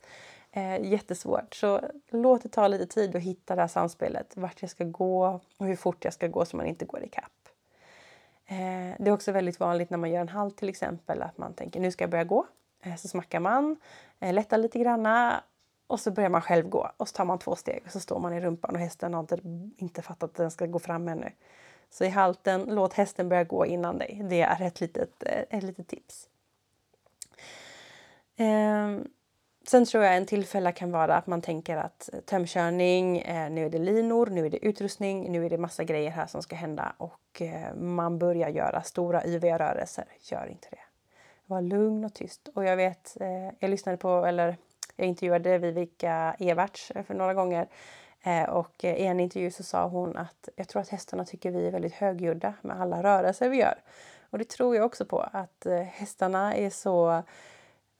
Eh, 0.51 0.85
jättesvårt. 0.85 1.55
Så 1.55 1.81
låt 2.09 2.43
det 2.43 2.49
ta 2.49 2.67
lite 2.67 2.85
tid 2.85 3.15
att 3.15 3.21
hitta 3.21 3.55
det 3.55 3.61
här 3.61 3.67
samspelet. 3.67 4.37
Vart 4.37 4.61
jag 4.61 4.71
ska 4.71 4.83
gå 4.83 5.41
och 5.57 5.65
hur 5.65 5.75
fort 5.75 6.03
jag 6.05 6.13
ska 6.13 6.27
gå 6.27 6.45
så 6.45 6.57
man 6.57 6.65
inte 6.65 6.85
går 6.85 7.03
i 7.03 7.09
kapp. 7.09 7.49
Eh, 8.45 8.95
det 8.99 9.07
är 9.07 9.11
också 9.11 9.31
väldigt 9.31 9.59
vanligt 9.59 9.89
när 9.89 9.97
man 9.97 10.11
gör 10.11 10.21
en 10.21 10.29
halt 10.29 10.57
till 10.57 10.69
exempel 10.69 11.21
att 11.21 11.37
man 11.37 11.53
tänker 11.53 11.79
nu 11.79 11.91
ska 11.91 12.03
jag 12.03 12.11
börja 12.11 12.23
gå. 12.23 12.45
Eh, 12.81 12.95
så 12.95 13.07
smackar 13.07 13.39
man, 13.39 13.75
eh, 14.19 14.33
lättar 14.33 14.57
lite 14.57 14.79
granna 14.79 15.43
och 15.87 15.99
så 15.99 16.11
börjar 16.11 16.29
man 16.29 16.41
själv 16.41 16.69
gå 16.69 16.91
och 16.97 17.07
så 17.07 17.15
tar 17.15 17.25
man 17.25 17.39
två 17.39 17.55
steg 17.55 17.83
och 17.85 17.91
så 17.91 17.99
står 17.99 18.19
man 18.19 18.33
i 18.33 18.41
rumpan 18.41 18.75
och 18.75 18.81
hästen 18.81 19.13
har 19.13 19.21
inte, 19.21 19.39
inte 19.77 20.01
fattat 20.01 20.29
att 20.29 20.35
den 20.35 20.51
ska 20.51 20.65
gå 20.65 20.79
fram 20.79 21.07
ännu. 21.07 21.31
Så 21.89 22.05
i 22.05 22.09
halten, 22.09 22.65
låt 22.67 22.93
hästen 22.93 23.29
börja 23.29 23.43
gå 23.43 23.65
innan 23.65 23.97
dig. 23.97 24.21
Det 24.29 24.41
är 24.41 24.61
ett 24.61 24.81
litet, 24.81 25.23
eh, 25.23 25.57
ett 25.57 25.63
litet 25.63 25.87
tips. 25.87 26.29
Um, 28.37 29.07
Sen 29.69 29.85
tror 29.85 30.03
jag 30.03 30.17
en 30.17 30.25
tillfälle 30.25 30.71
kan 30.71 30.91
vara 30.91 31.15
att 31.15 31.27
man 31.27 31.41
tänker 31.41 31.77
att 31.77 32.09
eh, 32.13 32.19
tömkörning, 32.19 33.17
eh, 33.17 33.49
nu 33.49 33.65
är 33.65 33.69
det 33.69 33.77
linor, 33.77 34.25
nu 34.25 34.45
är 34.45 34.49
det 34.49 34.65
utrustning, 34.65 35.31
nu 35.31 35.45
är 35.45 35.49
det 35.49 35.57
massa 35.57 35.83
grejer 35.83 36.11
här 36.11 36.27
som 36.27 36.41
ska 36.41 36.55
hända 36.55 36.93
och 36.97 37.41
eh, 37.41 37.75
man 37.75 38.19
börjar 38.19 38.49
göra 38.49 38.81
stora 38.81 39.25
yviga 39.25 39.59
rörelser. 39.59 40.05
Gör 40.21 40.47
inte 40.47 40.67
det. 40.71 40.79
Var 41.45 41.61
lugn 41.61 42.05
och 42.05 42.13
tyst. 42.13 42.49
Och 42.55 42.65
jag 42.65 42.77
vet, 42.77 43.17
jag 43.59 43.69
lyssnade 43.69 43.97
på, 43.97 44.25
eller 44.25 44.57
jag 44.95 45.07
intervjuade 45.07 45.57
Vivica 45.57 46.35
Everts 46.39 46.91
för 47.07 47.13
några 47.13 47.33
gånger 47.33 47.67
och 48.49 48.83
i 48.83 49.05
en 49.05 49.19
intervju 49.19 49.51
så 49.51 49.63
sa 49.63 49.87
hon 49.87 50.17
att 50.17 50.49
jag 50.55 50.67
tror 50.67 50.81
att 50.81 50.89
hästarna 50.89 51.25
tycker 51.25 51.51
vi 51.51 51.67
är 51.67 51.71
väldigt 51.71 51.93
högljudda 51.93 52.53
med 52.61 52.81
alla 52.81 53.03
rörelser 53.03 53.49
vi 53.49 53.57
gör. 53.57 53.75
Och 54.29 54.37
det 54.37 54.49
tror 54.49 54.75
jag 54.75 54.85
också 54.85 55.05
på, 55.05 55.19
att 55.19 55.65
hästarna 55.91 56.55
är 56.55 56.69
så 56.69 57.23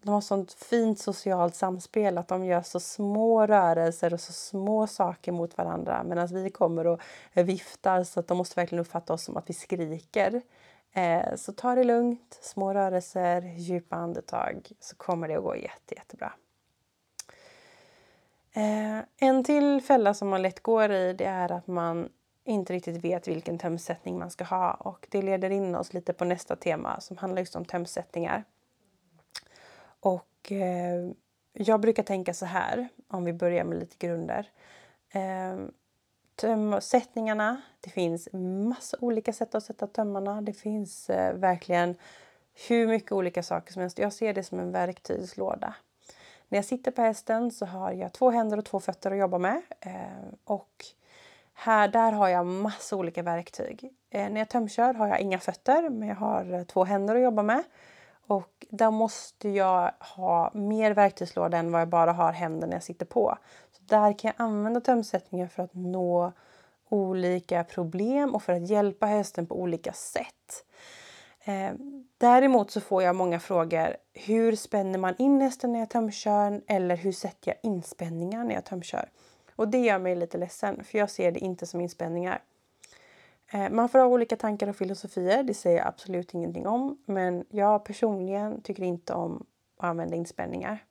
de 0.01 0.13
har 0.13 0.21
sånt 0.21 0.53
fint 0.53 0.99
socialt 0.99 1.55
samspel 1.55 2.17
att 2.17 2.27
de 2.27 2.45
gör 2.45 2.61
så 2.61 2.79
små 2.79 3.47
rörelser 3.47 4.13
och 4.13 4.19
så 4.19 4.33
små 4.33 4.87
saker 4.87 5.31
mot 5.31 5.57
varandra 5.57 6.03
medan 6.03 6.27
vi 6.27 6.49
kommer 6.49 6.87
och 6.87 7.01
viftar 7.33 8.03
så 8.03 8.19
att 8.19 8.27
de 8.27 8.37
måste 8.37 8.59
verkligen 8.59 8.81
uppfatta 8.81 9.13
oss 9.13 9.23
som 9.23 9.37
att 9.37 9.49
vi 9.49 9.53
skriker. 9.53 10.41
Eh, 10.93 11.35
så 11.35 11.53
ta 11.53 11.75
det 11.75 11.83
lugnt, 11.83 12.39
små 12.41 12.73
rörelser, 12.73 13.41
djupa 13.41 13.95
andetag 13.95 14.71
så 14.79 14.95
kommer 14.95 15.27
det 15.27 15.35
att 15.35 15.43
gå 15.43 15.55
jätte, 15.55 15.95
jättebra. 15.95 16.33
Eh, 18.53 18.99
en 19.17 19.43
till 19.43 19.81
fälla 19.81 20.13
som 20.13 20.29
man 20.29 20.41
lätt 20.41 20.63
går 20.63 20.91
i 20.91 21.13
det 21.13 21.25
är 21.25 21.51
att 21.51 21.67
man 21.67 22.09
inte 22.43 22.73
riktigt 22.73 23.03
vet 23.03 23.27
vilken 23.27 23.57
tömsättning 23.57 24.19
man 24.19 24.31
ska 24.31 24.43
ha 24.43 24.71
och 24.71 25.07
det 25.11 25.21
leder 25.21 25.49
in 25.49 25.75
oss 25.75 25.93
lite 25.93 26.13
på 26.13 26.25
nästa 26.25 26.55
tema 26.55 27.01
som 27.01 27.17
handlar 27.17 27.39
just 27.39 27.55
om 27.55 27.65
tömsättningar. 27.65 28.43
Och 29.99 30.51
eh, 30.51 31.11
jag 31.53 31.81
brukar 31.81 32.03
tänka 32.03 32.33
så 32.33 32.45
här, 32.45 32.87
om 33.07 33.23
vi 33.23 33.33
börjar 33.33 33.63
med 33.63 33.79
lite 33.79 33.95
grunder. 34.07 34.49
Eh, 35.13 35.57
tömsättningarna, 36.35 37.61
det 37.79 37.89
finns 37.89 38.29
massa 38.33 38.97
olika 39.01 39.33
sätt 39.33 39.55
att 39.55 39.63
sätta 39.63 39.87
tömmarna. 39.87 40.41
Det 40.41 40.53
finns 40.53 41.09
eh, 41.09 41.33
verkligen 41.33 41.95
hur 42.67 42.87
mycket 42.87 43.11
olika 43.11 43.43
saker 43.43 43.73
som 43.73 43.81
helst. 43.81 43.99
Jag 43.99 44.13
ser 44.13 44.33
det 44.33 44.43
som 44.43 44.59
en 44.59 44.71
verktygslåda. 44.71 45.73
När 46.49 46.57
jag 46.57 46.65
sitter 46.65 46.91
på 46.91 47.01
hästen 47.01 47.51
så 47.51 47.65
har 47.65 47.91
jag 47.91 48.13
två 48.13 48.29
händer 48.29 48.57
och 48.57 48.65
två 48.65 48.79
fötter 48.79 49.11
att 49.11 49.17
jobba 49.17 49.37
med. 49.37 49.61
Eh, 49.79 50.33
och 50.43 50.85
här, 51.53 51.87
där 51.87 52.11
har 52.11 52.27
jag 52.29 52.45
massa 52.45 52.95
olika 52.95 53.23
verktyg. 53.23 53.93
Eh, 54.09 54.29
när 54.29 54.39
jag 54.41 54.49
tömkör 54.49 54.93
har 54.93 55.07
jag 55.07 55.19
inga 55.19 55.39
fötter 55.39 55.89
men 55.89 56.07
jag 56.07 56.15
har 56.15 56.53
eh, 56.53 56.63
två 56.63 56.83
händer 56.83 57.15
att 57.15 57.21
jobba 57.21 57.43
med. 57.43 57.63
Och 58.29 58.65
där 58.69 58.91
måste 58.91 59.49
jag 59.49 59.91
ha 59.99 60.51
mer 60.53 60.91
verktygslåda 60.91 61.57
än 61.57 61.71
vad 61.71 61.81
jag 61.81 61.89
bara 61.89 62.11
har 62.11 62.31
händerna 62.31 62.73
jag 62.73 62.83
sitter 62.83 63.05
på. 63.05 63.37
Så 63.71 63.83
där 63.85 64.19
kan 64.19 64.31
jag 64.37 64.45
använda 64.45 64.81
tömsättningen 64.81 65.49
för 65.49 65.63
att 65.63 65.73
nå 65.73 66.31
olika 66.89 67.63
problem 67.63 68.35
och 68.35 68.43
för 68.43 68.53
att 68.53 68.69
hjälpa 68.69 69.05
hästen 69.05 69.47
på 69.47 69.61
olika 69.61 69.93
sätt. 69.93 70.65
Eh, 71.43 71.71
däremot 72.17 72.71
så 72.71 72.81
får 72.81 73.03
jag 73.03 73.15
många 73.15 73.39
frågor. 73.39 73.95
Hur 74.13 74.55
spänner 74.55 74.99
man 74.99 75.15
in 75.17 75.41
hästen 75.41 75.71
när 75.71 75.79
jag 75.79 75.89
tömkör? 75.89 76.61
Eller 76.67 76.95
hur 76.95 77.11
sätter 77.11 77.51
jag 77.51 77.71
inspänningar 77.71 78.43
när 78.43 78.55
jag 78.55 78.65
tömkör? 78.65 79.09
Och 79.55 79.67
det 79.67 79.79
gör 79.79 79.99
mig 79.99 80.15
lite 80.15 80.37
ledsen 80.37 80.83
för 80.83 80.97
jag 80.97 81.09
ser 81.09 81.31
det 81.31 81.39
inte 81.39 81.65
som 81.65 81.81
inspänningar. 81.81 82.41
Eh, 83.51 83.69
man 83.69 83.89
får 83.89 83.99
ha 83.99 84.05
olika 84.05 84.35
tankar 84.35 84.67
och 84.67 84.75
filosofier, 84.75 85.43
det 85.43 85.53
säger 85.53 85.77
jag 85.77 85.87
absolut 85.87 86.33
ingenting 86.33 86.67
om. 86.67 86.97
Men 87.05 87.45
jag 87.49 87.85
personligen 87.85 88.61
tycker 88.61 88.83
inte 88.83 89.13
om 89.13 89.45
att 89.77 89.85
använda 89.85 90.15
inspänningar. 90.15 90.85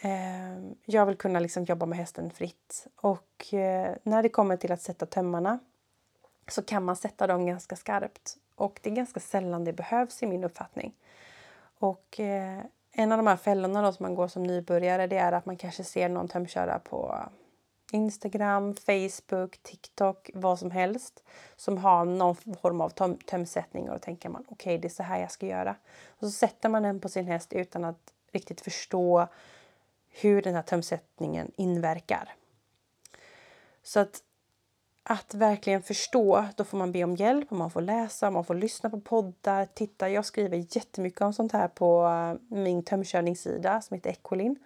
Ehm, 0.00 0.74
jag 0.84 1.06
vill 1.06 1.16
kunna 1.16 1.40
liksom 1.40 1.64
jobba 1.64 1.86
med 1.86 1.98
hästen 1.98 2.30
fritt. 2.30 2.86
Och 2.96 3.54
eh, 3.54 3.96
när 4.02 4.22
det 4.22 4.28
kommer 4.28 4.56
till 4.56 4.72
att 4.72 4.82
sätta 4.82 5.06
tömmarna 5.06 5.58
så 6.48 6.62
kan 6.62 6.84
man 6.84 6.96
sätta 6.96 7.26
dem 7.26 7.46
ganska 7.46 7.76
skarpt. 7.76 8.36
Och 8.54 8.80
det 8.82 8.90
är 8.90 8.94
ganska 8.94 9.20
sällan 9.20 9.64
det 9.64 9.72
behövs 9.72 10.22
i 10.22 10.26
min 10.26 10.44
uppfattning. 10.44 10.94
Och 11.78 12.20
eh, 12.20 12.60
en 12.92 13.12
av 13.12 13.18
de 13.18 13.26
här 13.26 13.36
fällorna 13.36 13.82
då 13.82 13.92
som 13.92 14.04
man 14.04 14.14
går 14.14 14.28
som 14.28 14.42
nybörjare 14.42 15.06
det 15.06 15.16
är 15.16 15.32
att 15.32 15.46
man 15.46 15.56
kanske 15.56 15.84
ser 15.84 16.08
någon 16.08 16.28
tömköra 16.28 16.78
på 16.78 17.18
Instagram, 17.92 18.74
Facebook, 18.74 19.58
TikTok, 19.62 20.30
vad 20.34 20.58
som 20.58 20.70
helst 20.70 21.24
som 21.56 21.78
har 21.78 22.04
någon 22.04 22.36
form 22.36 22.80
av 22.80 22.88
töm 22.88 23.18
tömsättning 23.18 23.88
och 23.88 23.94
då 23.94 23.98
tänker 23.98 24.28
man 24.28 24.44
okej, 24.48 24.54
okay, 24.54 24.78
det 24.78 24.88
är 24.88 24.94
så 24.94 25.02
här 25.02 25.20
jag 25.20 25.30
ska 25.30 25.46
göra. 25.46 25.76
Och 26.08 26.26
så 26.26 26.30
sätter 26.30 26.68
man 26.68 26.82
den 26.82 27.00
på 27.00 27.08
sin 27.08 27.26
häst 27.26 27.52
utan 27.52 27.84
att 27.84 28.12
riktigt 28.32 28.60
förstå 28.60 29.26
hur 30.08 30.42
den 30.42 30.54
här 30.54 30.62
tömsättningen 30.62 31.52
inverkar. 31.56 32.34
Så 33.82 34.00
att 34.00 34.22
att 35.02 35.34
verkligen 35.34 35.82
förstå, 35.82 36.44
då 36.56 36.64
får 36.64 36.78
man 36.78 36.92
be 36.92 37.04
om 37.04 37.16
hjälp 37.16 37.52
och 37.52 37.58
man 37.58 37.70
får 37.70 37.80
läsa, 37.80 38.30
man 38.30 38.44
får 38.44 38.54
lyssna 38.54 38.90
på 38.90 39.00
poddar, 39.00 39.66
titta. 39.74 40.08
Jag 40.08 40.24
skriver 40.24 40.76
jättemycket 40.76 41.20
om 41.20 41.32
sånt 41.32 41.52
här 41.52 41.68
på 41.68 42.06
eh, 42.06 42.56
min 42.56 42.84
tömkörningssida 42.84 43.80
som 43.80 43.94
heter 43.94 44.10
Ecolin. 44.10 44.56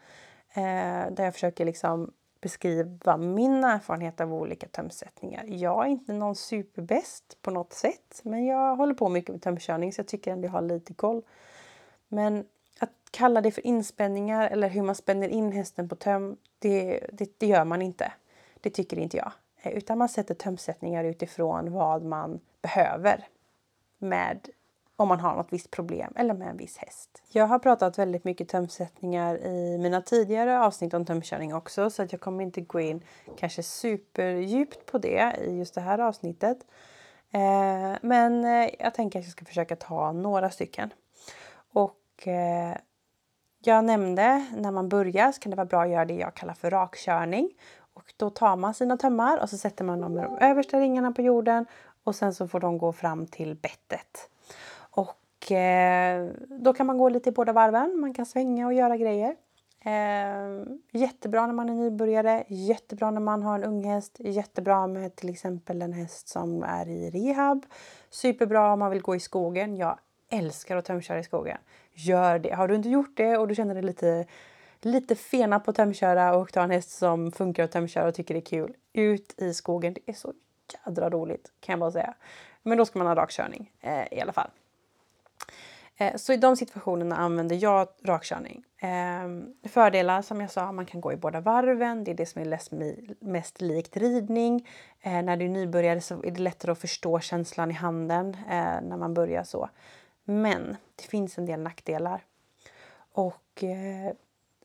Eh, 0.55 0.63
där 1.11 1.25
jag 1.25 1.35
försöker 1.35 1.65
liksom 1.65 2.13
beskriva 2.45 3.17
min 3.17 3.65
erfarenhet 3.65 4.21
av 4.21 4.35
olika 4.35 4.69
tömsättningar. 4.69 5.45
Jag 5.49 5.85
är 5.85 5.89
inte 5.89 6.13
någon 6.13 6.37
superbäst 6.37 7.39
på 7.43 7.51
något 7.51 7.73
sätt, 7.73 8.21
men 8.23 8.47
jag 8.47 8.77
håller 8.77 8.95
på 8.95 9.09
mycket 9.09 9.31
med 9.31 9.43
tömkörning 9.43 9.93
så 9.93 10.01
jag 10.01 10.09
tycker 10.09 10.33
ändå 10.33 10.47
jag 10.47 10.53
har 10.53 10.63
lite 10.63 10.95
koll. 10.95 11.23
Men 12.09 12.45
att 12.79 12.91
kalla 13.11 13.41
det 13.41 13.51
för 13.51 13.67
inspänningar 13.67 14.49
eller 14.49 14.69
hur 14.69 14.83
man 14.83 14.95
spänner 14.95 15.29
in 15.29 15.53
hästen 15.53 15.89
på 15.89 15.97
töm, 15.97 16.37
det, 16.59 17.07
det, 17.13 17.39
det 17.39 17.47
gör 17.47 17.65
man 17.65 17.83
inte. 17.83 18.13
Det 18.61 18.71
tycker 18.71 18.99
inte 18.99 19.17
jag. 19.17 19.33
Eh, 19.63 19.73
utan 19.73 19.99
man 19.99 20.09
sätter 20.09 20.35
tömsättningar 20.35 21.05
utifrån 21.05 21.73
vad 21.73 22.05
man 22.05 22.41
behöver 22.63 23.29
med 23.99 24.49
om 24.97 25.09
man 25.09 25.21
har 25.21 25.35
något 25.35 25.53
visst 25.53 25.71
problem 25.71 26.13
eller 26.17 26.35
med 26.35 26.49
en 26.49 26.57
viss 26.57 26.77
häst. 26.77 27.23
Jag 27.33 27.47
har 27.47 27.59
pratat 27.59 27.99
väldigt 27.99 28.25
mycket 28.25 28.49
tömsättningar 28.49 29.47
i 29.47 29.79
mina 29.79 30.01
tidigare 30.01 30.61
avsnitt 30.61 30.95
om 30.95 31.05
tömkörning 31.05 31.55
också 31.55 31.91
så 31.91 32.03
att 32.03 32.13
jag 32.13 32.21
kommer 32.21 32.45
inte 32.45 32.61
gå 32.61 32.81
in 32.81 33.05
kanske 33.37 33.63
superdjupt 33.63 34.87
på 34.87 34.99
det 34.99 35.37
i 35.47 35.59
just 35.59 35.75
det 35.75 35.81
här 35.81 35.99
avsnittet. 35.99 36.59
Eh, 37.31 37.99
men 38.03 38.45
eh, 38.45 38.71
jag 38.79 38.95
tänker 38.95 39.19
att 39.19 39.25
jag 39.25 39.33
ska 39.33 39.45
försöka 39.45 39.77
ta 39.77 40.13
några 40.13 40.51
stycken. 40.51 40.91
Och 41.73 42.29
eh, 42.29 42.77
jag 43.59 43.85
nämnde 43.85 44.47
när 44.57 44.71
man 44.71 44.89
börjar 44.89 45.33
så 45.33 45.41
kan 45.41 45.51
det 45.51 45.57
vara 45.57 45.67
bra 45.67 45.83
att 45.83 45.91
göra 45.91 46.05
det 46.05 46.15
jag 46.15 46.35
kallar 46.35 46.55
för 46.55 46.71
rakkörning. 46.71 47.51
Och 47.95 48.15
då 48.17 48.31
tar 48.31 48.57
man 48.57 48.75
sina 48.75 48.97
tömmar 48.97 49.39
och 49.43 49.51
så 49.51 49.59
sätter 49.59 49.85
man 49.85 50.01
dem 50.01 50.15
med 50.15 50.25
de 50.25 50.39
översta 50.39 50.81
ringarna 50.81 51.13
på 51.13 51.23
jorden 51.23 51.67
och 52.05 52.15
sen 52.15 52.35
så 52.35 52.49
får 52.49 52.61
de 52.61 52.79
gå 52.79 52.93
fram 52.93 53.27
till 53.27 53.55
bettet. 53.55 54.29
Och 54.95 55.53
eh, 55.53 56.31
då 56.49 56.73
kan 56.73 56.87
man 56.87 56.99
gå 56.99 57.09
lite 57.09 57.29
i 57.29 57.33
båda 57.33 57.53
varven. 57.53 58.01
Man 58.01 58.15
kan 58.15 58.27
svänga 58.27 58.67
och 58.67 58.75
göra 58.75 58.97
grejer. 58.97 59.37
Eh, 59.85 60.67
jättebra 60.93 61.47
när 61.47 61.55
man 61.55 61.69
är 61.69 61.75
nybörjare, 61.75 62.45
jättebra 62.49 63.11
när 63.11 63.21
man 63.21 63.43
har 63.43 63.55
en 63.55 63.65
ung 63.65 63.85
häst, 63.85 64.17
jättebra 64.19 64.87
med 64.87 65.17
till 65.17 65.31
exempel 65.31 65.83
en 65.83 65.93
häst 65.93 66.29
som 66.29 66.63
är 66.63 66.89
i 66.89 67.11
rehab. 67.11 67.67
Superbra 68.11 68.73
om 68.73 68.79
man 68.79 68.91
vill 68.91 69.03
gå 69.03 69.17
i 69.17 69.21
skogen. 69.21 69.77
Jag 69.77 69.99
älskar 70.31 70.77
att 70.77 70.85
tömköra 70.85 71.19
i 71.19 71.25
skogen. 71.25 71.59
Gör 71.93 72.39
det! 72.39 72.55
Har 72.55 72.69
du 72.69 72.75
inte 72.75 72.89
gjort 72.89 73.17
det 73.17 73.37
och 73.37 73.49
du 73.49 73.55
känner 73.55 73.75
dig 73.75 73.83
lite, 73.83 74.27
lite 74.81 75.15
fena 75.15 75.61
på 75.61 75.71
att 75.71 75.77
tömköra 75.77 76.37
och 76.37 76.53
ta 76.53 76.63
en 76.63 76.71
häst 76.71 76.91
som 76.91 77.33
funkar 77.33 77.65
att 77.65 77.73
tömköra 77.73 78.09
och 78.09 78.15
tycker 78.15 78.35
det 78.35 78.41
är 78.41 78.47
kul. 78.47 78.77
Ut 78.93 79.35
i 79.37 79.55
skogen. 79.55 79.95
Det 79.95 80.01
är 80.07 80.13
så 80.13 80.33
jädra 80.87 81.11
roligt 81.11 81.53
kan 81.61 81.73
jag 81.73 81.81
bara 81.81 81.93
säga. 81.93 82.15
Men 82.63 82.79
då 82.79 82.85
ska 82.85 82.99
man 82.99 83.09
ha 83.09 83.15
rakkörning 83.15 83.73
eh, 83.81 84.19
i 84.19 84.21
alla 84.21 84.33
fall. 84.33 84.51
Eh, 85.97 86.17
så 86.17 86.33
i 86.33 86.37
de 86.37 86.57
situationerna 86.57 87.17
använder 87.17 87.57
jag 87.63 87.89
rakkörning. 88.03 88.65
Ehm, 88.79 89.55
fördelar 89.63 90.23
som 90.23 90.41
jag 90.41 90.51
sa, 90.51 90.73
man 90.73 90.87
kan 90.87 91.01
gå 91.01 91.13
i 91.13 91.17
båda 91.17 91.41
varven. 91.41 92.05
Det 92.05 92.11
är 92.11 92.15
det 92.15 92.27
som 92.27 92.43
är 92.43 93.25
mest 93.25 93.61
likt 93.61 93.97
ridning. 93.97 94.69
Eh, 95.01 95.23
när 95.23 95.37
du 95.37 95.45
är 95.45 95.49
nybörjare 95.49 96.01
så 96.01 96.23
är 96.25 96.31
det 96.31 96.41
lättare 96.41 96.73
att 96.73 96.79
förstå 96.79 97.21
känslan 97.21 97.71
i 97.71 97.75
handen 97.75 98.37
eh, 98.49 98.81
när 98.83 98.97
man 98.97 99.15
börjar 99.15 99.45
så. 99.45 99.69
Men 100.25 100.77
det 100.97 101.05
finns 101.05 101.39
en 101.39 101.47
del 101.47 101.61
nackdelar. 101.61 102.25
Och 103.13 103.65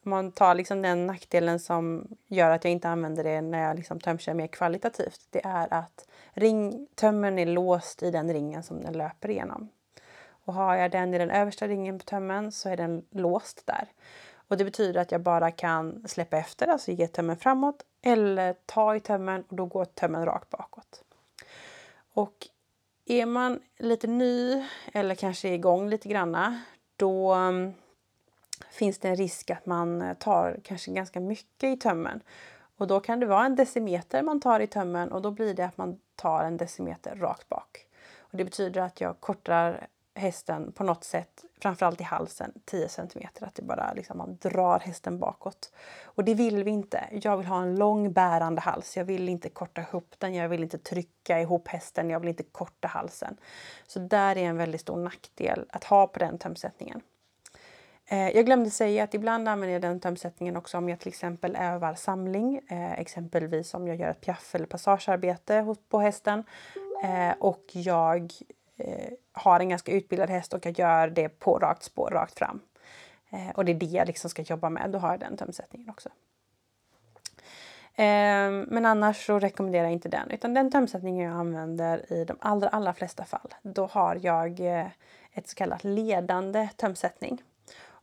om 0.04 0.12
man 0.12 0.32
tar 0.32 0.56
liksom 0.56 0.82
den 0.82 1.08
nackdelen 1.08 1.60
som 1.60 2.08
gör 2.28 2.52
att 2.52 2.64
jag 2.64 2.72
inte 2.72 2.90
använder 2.90 3.24
det 3.24 3.42
när 3.42 3.68
jag 3.68 3.76
liksom 3.76 4.00
tömkör 4.00 4.34
mer 4.34 4.48
kvalitativt. 4.48 5.28
Det 5.30 5.46
är 5.46 5.74
att 5.74 6.08
ring, 6.32 6.88
tömmen 6.96 7.40
är 7.40 7.46
låst 7.46 8.04
i 8.04 8.12
den 8.12 8.34
ringen 8.34 8.64
som 8.64 8.82
den 8.82 8.94
löper 8.94 9.30
igenom. 9.30 9.70
Och 10.50 10.56
har 10.56 10.76
jag 10.76 10.92
den 10.92 11.14
i 11.14 11.18
den 11.18 11.32
översta 11.32 11.68
ringen 11.68 12.00
på 12.00 12.06
tömmen 12.06 12.52
så 12.52 12.70
är 12.70 12.78
den 12.78 13.06
låst 13.12 13.66
där. 13.66 13.88
Och 14.48 14.58
det 14.58 14.66
betyder 14.66 15.02
att 15.02 15.12
jag 15.12 15.22
bara 15.22 15.52
kan 15.52 16.08
släppa 16.08 16.38
efter, 16.38 16.68
alltså 16.68 16.92
ge 16.92 17.08
tömmen 17.08 17.38
framåt 17.38 17.84
eller 18.02 18.56
ta 18.66 18.96
i 18.96 19.00
tömmen 19.00 19.44
och 19.50 19.56
då 19.56 19.66
går 19.66 19.86
tömmen 19.86 20.26
rakt 20.26 20.50
bakåt. 20.50 21.04
Och 22.14 22.48
är 23.06 23.26
man 23.26 23.60
lite 23.78 24.08
ny 24.08 24.66
eller 24.94 25.16
kanske 25.16 25.50
igång 25.50 25.90
lite 25.90 26.10
granna 26.10 26.62
då 26.96 27.34
mm, 27.34 27.74
finns 28.72 29.00
det 29.00 29.10
en 29.10 29.16
risk 29.16 29.50
att 29.50 29.66
man 29.66 30.16
tar 30.20 30.60
kanske 30.64 30.92
ganska 30.92 31.20
mycket 31.20 31.70
i 31.70 31.78
tömmen. 31.78 32.22
Och 32.78 32.88
då 32.88 33.00
kan 33.00 33.20
det 33.20 33.26
vara 33.26 33.46
en 33.46 33.56
decimeter 33.56 34.22
man 34.22 34.42
tar 34.42 34.60
i 34.60 34.68
tömmen 34.68 35.12
och 35.12 35.22
då 35.22 35.32
blir 35.32 35.54
det 35.54 35.66
att 35.66 35.78
man 35.78 36.00
tar 36.16 36.44
en 36.44 36.58
decimeter 36.58 37.16
rakt 37.16 37.50
bak. 37.50 37.86
Och 38.20 38.38
det 38.38 38.44
betyder 38.44 38.82
att 38.82 39.02
jag 39.02 39.20
kortar 39.20 39.88
hästen 40.16 40.72
på 40.72 40.84
något 40.84 41.04
sätt, 41.04 41.46
framförallt 41.62 42.02
i 42.02 42.04
halsen, 42.04 42.54
10 42.66 42.90
cm. 42.90 43.28
Att 43.42 43.56
det 43.56 43.62
bara 43.62 43.94
liksom, 43.94 44.18
man 44.18 44.38
drar 44.42 44.80
hästen 44.80 45.20
bakåt. 45.20 45.74
Och 46.04 46.24
det 46.24 46.34
vill 46.34 46.64
vi 46.64 46.72
inte. 46.72 47.04
Jag 47.12 47.38
vill 47.38 47.46
ha 47.46 47.62
en 47.62 47.76
lång 47.76 48.14
bärande 48.14 48.62
hals. 48.62 48.98
Jag 48.98 49.06
vill 49.06 49.30
inte 49.30 49.50
korta 49.50 49.82
ihop 49.82 50.16
den. 50.18 50.34
Jag 50.34 50.50
vill 50.50 50.64
inte 50.64 50.78
trycka 50.78 51.42
ihop 51.42 51.68
hästen. 51.68 52.10
Jag 52.10 52.20
vill 52.20 52.30
inte 52.30 52.44
korta 52.44 52.88
halsen. 52.88 53.38
Så 53.88 54.00
där 54.00 54.38
är 54.38 54.44
en 54.44 54.58
väldigt 54.58 54.82
stor 54.82 54.98
nackdel 54.98 55.66
att 55.70 55.84
ha 55.84 56.08
på 56.08 56.20
den 56.20 56.38
tömsättningen. 56.38 57.02
Eh, 58.12 58.30
jag 58.30 58.46
glömde 58.46 58.70
säga 58.70 59.04
att 59.04 59.14
ibland 59.14 59.48
använder 59.48 59.74
jag 59.74 59.82
den 59.82 60.00
tömsättningen 60.00 60.58
också 60.58 60.78
om 60.78 60.90
jag 60.90 61.00
till 61.00 61.08
exempel 61.08 61.56
övar 61.56 61.96
samling. 61.96 62.62
Eh, 62.70 63.00
exempelvis 63.00 63.74
om 63.74 63.88
jag 63.88 63.98
gör 63.98 64.10
ett 64.10 64.22
piaff 64.22 64.56
eller 64.56 64.66
passagearbete 64.66 65.76
på 65.90 66.00
hästen. 66.00 66.44
Eh, 67.04 67.32
och 67.40 67.66
jag 67.72 68.32
har 69.40 69.60
en 69.60 69.70
ganska 69.70 69.92
utbildad 69.92 70.30
häst 70.30 70.54
och 70.54 70.66
jag 70.66 70.80
gör 70.80 71.08
det 71.08 71.30
på 71.30 71.60
rakt 71.60 71.84
spår, 71.84 72.10
rakt 72.10 72.40
fram. 72.40 72.62
Eh, 73.30 73.50
och 73.56 73.66
det 73.66 73.72
är 73.72 73.76
det 73.76 73.86
jag 73.86 74.08
liksom 74.08 74.30
ska 74.30 74.42
jobba 74.42 74.70
med. 74.70 74.90
Då 74.92 75.00
har 75.00 75.12
jag 75.12 75.20
den 75.20 75.38
tömsättningen 75.38 75.90
också. 75.90 76.10
Eh, 77.96 78.52
men 78.68 78.86
annars 78.86 79.26
så 79.26 79.40
rekommenderar 79.40 79.84
jag 79.84 79.94
inte 79.94 80.10
den. 80.10 80.32
Utan 80.32 80.54
den 80.54 80.72
tömsättningen 80.72 81.26
jag 81.26 81.40
använder 81.40 82.14
i 82.14 82.26
de 82.26 82.38
allra, 82.40 82.68
allra 82.70 82.94
flesta 82.94 83.26
fall. 83.26 83.54
Då 83.62 83.86
har 83.86 84.20
jag 84.22 84.60
eh, 84.60 84.88
ett 85.34 85.48
så 85.48 85.56
kallat 85.56 85.84
ledande 85.84 86.70
tömsättning. 86.76 87.44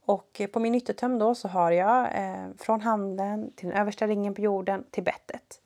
Och 0.06 0.40
eh, 0.40 0.46
på 0.46 0.60
min 0.60 0.74
yttertöm 0.74 1.18
då 1.18 1.34
så 1.34 1.48
har 1.48 1.70
jag 1.70 2.06
eh, 2.14 2.46
från 2.58 2.80
handen 2.80 3.52
till 3.56 3.68
den 3.68 3.78
översta 3.78 4.06
ringen 4.06 4.34
på 4.34 4.40
jorden 4.40 4.84
till 4.90 5.04
bettet. 5.04 5.60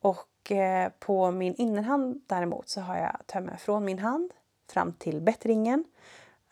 Och 0.00 0.52
eh, 0.52 0.92
på 0.98 1.30
min 1.30 1.54
innerhand 1.54 2.22
däremot 2.26 2.68
så 2.68 2.80
har 2.80 2.96
jag 2.96 3.26
tömmen 3.26 3.58
från 3.58 3.84
min 3.84 3.98
hand 3.98 4.32
fram 4.72 4.92
till 4.92 5.20
bettringen. 5.20 5.84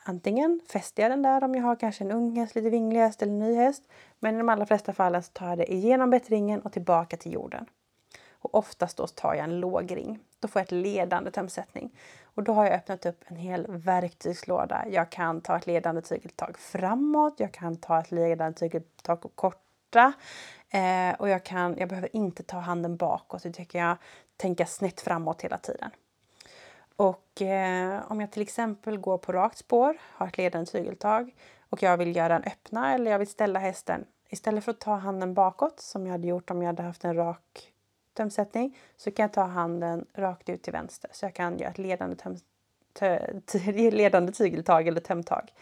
Antingen 0.05 0.61
fäster 0.73 1.03
jag 1.03 1.13
den 1.13 1.23
där 1.23 1.45
om 1.45 1.55
jag 1.55 1.63
har 1.63 1.77
kanske 1.77 2.05
en 2.05 2.13
ung 2.13 2.37
häst, 2.37 2.55
lite 2.55 2.71
vinglig 2.71 3.01
häst 3.01 3.23
eller 3.23 3.33
en 3.33 3.39
ny 3.39 3.55
häst. 3.55 3.83
Men 4.19 4.35
i 4.35 4.39
de 4.39 4.49
allra 4.49 4.67
flesta 4.67 4.93
fallen 4.93 5.23
så 5.23 5.33
tar 5.33 5.49
jag 5.49 5.59
det 5.59 5.73
igenom 5.73 6.11
bettringen 6.11 6.61
och 6.61 6.73
tillbaka 6.73 7.17
till 7.17 7.33
jorden. 7.33 7.67
Och 8.41 8.55
oftast 8.55 8.97
då 8.97 9.07
tar 9.07 9.35
jag 9.35 9.45
en 9.45 9.61
låg 9.61 9.97
ring. 9.97 10.19
Då 10.41 10.49
får 10.49 10.61
jag 10.61 10.65
ett 10.65 10.73
ledande 10.73 11.31
tömsättning. 11.31 11.91
Och 12.23 12.43
då 12.43 12.53
har 12.53 12.65
jag 12.65 12.75
öppnat 12.75 13.07
upp 13.07 13.25
en 13.27 13.37
hel 13.37 13.67
verktygslåda. 13.69 14.85
Jag 14.91 15.11
kan 15.11 15.41
ta 15.41 15.57
ett 15.57 15.67
ledande 15.67 16.03
tygeltag 16.03 16.59
framåt. 16.59 17.35
Jag 17.37 17.53
kan 17.53 17.77
ta 17.77 18.01
ett 18.01 18.11
ledande 18.11 18.59
tygeltag 18.59 19.27
och 19.27 19.37
korta. 19.37 20.13
Eh, 20.69 21.15
och 21.19 21.29
jag, 21.29 21.45
kan, 21.45 21.77
jag 21.79 21.89
behöver 21.89 22.17
inte 22.17 22.43
ta 22.43 22.59
handen 22.59 22.97
bakåt. 22.97 23.43
Det 23.43 23.53
tycker 23.53 23.79
jag 23.79 23.97
tänka 24.37 24.67
snett 24.67 25.01
framåt 25.01 25.43
hela 25.43 25.59
tiden. 25.59 25.91
Och 26.99 27.43
eh, 27.43 28.03
om 28.09 28.21
jag 28.21 28.31
till 28.31 28.43
exempel 28.43 28.99
går 28.99 29.19
på 29.19 29.33
rakt 29.33 29.59
spår, 29.59 29.97
har 30.01 30.27
ett 30.27 30.39
ledande 30.39 30.67
tygeltag 30.67 31.35
och 31.69 31.83
jag 31.83 31.97
vill 31.97 32.17
göra 32.17 32.37
en 32.37 32.43
öppna 32.43 32.95
eller 32.95 33.11
jag 33.11 33.19
vill 33.19 33.29
ställa 33.29 33.59
hästen 33.59 34.05
istället 34.29 34.65
för 34.65 34.73
att 34.73 34.81
ta 34.81 34.95
handen 34.95 35.35
bakåt 35.35 35.81
som 35.81 36.07
jag 36.07 36.13
hade 36.13 36.27
gjort 36.27 36.51
om 36.51 36.63
jag 36.63 36.67
hade 36.67 36.83
haft 36.83 37.05
en 37.05 37.15
rak 37.15 37.73
tömsättning 38.15 38.79
så 38.97 39.11
kan 39.11 39.23
jag 39.23 39.33
ta 39.33 39.43
handen 39.43 40.07
rakt 40.15 40.49
ut 40.49 40.63
till 40.63 40.73
vänster 40.73 41.11
så 41.13 41.25
jag 41.25 41.35
kan 41.35 41.59
göra 41.59 41.71
ett 41.71 41.79
ledande, 41.79 42.17
töm, 42.17 42.37
tö, 42.93 43.41
ledande 43.91 44.33
tygeltag 44.33 44.89
eller 44.89 45.01
tömtag. 45.01 45.53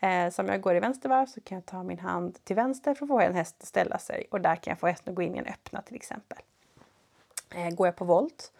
Eh, 0.00 0.30
så 0.30 0.42
om 0.42 0.48
jag 0.48 0.60
går 0.60 0.76
i 0.76 0.80
vänstervarv 0.80 1.26
så 1.26 1.40
kan 1.40 1.56
jag 1.56 1.66
ta 1.66 1.82
min 1.82 1.98
hand 1.98 2.44
till 2.44 2.56
vänster 2.56 2.94
för 2.94 3.04
att 3.04 3.08
få 3.08 3.20
en 3.20 3.34
häst 3.34 3.56
att 3.60 3.66
ställa 3.66 3.98
sig 3.98 4.26
och 4.30 4.40
där 4.40 4.56
kan 4.56 4.70
jag 4.70 4.78
få 4.78 4.86
hästen 4.86 5.12
att 5.12 5.16
gå 5.16 5.22
in 5.22 5.34
i 5.34 5.38
en 5.38 5.46
öppna 5.46 5.82
till 5.82 5.96
exempel. 5.96 6.38
Eh, 7.50 7.70
går 7.70 7.86
jag 7.86 7.96
på 7.96 8.04
volt 8.04 8.52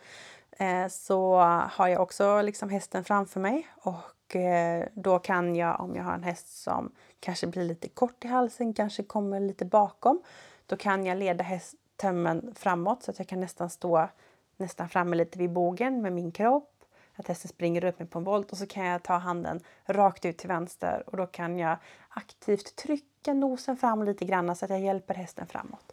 Eh, 0.58 0.88
så 0.88 1.36
har 1.70 1.88
jag 1.88 2.00
också 2.00 2.42
liksom 2.42 2.68
hästen 2.68 3.04
framför 3.04 3.40
mig 3.40 3.68
och 3.76 4.36
eh, 4.36 4.86
då 4.94 5.18
kan 5.18 5.56
jag 5.56 5.80
om 5.80 5.96
jag 5.96 6.04
har 6.04 6.14
en 6.14 6.22
häst 6.22 6.62
som 6.62 6.92
kanske 7.20 7.46
blir 7.46 7.64
lite 7.64 7.88
kort 7.88 8.24
i 8.24 8.28
halsen, 8.28 8.74
kanske 8.74 9.02
kommer 9.02 9.40
lite 9.40 9.64
bakom, 9.64 10.22
då 10.66 10.76
kan 10.76 11.06
jag 11.06 11.18
leda 11.18 11.44
hästtömmen 11.44 12.54
framåt 12.54 13.02
så 13.02 13.10
att 13.10 13.18
jag 13.18 13.28
kan 13.28 13.40
nästan 13.40 13.70
stå 13.70 14.08
nästan 14.56 14.88
framme 14.88 15.16
lite 15.16 15.38
vid 15.38 15.52
bogen 15.52 16.02
med 16.02 16.12
min 16.12 16.32
kropp. 16.32 16.68
Att 17.16 17.28
hästen 17.28 17.48
springer 17.48 17.84
upp 17.84 17.98
mig 17.98 18.08
på 18.08 18.18
en 18.18 18.24
volt 18.24 18.52
och 18.52 18.58
så 18.58 18.66
kan 18.66 18.84
jag 18.86 19.02
ta 19.02 19.14
handen 19.14 19.60
rakt 19.84 20.24
ut 20.24 20.38
till 20.38 20.48
vänster 20.48 21.04
och 21.06 21.16
då 21.16 21.26
kan 21.26 21.58
jag 21.58 21.76
aktivt 22.08 22.76
trycka 22.76 23.34
nosen 23.34 23.76
fram 23.76 24.02
lite 24.02 24.24
grann 24.24 24.56
så 24.56 24.64
att 24.64 24.70
jag 24.70 24.80
hjälper 24.80 25.14
hästen 25.14 25.46
framåt. 25.46 25.91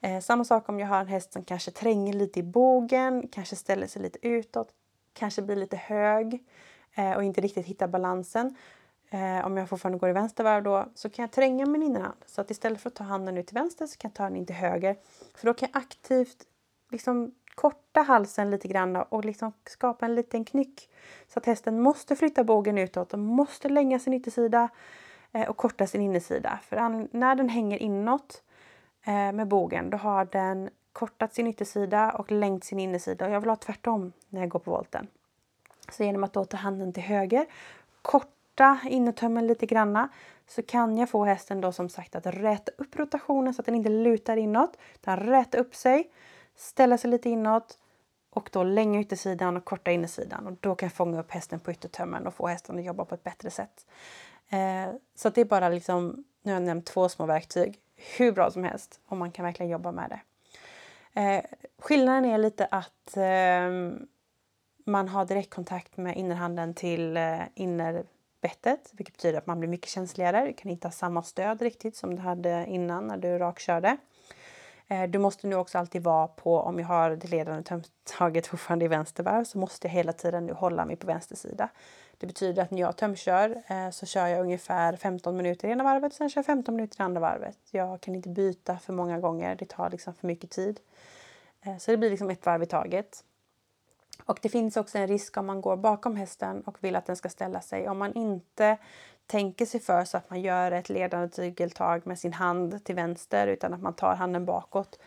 Eh, 0.00 0.20
samma 0.20 0.44
sak 0.44 0.68
om 0.68 0.80
jag 0.80 0.86
har 0.86 1.00
en 1.00 1.06
häst 1.06 1.32
som 1.32 1.44
kanske 1.44 1.70
tränger 1.70 2.12
lite 2.12 2.40
i 2.40 2.42
bogen, 2.42 3.28
kanske 3.32 3.56
ställer 3.56 3.86
sig 3.86 4.02
lite 4.02 4.28
utåt, 4.28 4.68
kanske 5.12 5.42
blir 5.42 5.56
lite 5.56 5.76
hög 5.76 6.44
eh, 6.94 7.12
och 7.12 7.24
inte 7.24 7.40
riktigt 7.40 7.66
hittar 7.66 7.88
balansen. 7.88 8.56
Eh, 9.10 9.46
om 9.46 9.56
jag 9.56 9.68
fortfarande 9.68 9.98
går 9.98 10.08
i 10.08 10.12
vänster 10.12 10.44
varv 10.44 10.62
då 10.62 10.88
så 10.94 11.10
kan 11.10 11.22
jag 11.22 11.32
tränga 11.32 11.66
min 11.66 11.82
innerhand. 11.82 12.24
Så 12.26 12.40
att 12.40 12.50
istället 12.50 12.80
för 12.80 12.88
att 12.88 12.94
ta 12.94 13.04
handen 13.04 13.38
ut 13.38 13.46
till 13.46 13.54
vänster 13.54 13.86
så 13.86 13.98
kan 13.98 14.08
jag 14.08 14.16
ta 14.16 14.24
den 14.24 14.36
in 14.36 14.46
till 14.46 14.56
höger. 14.56 14.96
För 15.34 15.46
då 15.46 15.54
kan 15.54 15.68
jag 15.72 15.82
aktivt 15.82 16.46
liksom 16.90 17.34
korta 17.54 18.02
halsen 18.02 18.50
lite 18.50 18.68
grann 18.68 18.96
och 18.96 19.24
liksom 19.24 19.52
skapa 19.66 20.06
en 20.06 20.14
liten 20.14 20.44
knyck. 20.44 20.90
Så 21.28 21.38
att 21.38 21.46
hästen 21.46 21.80
måste 21.80 22.16
flytta 22.16 22.44
bågen 22.44 22.78
utåt 22.78 23.12
och 23.12 23.18
måste 23.18 23.68
länga 23.68 23.98
sin 23.98 24.14
yttersida 24.14 24.68
eh, 25.32 25.48
och 25.48 25.56
korta 25.56 25.86
sin 25.86 26.00
innersida. 26.00 26.58
För 26.62 27.16
när 27.16 27.34
den 27.34 27.48
hänger 27.48 27.78
inåt 27.78 28.42
Eh, 29.04 29.32
med 29.32 29.48
bogen, 29.48 29.90
då 29.90 29.96
har 29.96 30.24
den 30.24 30.70
kortat 30.92 31.34
sin 31.34 31.46
yttersida 31.46 32.12
och 32.12 32.32
längt 32.32 32.64
sin 32.64 32.78
innersida. 32.78 33.26
Och 33.26 33.32
jag 33.32 33.40
vill 33.40 33.48
ha 33.48 33.56
tvärtom 33.56 34.12
när 34.28 34.40
jag 34.40 34.48
går 34.48 34.58
på 34.58 34.70
volten. 34.70 35.06
Så 35.90 36.04
genom 36.04 36.24
att 36.24 36.32
då 36.32 36.44
ta 36.44 36.56
handen 36.56 36.92
till 36.92 37.02
höger, 37.02 37.46
korta 38.02 38.78
innertömmen 38.84 39.46
lite 39.46 39.66
granna 39.66 40.08
så 40.46 40.62
kan 40.62 40.98
jag 40.98 41.10
få 41.10 41.24
hästen 41.24 41.60
då 41.60 41.72
som 41.72 41.88
sagt 41.88 42.14
att 42.14 42.26
räta 42.26 42.72
upp 42.78 42.96
rotationen 42.96 43.54
så 43.54 43.62
att 43.62 43.66
den 43.66 43.74
inte 43.74 43.88
lutar 43.88 44.36
inåt. 44.36 44.76
Utan 44.94 45.16
räta 45.16 45.58
upp 45.58 45.74
sig, 45.74 46.10
ställa 46.56 46.98
sig 46.98 47.10
lite 47.10 47.30
inåt 47.30 47.78
och 48.30 48.50
då 48.52 48.62
länga 48.62 49.00
yttersidan 49.00 49.56
och 49.56 49.64
korta 49.64 49.90
innersidan. 49.90 50.46
Och 50.46 50.52
då 50.60 50.74
kan 50.74 50.86
jag 50.86 50.92
fånga 50.92 51.20
upp 51.20 51.30
hästen 51.30 51.60
på 51.60 51.70
yttertömmen 51.70 52.26
och 52.26 52.34
få 52.34 52.46
hästen 52.46 52.78
att 52.78 52.84
jobba 52.84 53.04
på 53.04 53.14
ett 53.14 53.24
bättre 53.24 53.50
sätt. 53.50 53.86
Eh, 54.48 54.94
så 55.14 55.30
det 55.30 55.40
är 55.40 55.44
bara 55.44 55.68
liksom, 55.68 56.24
nu 56.42 56.52
har 56.52 56.60
jag 56.60 56.66
nämnt 56.66 56.86
två 56.86 57.08
små 57.08 57.26
verktyg 57.26 57.80
hur 58.16 58.32
bra 58.32 58.50
som 58.50 58.64
helst 58.64 59.00
och 59.06 59.16
man 59.16 59.30
kan 59.30 59.44
verkligen 59.44 59.70
jobba 59.72 59.92
med 59.92 60.10
det. 60.10 60.20
Eh, 61.20 61.44
skillnaden 61.78 62.24
är 62.24 62.38
lite 62.38 62.66
att 62.66 63.16
eh, 63.16 64.00
man 64.86 65.08
har 65.08 65.24
direktkontakt 65.24 65.96
med 65.96 66.16
innerhanden 66.16 66.74
till 66.74 67.16
eh, 67.16 67.40
innerbettet 67.54 68.90
vilket 68.92 69.16
betyder 69.16 69.38
att 69.38 69.46
man 69.46 69.60
blir 69.60 69.68
mycket 69.68 69.90
känsligare. 69.90 70.46
Du 70.46 70.52
kan 70.52 70.70
inte 70.70 70.86
ha 70.86 70.92
samma 70.92 71.22
stöd 71.22 71.62
riktigt 71.62 71.96
som 71.96 72.16
du 72.16 72.22
hade 72.22 72.66
innan 72.68 73.06
när 73.06 73.16
du 73.16 73.38
rakkörde. 73.38 73.96
Eh, 74.88 75.02
du 75.02 75.18
måste 75.18 75.46
nu 75.46 75.56
också 75.56 75.78
alltid 75.78 76.02
vara 76.02 76.28
på, 76.28 76.60
om 76.60 76.78
jag 76.78 76.86
har 76.86 77.10
det 77.10 77.28
ledande 77.28 77.62
tömtaget 77.62 78.46
fortfarande 78.46 78.84
i 78.84 78.88
vänster 78.88 79.22
varv, 79.22 79.44
så 79.44 79.58
måste 79.58 79.86
jag 79.86 79.92
hela 79.92 80.12
tiden 80.12 80.46
nu 80.46 80.52
hålla 80.52 80.84
mig 80.84 80.96
på 80.96 81.06
vänster 81.06 81.36
sida. 81.36 81.68
Det 82.18 82.26
betyder 82.26 82.62
att 82.62 82.70
när 82.70 82.80
jag 82.80 82.96
tömkör 82.96 83.62
eh, 83.66 83.90
så 83.90 84.06
kör 84.06 84.26
jag 84.26 84.40
ungefär 84.40 84.96
15 84.96 85.36
minuter 85.36 85.68
i 85.68 85.70
ena 85.70 85.84
varvet, 85.84 86.12
och 86.12 86.16
sen 86.16 86.30
kör 86.30 86.38
jag 86.38 86.46
15 86.46 86.76
minuter 86.76 87.00
i 87.00 87.02
andra 87.02 87.20
varvet. 87.20 87.58
Jag 87.70 88.00
kan 88.00 88.14
inte 88.14 88.28
byta 88.28 88.78
för 88.78 88.92
många 88.92 89.18
gånger, 89.18 89.56
det 89.56 89.68
tar 89.68 89.90
liksom 89.90 90.14
för 90.14 90.26
mycket 90.26 90.50
tid. 90.50 90.80
Eh, 91.62 91.76
så 91.78 91.90
det 91.90 91.96
blir 91.96 92.10
liksom 92.10 92.30
ett 92.30 92.46
varv 92.46 92.62
i 92.62 92.66
taget. 92.66 93.24
Och 94.24 94.38
det 94.42 94.48
finns 94.48 94.76
också 94.76 94.98
en 94.98 95.08
risk 95.08 95.36
om 95.36 95.46
man 95.46 95.60
går 95.60 95.76
bakom 95.76 96.16
hästen 96.16 96.62
och 96.62 96.84
vill 96.84 96.96
att 96.96 97.06
den 97.06 97.16
ska 97.16 97.28
ställa 97.28 97.60
sig. 97.60 97.88
Om 97.88 97.98
man 97.98 98.12
inte 98.12 98.78
tänker 99.26 99.66
sig 99.66 99.80
för 99.80 100.04
så 100.04 100.16
att 100.16 100.30
man 100.30 100.40
gör 100.40 100.72
ett 100.72 100.88
ledande 100.88 101.28
tygeltag 101.28 102.06
med 102.06 102.18
sin 102.18 102.32
hand 102.32 102.84
till 102.84 102.94
vänster 102.94 103.46
utan 103.46 103.74
att 103.74 103.82
man 103.82 103.94
tar 103.94 104.14
handen 104.14 104.44
bakåt 104.44 104.98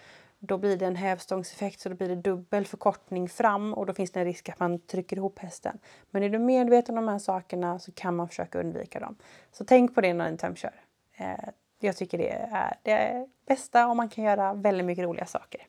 då 0.44 0.58
blir 0.58 0.78
det 0.78 0.86
en 0.86 0.96
hävstångseffekt 0.96 1.80
så 1.80 1.90
då 1.90 1.96
blir 1.96 2.10
det 2.10 2.16
dubbel 2.16 2.66
förkortning 2.66 3.30
fram 3.30 3.74
och 3.74 3.86
då 3.86 3.94
finns 3.94 4.12
det 4.12 4.20
en 4.20 4.26
risk 4.26 4.50
att 4.50 4.60
man 4.60 4.80
trycker 4.80 5.18
ihop 5.18 5.40
hästen. 5.40 5.80
Men 6.10 6.24
är 6.24 6.30
du 6.30 6.40
medveten 6.40 6.98
om 6.98 7.06
de 7.06 7.12
här 7.12 7.20
sakerna 7.20 7.80
så 7.80 7.92
kan 7.92 8.16
man 8.16 8.28
försöka 8.28 8.60
undvika 8.60 9.00
dem. 9.00 9.16
Så 9.52 9.66
tänk 9.66 9.96
på 9.96 10.02
det 10.02 10.14
när 10.14 10.32
ni 10.32 10.38
tömkör. 10.38 10.74
Eh, 11.18 11.50
jag 11.80 11.98
tycker 11.98 12.18
det 12.18 12.30
är 12.30 12.78
det 12.84 13.28
bästa 13.46 13.88
och 13.88 13.96
man 13.96 14.10
kan 14.10 14.24
göra 14.24 14.54
väldigt 14.54 14.86
mycket 14.86 15.04
roliga 15.04 15.26
saker. 15.26 15.62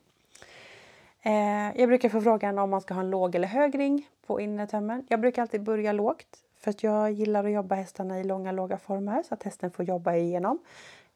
Eh, 1.23 1.81
jag 1.81 1.89
brukar 1.89 2.09
få 2.09 2.21
frågan 2.21 2.59
om 2.59 2.71
man 2.71 2.81
ska 2.81 2.95
ha 2.95 3.01
en 3.01 3.11
låg 3.11 3.35
eller 3.35 3.49
hög 3.49 3.79
ring 3.79 4.09
på 4.27 4.41
innertömmen. 4.41 5.07
Jag 5.09 5.21
brukar 5.21 5.43
alltid 5.43 5.63
börja 5.63 5.93
lågt 5.93 6.39
för 6.59 6.71
att 6.71 6.83
jag 6.83 7.13
gillar 7.13 7.45
att 7.45 7.53
jobba 7.53 7.75
hästarna 7.75 8.21
i 8.21 8.25
långa 8.25 8.53
låga 8.53 8.79
former 8.79 9.23
så 9.23 9.35
att 9.35 9.43
hästen 9.43 9.71
får 9.71 9.85
jobba 9.85 10.15
igenom. 10.15 10.59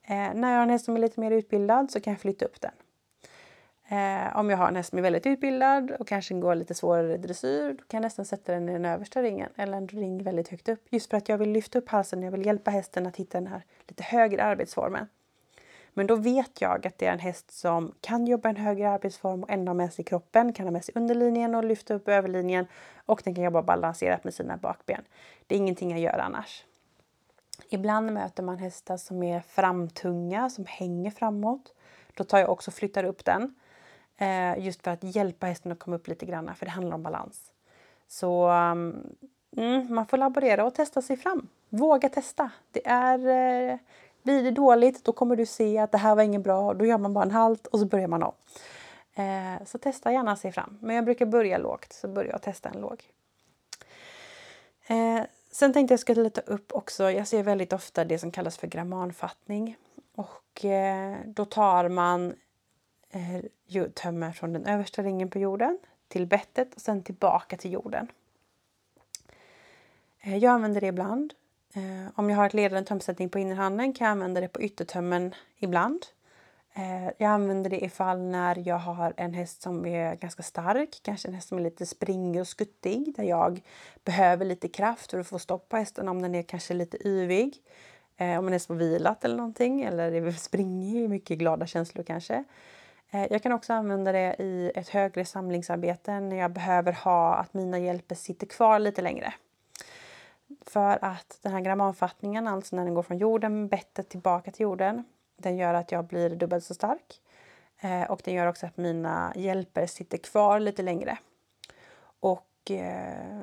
Eh, 0.02 0.34
när 0.34 0.50
jag 0.50 0.56
har 0.56 0.62
en 0.62 0.70
häst 0.70 0.84
som 0.84 0.96
är 0.96 1.00
lite 1.00 1.20
mer 1.20 1.30
utbildad 1.30 1.90
så 1.90 2.00
kan 2.00 2.12
jag 2.12 2.20
flytta 2.20 2.44
upp 2.44 2.60
den. 2.60 2.72
Eh, 3.88 4.36
om 4.36 4.50
jag 4.50 4.56
har 4.56 4.68
en 4.68 4.76
häst 4.76 4.90
som 4.90 4.98
är 4.98 5.02
väldigt 5.02 5.26
utbildad 5.26 5.90
och 5.90 6.08
kanske 6.08 6.34
går 6.34 6.54
lite 6.54 6.74
svårare 6.74 7.16
dressyr, 7.16 7.68
då 7.68 7.84
kan 7.84 7.98
jag 7.98 8.02
nästan 8.02 8.24
sätta 8.24 8.52
den 8.52 8.68
i 8.68 8.72
den 8.72 8.84
översta 8.84 9.22
ringen 9.22 9.50
eller 9.56 9.76
en 9.76 9.88
ring 9.88 10.22
väldigt 10.22 10.48
högt 10.48 10.68
upp. 10.68 10.86
Just 10.90 11.10
för 11.10 11.16
att 11.16 11.28
jag 11.28 11.38
vill 11.38 11.50
lyfta 11.50 11.78
upp 11.78 11.88
halsen, 11.88 12.22
jag 12.22 12.30
vill 12.30 12.46
hjälpa 12.46 12.70
hästen 12.70 13.06
att 13.06 13.16
hitta 13.16 13.40
den 13.40 13.46
här 13.46 13.62
lite 13.88 14.02
högre 14.02 14.44
arbetsformen. 14.44 15.06
Men 15.94 16.06
då 16.06 16.16
vet 16.16 16.60
jag 16.60 16.86
att 16.86 16.98
det 16.98 17.06
är 17.06 17.12
en 17.12 17.18
häst 17.18 17.50
som 17.50 17.92
kan 18.00 18.26
jobba 18.26 18.48
en 18.48 18.56
högre 18.56 18.90
arbetsform 18.90 19.42
och 19.42 19.50
ändå 19.50 19.70
ha 19.70 19.74
med 19.74 19.92
sig 19.92 20.04
kroppen, 20.04 20.52
kan 20.52 20.66
ha 20.66 20.70
med 20.70 20.84
sig 20.84 20.92
underlinjen 20.96 21.54
och 21.54 21.64
lyfta 21.64 21.94
upp 21.94 22.08
överlinjen 22.08 22.66
och 23.06 23.20
den 23.24 23.34
kan 23.34 23.44
jobba 23.44 23.62
balanserat 23.62 24.24
med 24.24 24.34
sina 24.34 24.56
bakben. 24.56 25.04
Det 25.46 25.54
är 25.54 25.58
ingenting 25.58 25.90
jag 25.90 26.00
gör 26.00 26.18
annars. 26.18 26.64
Ibland 27.68 28.12
möter 28.12 28.42
man 28.42 28.58
hästar 28.58 28.96
som 28.96 29.22
är 29.22 29.40
framtunga, 29.40 30.50
som 30.50 30.64
hänger 30.68 31.10
framåt. 31.10 31.74
Då 32.14 32.24
tar 32.24 32.38
jag 32.38 32.50
också 32.50 32.70
flyttar 32.70 33.04
upp 33.04 33.24
den. 33.24 33.54
Eh, 34.18 34.58
just 34.58 34.82
för 34.82 34.90
att 34.90 35.16
hjälpa 35.16 35.46
hästen 35.46 35.72
att 35.72 35.78
komma 35.78 35.96
upp 35.96 36.08
lite 36.08 36.26
grann, 36.26 36.54
för 36.54 36.66
det 36.66 36.72
handlar 36.72 36.94
om 36.94 37.02
balans. 37.02 37.52
Så 38.08 38.50
um, 38.50 39.16
mm, 39.56 39.94
man 39.94 40.06
får 40.06 40.16
laborera 40.16 40.64
och 40.64 40.74
testa 40.74 41.02
sig 41.02 41.16
fram. 41.16 41.48
Våga 41.68 42.08
testa. 42.08 42.50
Det 42.70 42.86
är, 42.86 43.18
eh, 43.18 43.78
blir 44.22 44.42
det 44.42 44.50
dåligt, 44.50 45.04
då 45.04 45.12
kommer 45.12 45.36
du 45.36 45.46
se 45.46 45.78
att 45.78 45.92
det 45.92 45.98
här 45.98 46.14
var 46.14 46.22
ingen 46.22 46.42
bra. 46.42 46.74
Då 46.74 46.86
gör 46.86 46.98
man 46.98 47.14
bara 47.14 47.24
en 47.24 47.30
halt 47.30 47.66
och 47.66 47.78
så 47.78 47.86
börjar 47.86 48.08
man 48.08 48.22
om. 48.22 48.34
Eh, 49.14 49.64
så 49.66 49.78
testa 49.78 50.12
gärna 50.12 50.36
sig 50.36 50.52
fram. 50.52 50.78
Men 50.80 50.96
jag 50.96 51.04
brukar 51.04 51.26
börja 51.26 51.58
lågt, 51.58 51.92
så 51.92 52.08
börjar 52.08 52.32
jag 52.32 52.42
testa 52.42 52.68
en 52.68 52.80
låg. 52.80 53.02
Eh, 54.86 55.22
sen 55.50 55.72
tänkte 55.72 55.92
jag 55.92 56.00
skulle 56.00 56.30
ta 56.30 56.40
upp 56.40 56.72
också, 56.72 57.10
jag 57.10 57.28
ser 57.28 57.42
väldigt 57.42 57.72
ofta 57.72 58.04
det 58.04 58.18
som 58.18 58.30
kallas 58.30 58.58
för 58.58 58.66
grammanfattning. 58.66 59.76
Och 60.14 60.64
eh, 60.64 61.16
då 61.26 61.44
tar 61.44 61.88
man 61.88 62.34
Eh, 63.10 63.84
tömmer 63.94 64.32
från 64.32 64.52
den 64.52 64.66
översta 64.66 65.02
ringen 65.02 65.30
på 65.30 65.38
jorden 65.38 65.78
till 66.08 66.26
bettet 66.26 66.74
och 66.74 66.80
sen 66.80 67.02
tillbaka 67.02 67.56
till 67.56 67.72
jorden. 67.72 68.08
Eh, 70.20 70.36
jag 70.36 70.52
använder 70.52 70.80
det 70.80 70.86
ibland. 70.86 71.34
Eh, 71.74 72.12
om 72.14 72.30
jag 72.30 72.36
har 72.36 72.46
ett 72.46 72.54
ledande 72.54 72.88
tömsättning 72.88 73.28
på 73.28 73.38
innerhanden 73.38 73.92
kan 73.92 74.04
jag 74.04 74.12
använda 74.12 74.40
det 74.40 74.48
på 74.48 74.60
yttertömmen 74.60 75.34
ibland. 75.58 76.06
Jag 77.18 77.30
använder 77.30 77.70
det 77.70 77.84
ifall 77.84 78.18
när 78.18 78.68
jag 78.68 78.78
har 78.78 79.14
en 79.16 79.34
häst 79.34 79.62
som 79.62 79.86
är 79.86 80.14
ganska 80.14 80.42
stark, 80.42 81.00
kanske 81.02 81.28
en 81.28 81.34
häst 81.34 81.48
som 81.48 81.58
är 81.58 81.62
lite 81.62 81.86
springig 81.86 82.40
och 82.40 82.48
skuttig 82.48 83.14
där 83.16 83.24
jag 83.24 83.62
behöver 84.04 84.44
lite 84.44 84.68
kraft 84.68 85.10
för 85.10 85.18
att 85.18 85.26
få 85.26 85.38
stopp 85.38 85.68
på 85.68 85.76
hästen 85.76 86.08
om 86.08 86.22
den 86.22 86.34
är 86.34 86.42
kanske 86.42 86.74
lite 86.74 87.08
yvig. 87.08 87.62
Om 88.18 88.46
en 88.46 88.52
häst 88.52 88.68
har 88.68 88.76
vilat 88.76 89.24
eller 89.24 89.36
någonting 89.36 89.82
eller 89.82 90.12
är 90.12 90.32
springig, 90.32 91.10
mycket 91.10 91.38
glada 91.38 91.66
känslor 91.66 92.04
kanske. 92.04 92.44
Eh, 93.10 93.26
jag 93.30 93.42
kan 93.42 93.52
också 93.52 93.72
använda 93.72 94.12
det 94.12 94.36
i 94.38 94.72
ett 94.74 94.88
högre 94.88 95.24
samlingsarbete 95.24 96.20
när 96.20 96.36
jag 96.36 96.50
behöver 96.50 96.92
ha 96.92 97.34
att 97.34 97.54
mina 97.54 97.78
hjälper 97.78 98.14
sitter 98.14 98.46
kvar 98.46 98.78
lite 98.78 99.02
längre. 99.02 99.34
För 100.66 100.98
att 101.04 101.38
den 101.42 101.52
här 101.52 101.60
gramomfattningen, 101.60 102.48
alltså 102.48 102.76
när 102.76 102.84
den 102.84 102.94
går 102.94 103.02
från 103.02 103.18
jorden, 103.18 103.68
bettet 103.68 104.08
tillbaka 104.08 104.50
till 104.50 104.62
jorden, 104.62 105.04
den 105.36 105.56
gör 105.56 105.74
att 105.74 105.92
jag 105.92 106.04
blir 106.04 106.30
dubbelt 106.30 106.64
så 106.64 106.74
stark. 106.74 107.20
Eh, 107.80 108.02
och 108.02 108.20
den 108.24 108.34
gör 108.34 108.46
också 108.46 108.66
att 108.66 108.76
mina 108.76 109.32
hjälper 109.36 109.86
sitter 109.86 110.18
kvar 110.18 110.60
lite 110.60 110.82
längre. 110.82 111.18
Och 112.20 112.70
eh, 112.70 113.40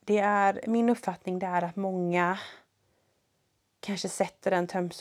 det 0.00 0.18
är 0.18 0.60
min 0.66 0.88
uppfattning 0.88 1.38
det 1.38 1.46
är 1.46 1.62
att 1.62 1.76
många 1.76 2.38
kanske 3.80 4.08
sätter 4.08 4.50
den 4.50 4.92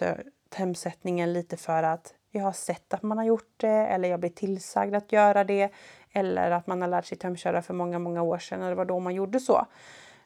tömsättningen 0.50 1.34
lite 1.34 1.58
för 1.58 1.84
att 1.84 2.14
jag 2.32 2.44
har 2.44 2.52
sett 2.52 2.94
att 2.94 3.04
man 3.04 3.18
har 3.18 3.26
gjort 3.26 3.54
det 3.58 3.68
eller 3.68 4.10
jag 4.10 4.20
blir 4.20 4.30
tillsagd 4.30 4.96
att 4.96 5.12
göra 5.12 5.44
det 5.44 5.72
eller 6.12 6.52
att 6.52 6.68
man 6.68 6.82
har 6.82 6.88
lärt 6.88 7.06
sig 7.06 7.18
tömköra 7.18 7.62
för 7.62 7.74
många, 7.74 8.00
många 8.00 8.22
år 8.22 8.38
sedan 8.38 8.64
och 8.64 8.70
det 8.70 8.76
var 8.76 8.86
då 8.86 9.00
man 9.00 9.16
gjorde 9.16 9.40
så. 9.40 9.66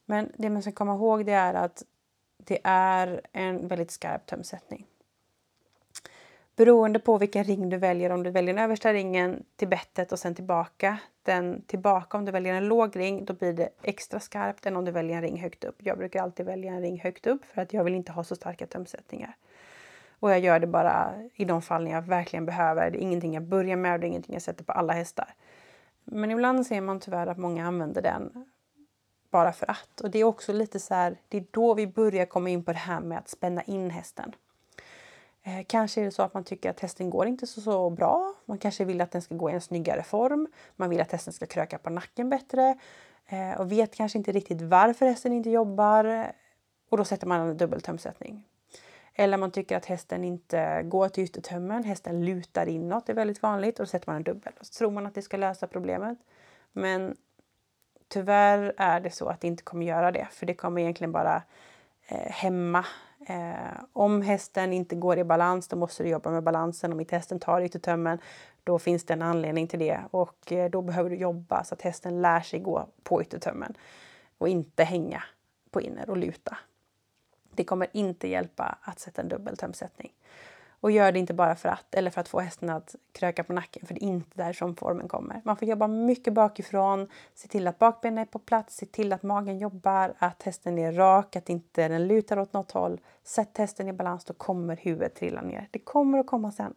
Men 0.06 0.32
det 0.38 0.50
man 0.50 0.62
ska 0.62 0.72
komma 0.72 0.94
ihåg 0.94 1.26
det 1.26 1.32
är 1.32 1.54
att 1.54 1.84
det 2.38 2.60
är 2.64 3.22
en 3.32 3.68
väldigt 3.68 3.92
skarp 3.92 4.26
tömsättning. 4.26 4.86
Beroende 6.56 7.00
på 7.00 7.18
vilken 7.18 7.44
ring 7.44 7.70
du 7.70 7.78
väljer, 7.78 8.10
om 8.10 8.24
du 8.24 8.32
väljer 8.32 8.54
den 8.54 8.64
översta 8.64 8.94
ringen 8.94 9.44
till 9.56 9.68
bettet 9.68 10.12
och 10.12 10.20
sen 10.20 10.36
tillbaka, 10.36 10.98
den 11.24 11.62
tillbaka 11.62 12.18
om 12.18 12.26
du 12.26 12.32
väljer 12.32 12.54
en 12.54 12.68
låg 12.68 12.96
ring, 12.96 13.26
då 13.26 13.34
blir 13.34 13.54
det 13.54 13.70
extra 13.84 14.20
skarpt 14.20 14.66
än 14.66 14.78
om 14.78 14.86
du 14.86 14.92
väljer 14.92 15.16
en 15.16 15.22
ring 15.22 15.42
högt 15.42 15.64
upp. 15.64 15.76
Jag 15.78 15.98
brukar 15.98 16.24
alltid 16.24 16.46
välja 16.46 16.74
en 16.74 16.82
ring 16.82 17.00
högt 17.00 17.28
upp 17.28 17.46
för 17.46 17.62
att 17.62 17.74
jag 17.74 17.84
vill 17.84 17.96
inte 17.96 18.12
ha 18.12 18.24
så 18.24 18.36
starka 18.36 18.68
tömsättningar. 18.68 19.36
Och 20.22 20.32
jag 20.32 20.40
gör 20.40 20.60
det 20.60 20.68
bara 20.68 21.14
i 21.34 21.46
de 21.46 21.62
fall 21.62 21.88
jag 21.88 22.02
verkligen 22.02 22.46
behöver. 22.46 22.92
Det 22.92 22.98
är 22.98 23.02
ingenting 23.02 23.34
jag 23.34 23.44
börjar 23.44 23.76
med 23.76 23.94
och 23.94 24.00
det 24.00 24.06
är 24.06 24.08
ingenting 24.08 24.34
jag 24.34 24.42
sätter 24.42 24.64
på 24.64 24.72
alla 24.72 24.94
hästar. 24.94 25.34
Men 26.04 26.32
ibland 26.32 26.68
ser 26.68 26.82
man 26.82 27.00
tyvärr 27.00 27.28
att 27.28 27.38
många 27.38 27.68
använder 27.68 28.02
den 28.02 28.46
bara 29.32 29.54
för 29.54 29.72
att. 29.72 30.02
Och 30.02 30.12
det 30.12 30.20
är 30.20 30.24
också 30.24 30.54
lite 30.54 30.80
så 30.80 30.94
här, 30.94 31.18
det 31.30 31.38
är 31.38 31.46
då 31.52 31.74
vi 31.74 31.88
börjar 31.88 32.26
komma 32.26 32.50
in 32.50 32.64
på 32.64 32.72
det 32.72 32.78
här 32.78 33.00
med 33.00 33.18
att 33.18 33.30
spänna 33.30 33.62
in 33.62 33.90
hästen. 33.90 34.36
Eh, 35.44 35.66
kanske 35.68 36.02
är 36.02 36.06
det 36.06 36.12
så 36.12 36.24
att 36.24 36.34
man 36.34 36.44
tycker 36.44 36.70
att 36.70 36.80
hästen 36.80 37.10
går 37.10 37.28
inte 37.28 37.48
så, 37.48 37.62
så 37.62 37.90
bra. 37.90 38.34
Man 38.46 38.58
kanske 38.58 38.86
vill 38.86 39.02
att 39.02 39.12
den 39.12 39.22
ska 39.22 39.36
gå 39.36 39.50
i 39.50 39.54
en 39.54 39.62
snyggare 39.62 40.04
form. 40.04 40.48
Man 40.76 40.90
vill 40.90 41.02
att 41.02 41.12
hästen 41.12 41.34
ska 41.34 41.46
kröka 41.46 41.78
på 41.78 41.90
nacken 41.90 42.30
bättre 42.30 42.78
eh, 43.28 43.60
och 43.60 43.72
vet 43.72 43.96
kanske 43.96 44.18
inte 44.18 44.32
riktigt 44.32 44.62
varför 44.62 45.06
hästen 45.06 45.34
inte 45.34 45.50
jobbar. 45.50 46.32
Och 46.90 46.98
då 46.98 47.06
sätter 47.06 47.28
man 47.28 47.40
en 47.40 47.58
dubbeltömsättning. 47.58 48.48
Eller 49.14 49.38
man 49.38 49.52
tycker 49.52 49.78
att 49.78 49.86
hästen 49.86 50.24
inte 50.24 50.84
går 50.84 51.10
till 51.10 51.24
yttertömmen, 51.24 51.84
hästen 51.84 52.26
lutar 52.26 52.68
inåt, 52.68 53.06
det 53.06 53.14
är 53.14 53.16
väldigt 53.16 53.42
vanligt, 53.42 53.80
och 53.80 53.86
då 53.86 53.90
sätter 53.90 54.10
man 54.10 54.16
en 54.16 54.24
dubbel. 54.24 54.54
Och 54.60 54.66
så 54.66 54.74
tror 54.74 54.92
man 54.92 55.06
att 55.06 55.16
det 55.16 55.22
ska 55.22 55.38
lösa 55.38 55.68
problemet. 55.68 56.18
Men 56.72 57.16
tyvärr 58.08 58.74
är 58.78 59.00
det 59.00 59.12
så 59.12 59.28
att 59.28 59.42
det 59.42 59.48
inte 59.48 59.64
kommer 59.64 59.86
göra 59.86 60.12
det, 60.12 60.28
för 60.32 60.46
det 60.46 60.54
kommer 60.54 60.82
egentligen 60.82 61.12
bara 61.12 61.44
eh, 62.08 62.32
hämma. 62.32 62.86
Eh, 63.28 63.84
om 63.94 64.22
hästen 64.22 64.74
inte 64.74 64.96
går 64.96 65.18
i 65.18 65.24
balans, 65.24 65.68
då 65.68 65.76
måste 65.76 66.04
du 66.04 66.10
jobba 66.10 66.32
med 66.32 66.44
balansen. 66.44 66.94
Om 66.94 67.00
inte 67.00 67.16
hästen 67.16 67.40
tar 67.40 67.62
yttertömmen, 67.62 68.20
då 68.64 68.80
finns 68.80 69.04
det 69.04 69.14
en 69.14 69.22
anledning 69.22 69.68
till 69.68 69.80
det. 69.80 70.00
Och 70.12 70.52
eh, 70.52 70.70
då 70.70 70.82
behöver 70.82 71.10
du 71.10 71.16
jobba 71.16 71.64
så 71.64 71.74
att 71.74 71.82
hästen 71.82 72.22
lär 72.22 72.42
sig 72.42 72.60
gå 72.60 72.88
på 73.04 73.22
yttertömmen 73.22 73.74
och 74.38 74.50
inte 74.50 74.84
hänga 74.84 75.24
på 75.72 75.82
inner 75.82 76.10
och 76.10 76.18
luta. 76.18 76.58
Det 77.52 77.64
kommer 77.64 77.88
inte 77.94 78.28
hjälpa 78.28 78.78
att 78.82 79.00
sätta 79.00 79.22
en 79.22 79.28
dubbel 79.28 79.58
tömsättning. 79.58 80.12
Och 80.82 80.92
gör 80.92 81.12
det 81.12 81.20
inte 81.20 81.34
bara 81.34 81.56
för 81.56 81.70
att, 81.70 81.96
eller 81.96 82.12
för 82.12 82.22
att 82.22 82.28
få 82.28 82.40
hästen 82.40 82.70
att 82.70 82.96
kröka 83.12 83.44
på 83.44 83.54
nacken, 83.54 83.86
för 83.86 83.94
det 83.94 84.04
är 84.04 84.08
inte 84.08 84.30
därifrån 84.34 84.76
formen 84.76 85.08
kommer. 85.08 85.42
Man 85.46 85.58
får 85.58 85.68
jobba 85.68 85.88
mycket 85.88 86.34
bakifrån, 86.34 87.08
se 87.34 87.48
till 87.48 87.68
att 87.68 87.80
bakbenen 87.80 88.18
är 88.18 88.26
på 88.26 88.40
plats, 88.40 88.76
se 88.76 88.86
till 88.86 89.14
att 89.14 89.24
magen 89.24 89.60
jobbar, 89.60 90.14
att 90.18 90.44
hästen 90.44 90.78
är 90.78 90.92
rak, 90.92 91.36
att 91.36 91.50
inte 91.50 91.88
den 91.88 92.08
lutar 92.08 92.40
åt 92.40 92.54
något 92.54 92.72
håll. 92.72 93.00
Sätt 93.24 93.58
hästen 93.58 93.88
i 93.88 93.94
balans, 93.94 94.26
då 94.26 94.34
kommer 94.34 94.76
huvudet 94.76 95.16
trilla 95.16 95.42
ner. 95.42 95.68
Det 95.72 95.80
kommer 95.80 96.20
att 96.20 96.28
komma 96.28 96.52
sen. 96.52 96.74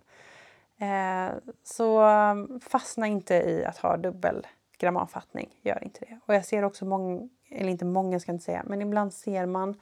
Eh, 0.78 1.34
så 1.62 2.02
um, 2.02 2.60
fastna 2.60 3.06
inte 3.06 3.34
i 3.34 3.64
att 3.64 3.78
ha 3.78 3.96
dubbel 3.96 4.46
grammanfattning, 4.78 5.50
gör 5.62 5.84
inte 5.84 6.00
det. 6.00 6.18
Och 6.26 6.34
jag 6.34 6.44
ser 6.44 6.62
också 6.62 6.84
många, 6.84 7.28
eller 7.50 7.70
inte 7.70 7.84
många 7.84 8.20
ska 8.20 8.30
jag 8.30 8.34
inte 8.34 8.44
säga, 8.44 8.62
men 8.66 8.82
ibland 8.82 9.14
ser 9.14 9.46
man 9.46 9.80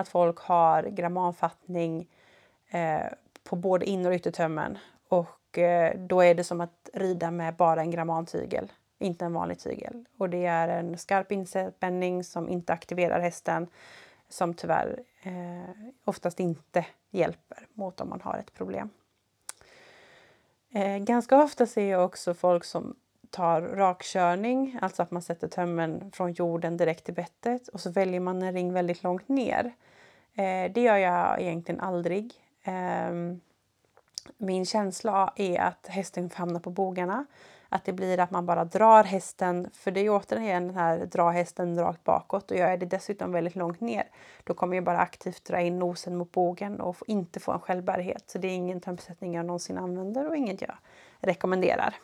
att 0.00 0.08
folk 0.08 0.38
har 0.38 0.82
grammanfattning 0.82 2.08
eh, 2.70 3.06
på 3.44 3.56
både 3.56 3.86
inner 3.86 4.10
och 4.10 4.16
yttertömmen. 4.16 4.78
Och 5.08 5.58
eh, 5.58 5.98
då 5.98 6.20
är 6.20 6.34
det 6.34 6.44
som 6.44 6.60
att 6.60 6.90
rida 6.92 7.30
med 7.30 7.54
bara 7.54 7.80
en 7.80 7.90
grammantygel, 7.90 8.72
inte 8.98 9.24
en 9.24 9.32
vanlig 9.32 9.58
tygel. 9.58 10.04
Och 10.18 10.30
det 10.30 10.46
är 10.46 10.68
en 10.68 10.98
skarp 10.98 11.32
inspänning 11.32 12.24
som 12.24 12.48
inte 12.48 12.72
aktiverar 12.72 13.20
hästen 13.20 13.66
som 14.28 14.54
tyvärr 14.54 15.02
eh, 15.22 15.70
oftast 16.04 16.40
inte 16.40 16.86
hjälper 17.10 17.66
mot 17.74 18.00
om 18.00 18.08
man 18.08 18.20
har 18.20 18.38
ett 18.38 18.54
problem. 18.54 18.90
Eh, 20.70 20.98
ganska 20.98 21.42
ofta 21.42 21.66
ser 21.66 21.90
jag 21.90 22.04
också 22.04 22.34
folk 22.34 22.64
som 22.64 22.96
tar 23.30 23.60
rakkörning, 23.62 24.78
alltså 24.82 25.02
att 25.02 25.10
man 25.10 25.22
sätter 25.22 25.48
tömmen 25.48 26.10
från 26.12 26.32
jorden 26.32 26.76
direkt 26.76 27.04
till 27.04 27.14
bettet 27.14 27.68
och 27.68 27.80
så 27.80 27.90
väljer 27.90 28.20
man 28.20 28.42
en 28.42 28.52
ring 28.52 28.72
väldigt 28.72 29.02
långt 29.02 29.28
ner. 29.28 29.72
Eh, 30.40 30.72
det 30.72 30.80
gör 30.80 30.96
jag 30.96 31.40
egentligen 31.40 31.80
aldrig. 31.80 32.34
Eh, 32.64 33.12
min 34.38 34.66
känsla 34.66 35.32
är 35.36 35.60
att 35.60 35.86
hästen 35.86 36.30
hamnar 36.34 36.60
på 36.60 36.70
bogarna. 36.70 37.26
Att 37.68 37.84
det 37.84 37.92
blir 37.92 38.20
att 38.20 38.30
man 38.30 38.46
bara 38.46 38.64
drar 38.64 39.04
hästen, 39.04 39.70
för 39.72 39.90
det 39.90 40.00
är 40.00 40.10
återigen 40.10 40.66
den 40.66 40.76
här 40.76 40.98
dra 41.06 41.30
hästen 41.30 41.78
rakt 41.78 42.04
bakåt 42.04 42.50
och 42.50 42.56
gör 42.56 42.70
jag 42.70 42.80
det 42.80 42.86
dessutom 42.86 43.32
väldigt 43.32 43.56
långt 43.56 43.80
ner, 43.80 44.04
då 44.44 44.54
kommer 44.54 44.76
jag 44.76 44.84
bara 44.84 44.98
aktivt 44.98 45.44
dra 45.44 45.60
in 45.60 45.78
nosen 45.78 46.16
mot 46.16 46.32
bogen 46.32 46.80
och 46.80 46.96
inte 47.06 47.40
få 47.40 47.52
en 47.52 47.60
självbärighet. 47.60 48.30
Så 48.30 48.38
det 48.38 48.48
är 48.48 48.54
ingen 48.54 48.80
tömsättning 48.80 49.34
jag 49.34 49.46
någonsin 49.46 49.78
använder 49.78 50.28
och 50.28 50.36
inget 50.36 50.62
jag 50.62 50.74
rekommenderar. 51.20 51.94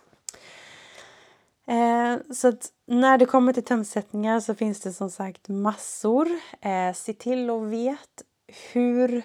Eh, 1.68 2.16
så 2.34 2.48
att 2.48 2.68
när 2.86 3.18
det 3.18 3.26
kommer 3.26 3.52
till 3.52 3.64
tömsättningar 3.64 4.40
så 4.40 4.54
finns 4.54 4.80
det 4.80 4.92
som 4.92 5.10
sagt 5.10 5.48
massor. 5.48 6.28
Eh, 6.60 6.92
se 6.94 7.12
till 7.12 7.50
och 7.50 7.72
vet 7.72 8.22
hur 8.72 9.22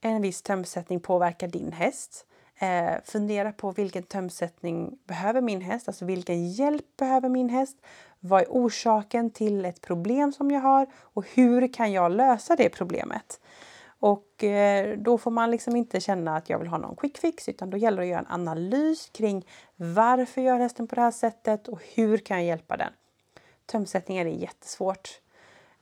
en 0.00 0.22
viss 0.22 0.42
tömsättning 0.42 1.00
påverkar 1.00 1.48
din 1.48 1.72
häst. 1.72 2.26
Eh, 2.58 2.92
fundera 3.04 3.52
på 3.52 3.70
vilken 3.70 4.02
tömsättning 4.02 4.98
behöver 5.06 5.40
min 5.40 5.60
häst, 5.60 5.88
alltså 5.88 6.04
vilken 6.04 6.52
hjälp 6.52 6.96
behöver 6.96 7.28
min 7.28 7.48
häst? 7.48 7.76
Vad 8.20 8.42
är 8.42 8.46
orsaken 8.50 9.30
till 9.30 9.64
ett 9.64 9.80
problem 9.80 10.32
som 10.32 10.50
jag 10.50 10.60
har 10.60 10.86
och 10.96 11.24
hur 11.34 11.72
kan 11.72 11.92
jag 11.92 12.12
lösa 12.12 12.56
det 12.56 12.68
problemet? 12.68 13.40
Och 14.04 14.44
eh, 14.44 14.98
då 14.98 15.18
får 15.18 15.30
man 15.30 15.50
liksom 15.50 15.76
inte 15.76 16.00
känna 16.00 16.36
att 16.36 16.50
jag 16.50 16.58
vill 16.58 16.68
ha 16.68 16.78
någon 16.78 16.96
quick 16.96 17.18
fix 17.18 17.48
utan 17.48 17.70
då 17.70 17.76
gäller 17.76 17.96
det 17.96 18.02
att 18.02 18.10
göra 18.10 18.20
en 18.20 18.40
analys 18.40 19.10
kring 19.12 19.46
varför 19.76 20.40
gör 20.40 20.58
hästen 20.58 20.86
på 20.86 20.94
det 20.94 21.00
här 21.00 21.10
sättet 21.10 21.68
och 21.68 21.80
hur 21.94 22.18
kan 22.18 22.36
jag 22.36 22.46
hjälpa 22.46 22.76
den? 22.76 22.92
Tömsättningar 23.66 24.26
är 24.26 24.30
jättesvårt. 24.30 25.20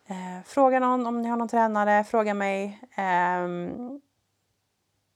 Eh, 0.07 0.45
fråga 0.45 0.81
någon 0.81 1.07
om 1.07 1.23
ni 1.23 1.29
har 1.29 1.37
någon 1.37 1.49
tränare, 1.49 2.05
fråga 2.05 2.35
mig. 2.35 2.81
Ehm, 2.97 4.01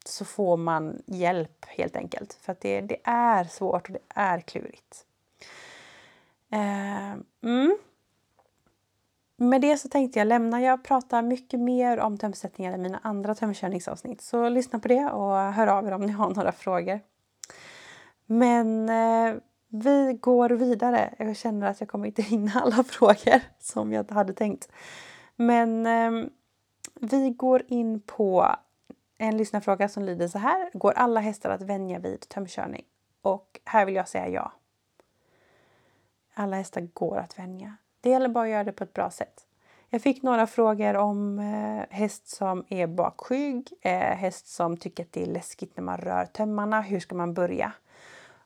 så 0.04 0.24
får 0.24 0.56
man 0.56 1.02
hjälp 1.06 1.64
helt 1.64 1.96
enkelt. 1.96 2.38
För 2.40 2.52
att 2.52 2.60
det, 2.60 2.80
det 2.80 2.98
är 3.04 3.44
svårt 3.44 3.88
och 3.88 3.92
det 3.92 4.02
är 4.08 4.40
klurigt. 4.40 5.04
Ehm, 6.50 7.24
mm. 7.42 7.78
Med 9.38 9.60
det 9.60 9.76
så 9.76 9.88
tänkte 9.88 10.18
jag 10.18 10.28
lämna. 10.28 10.60
Jag 10.60 10.84
pratar 10.84 11.22
mycket 11.22 11.60
mer 11.60 11.98
om 11.98 12.18
tömsättningar 12.18 12.74
i 12.74 12.78
mina 12.78 13.00
andra 13.02 13.34
tömkörningsavsnitt. 13.34 14.20
Så 14.20 14.48
lyssna 14.48 14.78
på 14.78 14.88
det 14.88 15.04
och 15.04 15.36
hör 15.36 15.66
av 15.66 15.86
er 15.86 15.92
om 15.92 16.00
ni 16.00 16.12
har 16.12 16.30
några 16.34 16.52
frågor. 16.52 17.00
Men 18.26 18.88
eh, 18.88 19.34
vi 19.68 20.18
går 20.20 20.50
vidare. 20.50 21.14
Jag 21.18 21.36
känner 21.36 21.66
att 21.66 21.80
jag 21.80 21.88
kommer 21.88 22.06
inte 22.06 22.22
hinna 22.22 22.52
alla 22.60 22.84
frågor 22.84 23.40
som 23.58 23.92
jag 23.92 24.10
hade 24.10 24.32
tänkt. 24.32 24.68
Men 25.36 25.86
eh, 25.86 26.28
vi 27.00 27.30
går 27.30 27.62
in 27.68 28.00
på 28.00 28.56
en 29.18 29.36
lyssnarfråga 29.36 29.88
som 29.88 30.02
lyder 30.02 30.28
så 30.28 30.38
här. 30.38 30.70
Går 30.72 30.92
alla 30.92 31.20
hästar 31.20 31.50
att 31.50 31.62
vänja 31.62 31.98
vid 31.98 32.28
tömkörning? 32.28 32.84
Och 33.22 33.60
här 33.64 33.86
vill 33.86 33.94
jag 33.94 34.08
säga 34.08 34.28
ja. 34.28 34.52
Alla 36.34 36.56
hästar 36.56 36.80
går 36.80 37.16
att 37.16 37.38
vänja. 37.38 37.76
Det 38.06 38.10
gäller 38.10 38.28
bara 38.28 38.44
att 38.44 38.50
göra 38.50 38.64
det 38.64 38.72
på 38.72 38.84
ett 38.84 38.92
bra 38.92 39.10
sätt. 39.10 39.46
Jag 39.88 40.02
fick 40.02 40.22
några 40.22 40.46
frågor 40.46 40.96
om 40.96 41.38
eh, 41.38 41.96
häst 41.96 42.28
som 42.28 42.64
är 42.68 42.86
bakskygg, 42.86 43.72
eh, 43.80 43.92
häst 43.92 44.48
som 44.48 44.76
tycker 44.76 45.04
att 45.04 45.12
det 45.12 45.22
är 45.22 45.26
läskigt 45.26 45.76
när 45.76 45.84
man 45.84 45.98
rör 45.98 46.24
tömmarna. 46.24 46.80
Hur 46.80 47.00
ska 47.00 47.14
man 47.14 47.34
börja? 47.34 47.72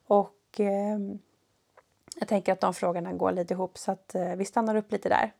Och 0.06 0.36
ehm, 0.56 1.18
jag 2.16 2.28
tänker 2.28 2.52
att 2.52 2.60
de 2.60 2.74
frågorna 2.74 3.12
går 3.12 3.32
lite 3.32 3.54
ihop 3.54 3.78
så 3.78 3.92
att 3.92 4.14
eh, 4.14 4.34
vi 4.36 4.44
stannar 4.44 4.74
upp 4.74 4.92
lite 4.92 5.08
där. 5.08 5.32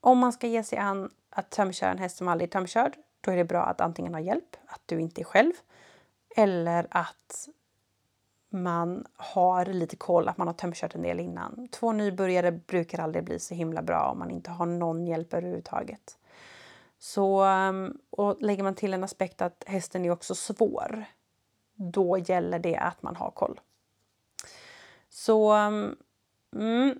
Om 0.00 0.18
man 0.18 0.32
ska 0.32 0.46
ge 0.46 0.62
sig 0.62 0.78
an 0.78 1.10
att 1.30 1.50
tömköra 1.50 1.90
en 1.90 1.98
häst 1.98 2.16
som 2.16 2.28
aldrig 2.28 2.48
är 2.48 2.52
tömkörd, 2.52 2.96
då 3.20 3.30
är 3.30 3.36
det 3.36 3.44
bra 3.44 3.62
att 3.62 3.80
antingen 3.80 4.14
ha 4.14 4.20
hjälp, 4.20 4.56
att 4.66 4.82
du 4.86 5.00
inte 5.00 5.22
är 5.22 5.24
själv, 5.24 5.52
eller 6.36 6.86
att 6.90 7.48
man 8.62 9.06
har 9.16 9.64
lite 9.64 9.96
koll, 9.96 10.28
att 10.28 10.38
man 10.38 10.46
har 10.46 10.54
tömkört 10.54 10.94
en 10.94 11.02
del 11.02 11.20
innan. 11.20 11.68
Två 11.72 11.92
nybörjare 11.92 12.52
brukar 12.52 12.98
aldrig 12.98 13.24
bli 13.24 13.38
så 13.38 13.54
himla 13.54 13.82
bra 13.82 14.10
om 14.10 14.18
man 14.18 14.30
inte 14.30 14.50
har 14.50 14.66
någon 14.66 15.06
hjälp 15.06 15.34
överhuvudtaget. 15.34 16.18
Så, 16.98 17.40
ehm, 17.42 17.98
och 18.10 18.36
lägger 18.40 18.62
man 18.62 18.74
till 18.74 18.94
en 18.94 19.04
aspekt 19.04 19.42
att 19.42 19.64
hästen 19.66 20.04
är 20.04 20.10
också 20.10 20.34
svår, 20.34 21.04
då 21.74 22.18
gäller 22.18 22.58
det 22.58 22.76
att 22.76 23.02
man 23.02 23.16
har 23.16 23.30
koll. 23.30 23.60
Så 25.08 25.52
ehm, 25.52 25.96
mm, 26.56 26.98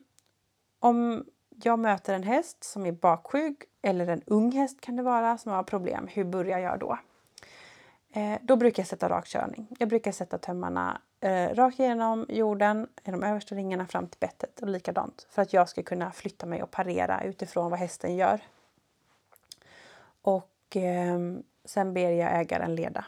om 0.80 1.24
jag 1.62 1.78
möter 1.78 2.14
en 2.14 2.22
häst 2.22 2.64
som 2.64 2.86
är 2.86 2.92
bakskygg 2.92 3.56
eller 3.82 4.06
en 4.06 4.22
ung 4.26 4.52
häst 4.52 4.80
kan 4.80 4.96
det 4.96 5.02
vara 5.02 5.38
som 5.38 5.52
har 5.52 5.62
problem, 5.62 6.08
hur 6.10 6.24
börjar 6.24 6.58
jag 6.58 6.78
då? 6.78 6.98
Eh, 8.12 8.38
då 8.42 8.56
brukar 8.56 8.80
jag 8.82 8.88
sätta 8.88 9.08
rakkörning. 9.08 9.76
Jag 9.78 9.88
brukar 9.88 10.12
sätta 10.12 10.38
tömmarna 10.38 11.00
eh, 11.26 11.54
rakt 11.54 11.80
igenom 11.80 12.26
jorden, 12.28 12.88
i 13.04 13.10
de 13.10 13.22
översta 13.22 13.54
ringarna 13.54 13.86
fram 13.86 14.08
till 14.08 14.20
bettet 14.20 14.60
och 14.60 14.68
likadant 14.68 15.26
för 15.30 15.42
att 15.42 15.52
jag 15.52 15.68
ska 15.68 15.82
kunna 15.82 16.12
flytta 16.12 16.46
mig 16.46 16.62
och 16.62 16.70
parera 16.70 17.22
utifrån 17.24 17.70
vad 17.70 17.78
hästen 17.78 18.16
gör. 18.16 18.40
Och 20.22 20.76
eh, 20.76 21.18
sen 21.64 21.94
ber 21.94 22.10
jag 22.10 22.40
ägaren 22.40 22.74
leda. 22.74 23.04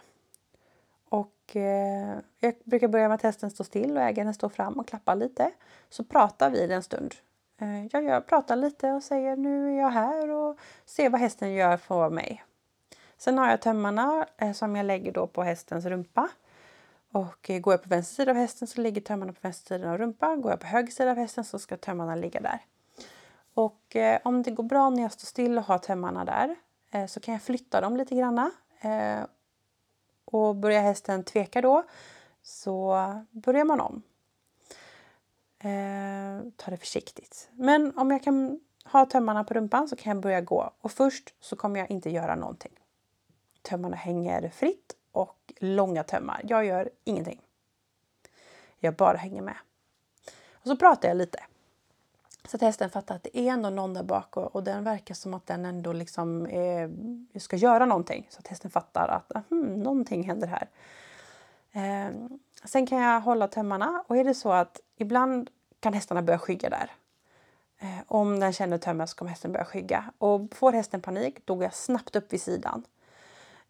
Och 1.08 1.56
eh, 1.56 2.18
jag 2.40 2.54
brukar 2.64 2.88
börja 2.88 3.08
med 3.08 3.14
att 3.14 3.22
hästen 3.22 3.50
står 3.50 3.64
still 3.64 3.96
och 3.96 4.02
ägaren 4.02 4.34
står 4.34 4.48
fram 4.48 4.78
och 4.78 4.88
klappar 4.88 5.16
lite. 5.16 5.50
Så 5.88 6.04
pratar 6.04 6.50
vi 6.50 6.72
en 6.72 6.82
stund. 6.82 7.14
Eh, 7.60 7.86
jag, 7.86 8.04
jag 8.04 8.26
pratar 8.26 8.56
lite 8.56 8.90
och 8.90 9.02
säger 9.02 9.36
nu 9.36 9.74
är 9.74 9.78
jag 9.78 9.90
här 9.90 10.30
och 10.30 10.58
ser 10.84 11.10
vad 11.10 11.20
hästen 11.20 11.52
gör 11.52 11.76
för 11.76 12.10
mig. 12.10 12.44
Sen 13.18 13.38
har 13.38 13.50
jag 13.50 13.60
tömmarna 13.60 14.26
eh, 14.36 14.52
som 14.52 14.76
jag 14.76 14.86
lägger 14.86 15.12
då 15.12 15.26
på 15.26 15.42
hästens 15.42 15.84
rumpa. 15.84 16.28
Och 17.12 17.50
eh, 17.50 17.58
går 17.60 17.72
jag 17.72 17.82
på 17.82 17.88
vänster 17.88 18.14
sida 18.14 18.30
av 18.30 18.36
hästen 18.36 18.68
så 18.68 18.80
ligger 18.80 19.00
tömmarna 19.00 19.32
på 19.32 19.38
vänster 19.42 19.76
sida 19.76 19.90
av 19.90 19.98
rumpan. 19.98 20.42
Går 20.42 20.52
jag 20.52 20.60
på 20.60 20.66
höger 20.66 20.92
sida 20.92 21.10
av 21.10 21.16
hästen 21.16 21.44
så 21.44 21.58
ska 21.58 21.76
tömmarna 21.76 22.14
ligga 22.14 22.40
där. 22.40 22.60
Och 23.54 23.96
eh, 23.96 24.20
om 24.24 24.42
det 24.42 24.50
går 24.50 24.64
bra 24.64 24.90
när 24.90 25.02
jag 25.02 25.12
står 25.12 25.26
still 25.26 25.58
och 25.58 25.64
har 25.64 25.78
tömmarna 25.78 26.24
där 26.24 26.56
eh, 26.90 27.06
så 27.06 27.20
kan 27.20 27.34
jag 27.34 27.42
flytta 27.42 27.80
dem 27.80 27.96
lite 27.96 28.14
granna. 28.14 28.50
Eh, 28.80 29.20
och 30.24 30.56
börjar 30.56 30.82
hästen 30.82 31.24
tveka 31.24 31.60
då 31.60 31.84
så 32.42 32.96
börjar 33.30 33.64
man 33.64 33.80
om. 33.80 34.02
Eh, 35.58 36.50
ta 36.56 36.70
det 36.70 36.76
försiktigt. 36.76 37.48
Men 37.52 37.98
om 37.98 38.10
jag 38.10 38.22
kan 38.22 38.60
ha 38.84 39.06
tömmarna 39.06 39.44
på 39.44 39.54
rumpan 39.54 39.88
så 39.88 39.96
kan 39.96 40.12
jag 40.12 40.22
börja 40.22 40.40
gå. 40.40 40.72
Och 40.80 40.92
först 40.92 41.34
så 41.40 41.56
kommer 41.56 41.80
jag 41.80 41.90
inte 41.90 42.10
göra 42.10 42.34
någonting. 42.34 42.72
Tömmarna 43.62 43.96
hänger 43.96 44.48
fritt 44.48 44.97
långa 45.60 46.04
tömmar. 46.04 46.40
Jag 46.44 46.64
gör 46.64 46.90
ingenting. 47.04 47.40
Jag 48.78 48.94
bara 48.94 49.16
hänger 49.16 49.42
med. 49.42 49.56
Och 50.52 50.66
så 50.66 50.76
pratar 50.76 51.08
jag 51.08 51.16
lite. 51.16 51.40
Så 52.48 52.56
att 52.56 52.60
hästen 52.60 52.90
fattar 52.90 53.14
att 53.14 53.22
det 53.22 53.38
är 53.38 53.52
ändå 53.52 53.70
någon 53.70 53.94
där 53.94 54.02
bak 54.02 54.36
och, 54.36 54.54
och 54.56 54.64
den 54.64 54.84
verkar 54.84 55.14
som 55.14 55.34
att 55.34 55.46
den 55.46 55.64
ändå 55.64 55.92
liksom 55.92 56.46
eh, 56.46 56.90
ska 57.40 57.56
göra 57.56 57.86
någonting. 57.86 58.26
Så 58.30 58.38
att 58.38 58.46
hästen 58.46 58.70
fattar 58.70 59.08
att 59.08 59.50
hmm, 59.50 59.82
någonting 59.82 60.22
händer 60.22 60.46
här. 60.46 60.68
Eh, 61.72 62.14
sen 62.64 62.86
kan 62.86 62.98
jag 62.98 63.20
hålla 63.20 63.48
tömmarna 63.48 64.04
och 64.06 64.16
är 64.16 64.24
det 64.24 64.34
så 64.34 64.52
att 64.52 64.80
ibland 64.96 65.50
kan 65.80 65.94
hästarna 65.94 66.22
börja 66.22 66.38
skygga 66.38 66.70
där. 66.70 66.92
Eh, 67.78 67.98
om 68.06 68.40
den 68.40 68.52
känner 68.52 68.78
tömmen 68.78 69.08
så 69.08 69.16
kommer 69.16 69.30
hästen 69.30 69.52
börja 69.52 69.64
skygga. 69.64 70.12
Och 70.18 70.54
får 70.54 70.72
hästen 70.72 71.00
panik 71.00 71.38
då 71.44 71.54
går 71.54 71.64
jag 71.64 71.74
snabbt 71.74 72.16
upp 72.16 72.32
vid 72.32 72.42
sidan. 72.42 72.84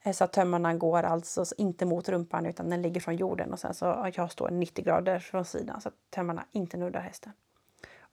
Eh, 0.08 0.12
så 0.12 0.24
att 0.24 0.32
tömmarna 0.32 0.74
går 0.74 1.02
alltså 1.02 1.44
inte 1.56 1.86
mot 1.86 2.08
rumpan 2.08 2.46
utan 2.46 2.70
den 2.70 2.82
ligger 2.82 3.00
från 3.00 3.16
jorden 3.16 3.52
och 3.52 3.58
sen 3.58 3.74
så 3.74 4.10
jag 4.14 4.30
står 4.30 4.50
90 4.50 4.84
grader 4.84 5.18
från 5.18 5.44
sidan 5.44 5.80
så 5.80 5.88
att 5.88 5.94
tömmarna 6.10 6.44
inte 6.52 6.76
nuddar 6.76 7.00
hästen. 7.00 7.32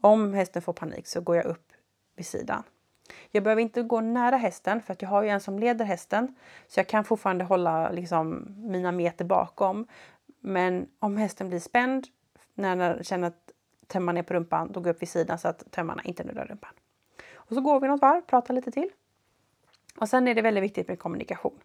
Om 0.02 0.34
hästen 0.34 0.62
får 0.62 0.74
panik 0.74 1.08
så 1.08 1.22
går 1.22 1.36
jag 1.36 1.46
upp 1.46 1.72
vid 2.16 2.26
sidan. 2.26 2.64
Jag 3.32 3.44
behöver 3.44 3.62
inte 3.62 3.84
gå 3.84 4.02
nära 4.02 4.38
hästen 4.38 4.82
för 4.82 4.94
att 4.94 5.02
jag 5.02 5.10
har 5.10 5.24
ju 5.24 5.30
en 5.30 5.40
som 5.40 5.60
leder 5.60 5.86
hästen 5.86 6.36
så 6.68 6.80
jag 6.80 6.88
kan 6.88 7.04
fortfarande 7.04 7.44
hålla 7.44 7.92
liksom, 7.92 8.56
mina 8.58 8.92
meter 8.92 9.26
bakom. 9.26 9.88
Men 10.40 10.88
om 11.00 11.18
hästen 11.18 11.50
blir 11.50 11.60
spänd 11.60 12.08
när 12.54 12.76
den 12.76 13.04
känner 13.04 13.28
att 13.28 13.52
tömmarna 13.88 14.20
är 14.20 14.24
på 14.24 14.34
rumpan, 14.34 14.72
då 14.72 14.80
går 14.80 14.88
jag 14.88 14.96
upp 14.96 15.02
vid 15.02 15.10
sidan 15.10 15.38
så 15.38 15.48
att 15.48 15.72
tömmarna 15.72 16.04
inte 16.04 16.24
nuddar 16.24 16.46
rumpan. 16.46 16.74
Och 17.34 17.56
så 17.56 17.62
går 17.62 17.80
vi 17.80 17.88
något 17.88 18.02
varv, 18.02 18.22
pratar 18.22 18.54
lite 18.54 18.72
till. 18.72 18.90
Och 19.98 20.10
sen 20.10 20.28
är 20.28 20.36
det 20.36 20.42
väldigt 20.42 20.64
viktigt 20.64 20.88
med 20.88 21.00
kommunikation. 21.00 21.60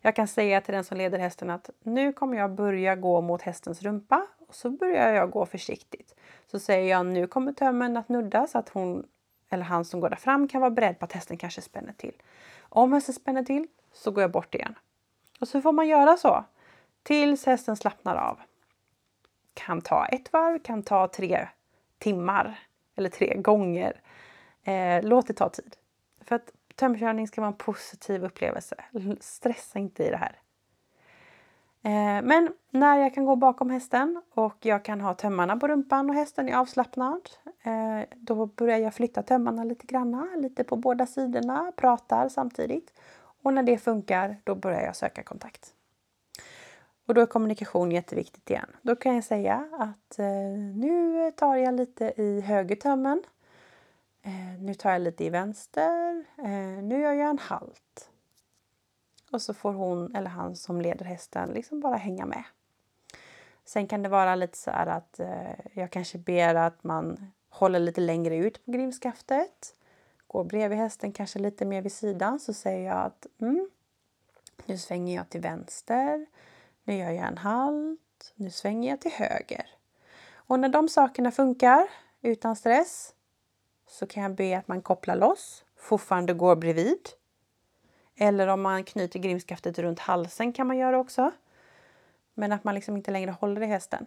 Jag 0.00 0.16
kan 0.16 0.28
säga 0.28 0.60
till 0.60 0.74
den 0.74 0.84
som 0.84 0.96
leder 0.96 1.18
hästen 1.18 1.50
att 1.50 1.70
nu 1.82 2.12
kommer 2.12 2.36
jag 2.36 2.50
börja 2.50 2.96
gå 2.96 3.20
mot 3.20 3.42
hästens 3.42 3.82
rumpa 3.82 4.26
och 4.48 4.54
så 4.54 4.70
börjar 4.70 5.12
jag 5.12 5.30
gå 5.30 5.46
försiktigt. 5.46 6.14
Så 6.46 6.58
säger 6.58 6.90
jag 6.90 7.06
nu 7.06 7.26
kommer 7.26 7.52
tömmen 7.52 7.96
att 7.96 8.08
nudda 8.08 8.46
så 8.46 8.58
att 8.58 8.68
hon 8.68 9.06
eller 9.50 9.64
han 9.64 9.84
som 9.84 10.00
går 10.00 10.10
där 10.10 10.16
fram 10.16 10.48
kan 10.48 10.60
vara 10.60 10.70
beredd 10.70 10.98
på 10.98 11.04
att 11.04 11.12
hästen 11.12 11.36
kanske 11.36 11.62
spänner 11.62 11.92
till. 11.92 12.14
Om 12.60 12.92
hästen 12.92 13.14
spänner 13.14 13.42
till 13.42 13.66
så 13.92 14.10
går 14.10 14.22
jag 14.22 14.30
bort 14.30 14.54
igen. 14.54 14.74
Och 15.40 15.48
så 15.48 15.60
får 15.60 15.72
man 15.72 15.88
göra 15.88 16.16
så 16.16 16.44
tills 17.02 17.46
hästen 17.46 17.76
slappnar 17.76 18.16
av. 18.16 18.40
Kan 19.54 19.80
ta 19.80 20.06
ett 20.06 20.32
varv, 20.32 20.58
kan 20.58 20.82
ta 20.82 21.08
tre 21.08 21.48
timmar 21.98 22.58
eller 22.96 23.08
tre 23.08 23.36
gånger. 23.36 24.00
Eh, 24.62 25.02
låt 25.02 25.26
det 25.26 25.34
ta 25.34 25.48
tid. 25.48 25.76
För 26.20 26.36
att 26.36 26.52
tömkörning 26.80 27.28
ska 27.28 27.40
vara 27.40 27.50
en 27.50 27.56
positiv 27.56 28.24
upplevelse. 28.24 28.76
Stressa 29.20 29.78
inte 29.78 30.04
i 30.04 30.10
det 30.10 30.16
här. 30.16 30.40
Eh, 31.82 32.22
men 32.22 32.52
när 32.70 32.98
jag 32.98 33.14
kan 33.14 33.24
gå 33.24 33.36
bakom 33.36 33.70
hästen 33.70 34.22
och 34.34 34.56
jag 34.60 34.84
kan 34.84 35.00
ha 35.00 35.14
tömmarna 35.14 35.56
på 35.56 35.68
rumpan 35.68 36.10
och 36.10 36.16
hästen 36.16 36.48
är 36.48 36.56
avslappnad. 36.56 37.20
Eh, 37.62 38.08
då 38.16 38.46
börjar 38.46 38.78
jag 38.78 38.94
flytta 38.94 39.22
tömmarna 39.22 39.64
lite 39.64 39.86
granna, 39.86 40.28
lite 40.36 40.64
på 40.64 40.76
båda 40.76 41.06
sidorna, 41.06 41.72
pratar 41.76 42.28
samtidigt. 42.28 42.92
Och 43.42 43.54
när 43.54 43.62
det 43.62 43.78
funkar, 43.78 44.36
då 44.44 44.54
börjar 44.54 44.80
jag 44.80 44.96
söka 44.96 45.22
kontakt. 45.22 45.74
Och 47.06 47.14
då 47.14 47.20
är 47.20 47.26
kommunikation 47.26 47.92
jätteviktigt 47.92 48.50
igen. 48.50 48.70
Då 48.82 48.96
kan 48.96 49.14
jag 49.14 49.24
säga 49.24 49.68
att 49.72 50.18
eh, 50.18 50.26
nu 50.76 51.32
tar 51.36 51.56
jag 51.56 51.74
lite 51.74 52.12
i 52.16 52.40
höger 52.40 52.76
tömmen 52.76 53.22
Eh, 54.22 54.60
nu 54.60 54.74
tar 54.74 54.90
jag 54.92 55.02
lite 55.02 55.24
i 55.24 55.30
vänster. 55.30 56.24
Eh, 56.38 56.82
nu 56.82 57.00
gör 57.00 57.12
jag 57.12 57.30
en 57.30 57.38
halt. 57.38 58.10
och 59.32 59.42
så 59.42 59.54
får 59.54 59.72
hon 59.72 60.16
eller 60.16 60.30
han 60.30 60.56
som 60.56 60.80
leder 60.80 61.04
hästen 61.04 61.48
liksom 61.48 61.80
bara 61.80 61.96
hänga 61.96 62.26
med. 62.26 62.44
Sen 63.64 63.86
kan 63.86 64.02
det 64.02 64.08
vara 64.08 64.34
lite 64.34 64.58
så 64.58 64.70
här 64.70 64.86
att 64.86 65.20
eh, 65.20 65.52
jag 65.72 65.90
kanske 65.90 66.18
ber 66.18 66.54
att 66.54 66.84
man 66.84 67.32
håller 67.48 67.78
lite 67.78 68.00
längre 68.00 68.36
ut 68.36 68.64
på 68.64 68.70
grimskaftet. 68.70 69.74
Går 70.26 70.44
bredvid 70.44 70.78
hästen, 70.78 71.12
kanske 71.12 71.38
lite 71.38 71.64
mer 71.64 71.82
vid 71.82 71.92
sidan, 71.92 72.40
så 72.40 72.52
säger 72.52 72.86
jag 72.88 72.98
att 72.98 73.26
mm, 73.40 73.70
nu 74.66 74.78
svänger 74.78 75.16
jag 75.16 75.28
till 75.28 75.40
vänster. 75.40 76.26
Nu 76.84 76.94
gör 76.94 77.10
jag 77.10 77.26
en 77.26 77.38
halt. 77.38 78.32
Nu 78.34 78.50
svänger 78.50 78.90
jag 78.90 79.00
till 79.00 79.12
höger. 79.12 79.66
Och 80.34 80.60
när 80.60 80.68
de 80.68 80.88
sakerna 80.88 81.30
funkar 81.30 81.88
utan 82.20 82.56
stress 82.56 83.14
så 83.90 84.06
kan 84.06 84.22
jag 84.22 84.34
be 84.34 84.58
att 84.58 84.68
man 84.68 84.82
kopplar 84.82 85.16
loss, 85.16 85.64
fortfarande 85.76 86.32
går 86.32 86.56
bredvid. 86.56 87.08
Eller 88.16 88.48
om 88.48 88.62
man 88.62 88.84
knyter 88.84 89.18
grimskaftet 89.18 89.78
runt 89.78 89.98
halsen 89.98 90.52
kan 90.52 90.66
man 90.66 90.78
göra 90.78 90.98
också. 90.98 91.30
Men 92.34 92.52
att 92.52 92.64
man 92.64 92.74
liksom 92.74 92.96
inte 92.96 93.10
längre 93.10 93.30
håller 93.30 93.62
i 93.62 93.66
hästen. 93.66 94.06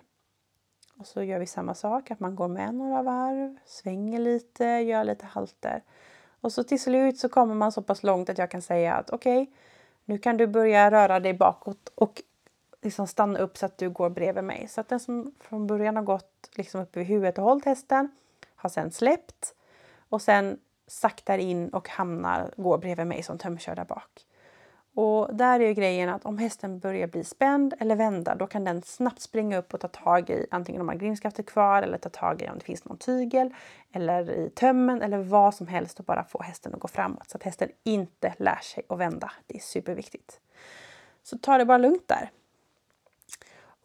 Och 1.00 1.08
så 1.08 1.24
gör 1.24 1.40
vi 1.40 1.46
samma 1.46 1.76
sak, 1.76 2.12
att 2.12 2.20
man 2.20 2.36
går 2.36 2.48
med 2.48 2.76
några 2.76 3.02
varv, 3.02 3.58
svänger 3.66 4.20
lite, 4.20 4.66
gör 4.66 5.04
lite 5.04 5.26
halter. 5.26 5.84
Och 6.42 6.54
så 6.54 6.64
till 6.64 6.82
slut 6.82 7.18
så 7.18 7.30
kommer 7.30 7.56
man 7.56 7.72
så 7.72 7.82
pass 7.82 8.04
långt 8.04 8.30
att 8.30 8.38
jag 8.38 8.52
kan 8.52 8.62
säga 8.62 8.94
att 8.94 9.10
okej, 9.10 9.42
okay, 9.42 9.54
nu 10.06 10.18
kan 10.18 10.38
du 10.38 10.48
börja 10.48 10.92
röra 10.92 11.20
dig 11.20 11.34
bakåt 11.34 11.92
och 11.96 12.22
liksom 12.82 13.08
stanna 13.08 13.40
upp 13.40 13.58
så 13.58 13.66
att 13.66 13.78
du 13.78 13.90
går 13.90 14.10
bredvid 14.10 14.44
mig. 14.44 14.68
Så 14.68 14.82
att 14.82 14.90
den 14.90 15.00
som 15.00 15.36
från 15.40 15.68
början 15.68 15.96
har 15.96 16.04
gått 16.04 16.50
liksom 16.56 16.82
upp 16.82 16.98
vid 16.98 17.06
huvudet 17.06 17.38
och 17.38 17.44
hållit 17.44 17.66
hästen 17.66 18.12
har 18.56 18.70
sen 18.70 18.92
släppt 18.92 19.56
och 20.14 20.22
sen 20.22 20.60
saktar 20.88 21.38
in 21.38 21.70
och 21.70 21.90
hamnar, 21.90 22.54
går 22.58 22.78
bredvid 22.78 23.08
mig 23.08 23.24
som 23.24 23.38
tömkör 23.38 23.76
där 23.76 23.86
bak. 23.86 24.26
Och 24.96 25.36
där 25.36 25.60
är 25.60 25.68
ju 25.68 25.74
grejen 25.74 26.10
att 26.10 26.26
om 26.26 26.38
hästen 26.38 26.80
börjar 26.80 27.08
bli 27.08 27.24
spänd 27.24 27.74
eller 27.80 27.96
vända 27.96 28.36
då 28.36 28.48
kan 28.48 28.64
den 28.64 28.82
snabbt 28.82 29.22
springa 29.22 29.58
upp 29.58 29.74
och 29.74 29.80
ta 29.80 29.88
tag 29.88 30.30
i 30.30 30.46
antingen 30.52 30.82
om 30.82 30.86
man 30.88 30.96
har 30.96 31.00
grimskaftet 31.00 31.46
kvar 31.46 31.82
eller 31.82 31.98
ta 31.98 32.10
tag 32.10 32.42
i 32.42 32.50
om 32.50 32.58
det 32.58 32.66
finns 32.66 32.86
någon 32.86 32.98
tygel 32.98 33.54
eller 33.92 34.32
i 34.32 34.50
tömmen 34.50 35.02
eller 35.02 35.18
vad 35.18 35.56
som 35.56 35.68
helst 35.68 36.00
och 36.00 36.06
bara 36.06 36.24
få 36.24 36.42
hästen 36.42 36.74
att 36.74 36.80
gå 36.80 36.88
framåt 36.88 37.30
så 37.30 37.38
att 37.38 37.44
hästen 37.44 37.70
inte 37.84 38.34
lär 38.38 38.60
sig 38.62 38.84
att 38.90 39.00
vända. 39.00 39.32
Det 39.48 39.56
är 39.56 39.62
superviktigt. 39.62 40.40
Så 41.24 41.38
ta 41.38 41.58
det 41.58 41.66
bara 41.66 41.78
lugnt 41.78 42.08
där. 42.08 42.32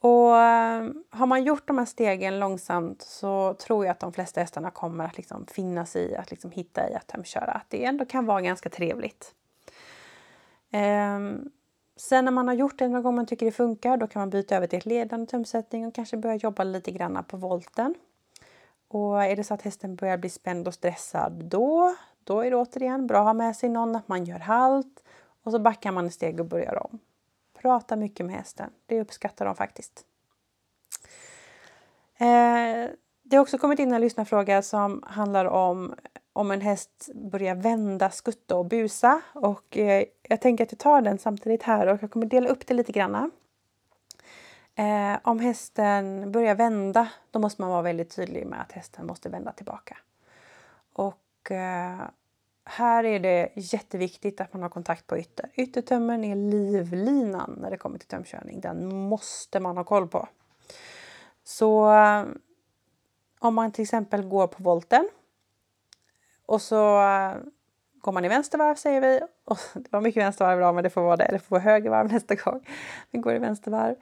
Och 0.01 0.37
eh, 0.37 0.91
har 1.11 1.27
man 1.27 1.45
gjort 1.45 1.67
de 1.67 1.79
här 1.79 1.85
stegen 1.85 2.39
långsamt 2.39 3.03
så 3.03 3.55
tror 3.55 3.85
jag 3.85 3.93
att 3.93 4.01
de 4.01 4.13
flesta 4.13 4.41
hästarna 4.41 4.71
kommer 4.71 5.05
att 5.05 5.17
liksom 5.17 5.47
finna 5.47 5.87
sig 5.87 6.11
i 6.11 6.17
att 6.17 6.31
liksom 6.31 6.51
hitta 6.51 6.91
i 6.91 6.95
att 6.95 7.07
tömköra. 7.07 7.53
Att 7.53 7.71
det 7.71 7.85
ändå 7.85 8.05
kan 8.05 8.27
vara 8.27 8.41
ganska 8.41 8.71
trevligt. 8.71 9.35
Ehm, 10.71 11.51
sen 11.97 12.25
när 12.25 12.33
man 12.33 12.49
har 12.49 12.55
gjort 12.55 12.79
det 12.79 12.89
några 12.89 13.03
gånger 13.03 13.17
man 13.17 13.27
tycker 13.27 13.47
det 13.47 13.53
funkar 13.53 13.97
då 13.97 14.07
kan 14.07 14.21
man 14.21 14.31
byta 14.31 14.57
över 14.57 14.67
till 14.67 14.79
ett 14.79 14.87
ledande 14.87 15.27
tömsättning 15.27 15.87
och 15.87 15.95
kanske 15.95 16.17
börja 16.17 16.37
jobba 16.37 16.65
lite 16.65 16.91
grann 16.91 17.25
på 17.29 17.37
volten. 17.37 17.95
Och 18.89 19.25
är 19.25 19.37
det 19.37 19.45
så 19.45 19.55
att 19.55 19.63
hästen 19.63 19.97
börjar 19.97 20.17
bli 20.17 20.31
spänd 20.31 20.69
och 20.69 20.75
stressad 20.75 21.45
då, 21.45 21.97
då 22.25 22.41
är 22.41 22.51
det 22.51 22.57
återigen 22.57 23.07
bra 23.07 23.19
att 23.19 23.25
ha 23.25 23.33
med 23.33 23.57
sig 23.57 23.69
någon, 23.69 23.97
att 23.97 24.09
man 24.09 24.25
gör 24.25 24.39
halt 24.39 25.05
och 25.43 25.53
så 25.53 25.59
backar 25.59 25.93
man 25.93 26.07
ett 26.07 26.15
steg 26.15 26.41
och 26.41 26.47
börjar 26.47 26.87
om. 26.87 26.99
Prata 27.63 27.97
mycket 27.97 28.27
med 28.27 28.35
hästen, 28.35 28.71
det 28.87 29.01
uppskattar 29.01 29.45
de 29.45 29.57
faktiskt. 29.57 30.05
Eh, 32.17 32.91
det 33.23 33.37
har 33.37 33.43
också 33.43 33.59
kommit 33.59 33.79
in 33.79 33.93
en 33.93 34.01
lyssnarfråga 34.01 34.63
som 34.63 35.03
handlar 35.07 35.45
om 35.45 35.95
om 36.39 36.51
en 36.51 36.61
häst 36.61 37.09
börjar 37.15 37.55
vända, 37.55 38.11
skutta 38.11 38.57
och 38.57 38.65
busa. 38.65 39.21
Och 39.33 39.77
eh, 39.77 40.05
jag 40.23 40.41
tänker 40.41 40.65
att 40.65 40.73
jag 40.73 40.79
tar 40.79 41.03
den 41.03 41.19
samtidigt 41.19 41.63
här 41.63 41.87
och 41.87 42.03
jag 42.03 42.11
kommer 42.11 42.27
dela 42.27 42.49
upp 42.49 42.67
det 42.67 42.75
lite 42.75 42.93
grann. 42.93 43.31
Eh, 44.75 45.19
om 45.23 45.39
hästen 45.41 46.33
börjar 46.33 46.55
vända, 46.55 47.09
då 47.31 47.39
måste 47.39 47.63
man 47.63 47.71
vara 47.71 47.83
väldigt 47.83 48.17
tydlig 48.17 48.47
med 48.47 48.61
att 48.61 48.73
hästen 48.73 49.07
måste 49.07 49.29
vända 49.29 49.53
tillbaka. 49.53 49.99
Och 50.93 51.51
eh, 51.51 52.01
här 52.71 53.05
är 53.05 53.21
det 53.21 53.49
jätteviktigt 53.55 54.41
att 54.41 54.53
man 54.53 54.63
har 54.63 54.69
kontakt 54.69 55.07
på 55.07 55.19
ytter. 55.19 55.51
Yttertömmen 55.55 56.25
är 56.25 56.37
livlinan 56.37 57.59
när 57.61 57.71
det 57.71 57.77
kommer 57.77 57.99
till 57.99 58.09
tömkörning. 58.09 58.61
Den 58.61 58.97
måste 59.09 59.61
man 59.61 59.77
ha 59.77 59.85
koll 59.85 60.09
på. 60.09 60.29
Så 61.45 61.93
eh, 61.93 62.25
om 63.39 63.55
man 63.55 63.73
till 63.73 63.83
exempel 63.83 64.23
går 64.23 64.47
på 64.47 64.63
volten 64.63 65.09
och 66.47 66.63
så 66.63 67.01
eh, 67.01 67.37
går 68.01 68.13
man 68.13 68.25
i 68.25 68.29
vänstervarv 68.29 68.75
säger 68.75 69.01
vi. 69.01 69.21
Och 69.45 69.59
det 69.75 69.93
var 69.93 70.01
mycket 70.01 70.23
vänstervarv 70.23 70.59
idag 70.59 70.75
men 70.75 70.85
det 70.85 70.91
får 70.91 71.03
vara 71.03 71.17
det. 71.17 71.25
Eller 71.25 71.39
får 71.39 71.57
vara 71.57 71.63
högervarv 71.63 72.09
nästa 72.13 72.35
gång. 72.35 72.67
Vi 73.11 73.19
går 73.19 73.35
i 73.35 73.39
vänstervarv. 73.39 73.97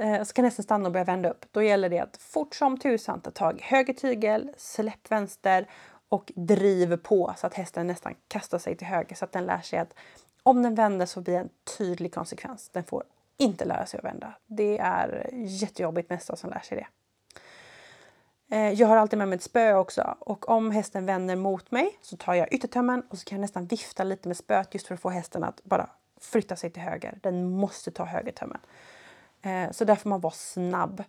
Uh, 0.00 0.22
så 0.22 0.32
kan 0.32 0.44
hästen 0.44 0.62
stanna 0.62 0.86
och 0.86 0.92
börja 0.92 1.04
vända 1.04 1.30
upp. 1.30 1.44
Då 1.50 1.62
gäller 1.62 1.88
det 1.88 1.98
att 1.98 2.16
fort 2.16 2.54
som 2.54 2.78
tusan 2.78 3.20
ta 3.20 3.30
tag 3.30 3.58
i 3.58 3.62
höger 3.62 3.94
tygel, 3.94 4.50
släpp 4.56 5.10
vänster 5.10 5.66
och 6.08 6.32
driv 6.36 6.96
på 6.96 7.34
så 7.36 7.46
att 7.46 7.54
hästen 7.54 7.86
nästan 7.86 8.14
kastar 8.28 8.58
sig 8.58 8.76
till 8.76 8.86
höger 8.86 9.16
så 9.16 9.24
att 9.24 9.32
den 9.32 9.46
lär 9.46 9.60
sig 9.60 9.78
att 9.78 9.94
om 10.42 10.62
den 10.62 10.74
vänder 10.74 11.06
så 11.06 11.20
blir 11.20 11.34
det 11.34 11.40
en 11.40 11.50
tydlig 11.78 12.14
konsekvens. 12.14 12.68
Den 12.72 12.84
får 12.84 13.04
inte 13.36 13.64
lära 13.64 13.86
sig 13.86 13.98
att 13.98 14.04
vända. 14.04 14.34
Det 14.46 14.78
är 14.78 15.30
jättejobbigt 15.32 16.08
med 16.08 16.18
hästar 16.18 16.36
som 16.36 16.50
lär 16.50 16.60
sig 16.60 16.76
det. 16.76 16.86
Eh, 18.50 18.72
jag 18.72 18.88
har 18.88 18.96
alltid 18.96 19.18
med 19.18 19.28
mig 19.28 19.36
ett 19.36 19.42
spö 19.42 19.74
också 19.74 20.16
och 20.18 20.48
om 20.48 20.70
hästen 20.70 21.06
vänder 21.06 21.36
mot 21.36 21.70
mig 21.70 21.98
så 22.02 22.16
tar 22.16 22.34
jag 22.34 22.52
yttertömmen 22.52 23.02
och 23.10 23.18
så 23.18 23.24
kan 23.24 23.36
jag 23.36 23.40
nästan 23.40 23.66
vifta 23.66 24.04
lite 24.04 24.28
med 24.28 24.36
spöet 24.36 24.74
just 24.74 24.86
för 24.86 24.94
att 24.94 25.00
få 25.00 25.10
hästen 25.10 25.44
att 25.44 25.64
bara 25.64 25.90
flytta 26.20 26.56
sig 26.56 26.70
till 26.70 26.82
höger. 26.82 27.18
Den 27.22 27.50
måste 27.50 27.90
ta 27.90 28.04
högertömmen. 28.04 28.58
Eh, 29.42 29.70
så 29.70 29.84
där 29.84 29.96
får 29.96 30.10
man 30.10 30.20
vara 30.20 30.32
snabb. 30.32 31.04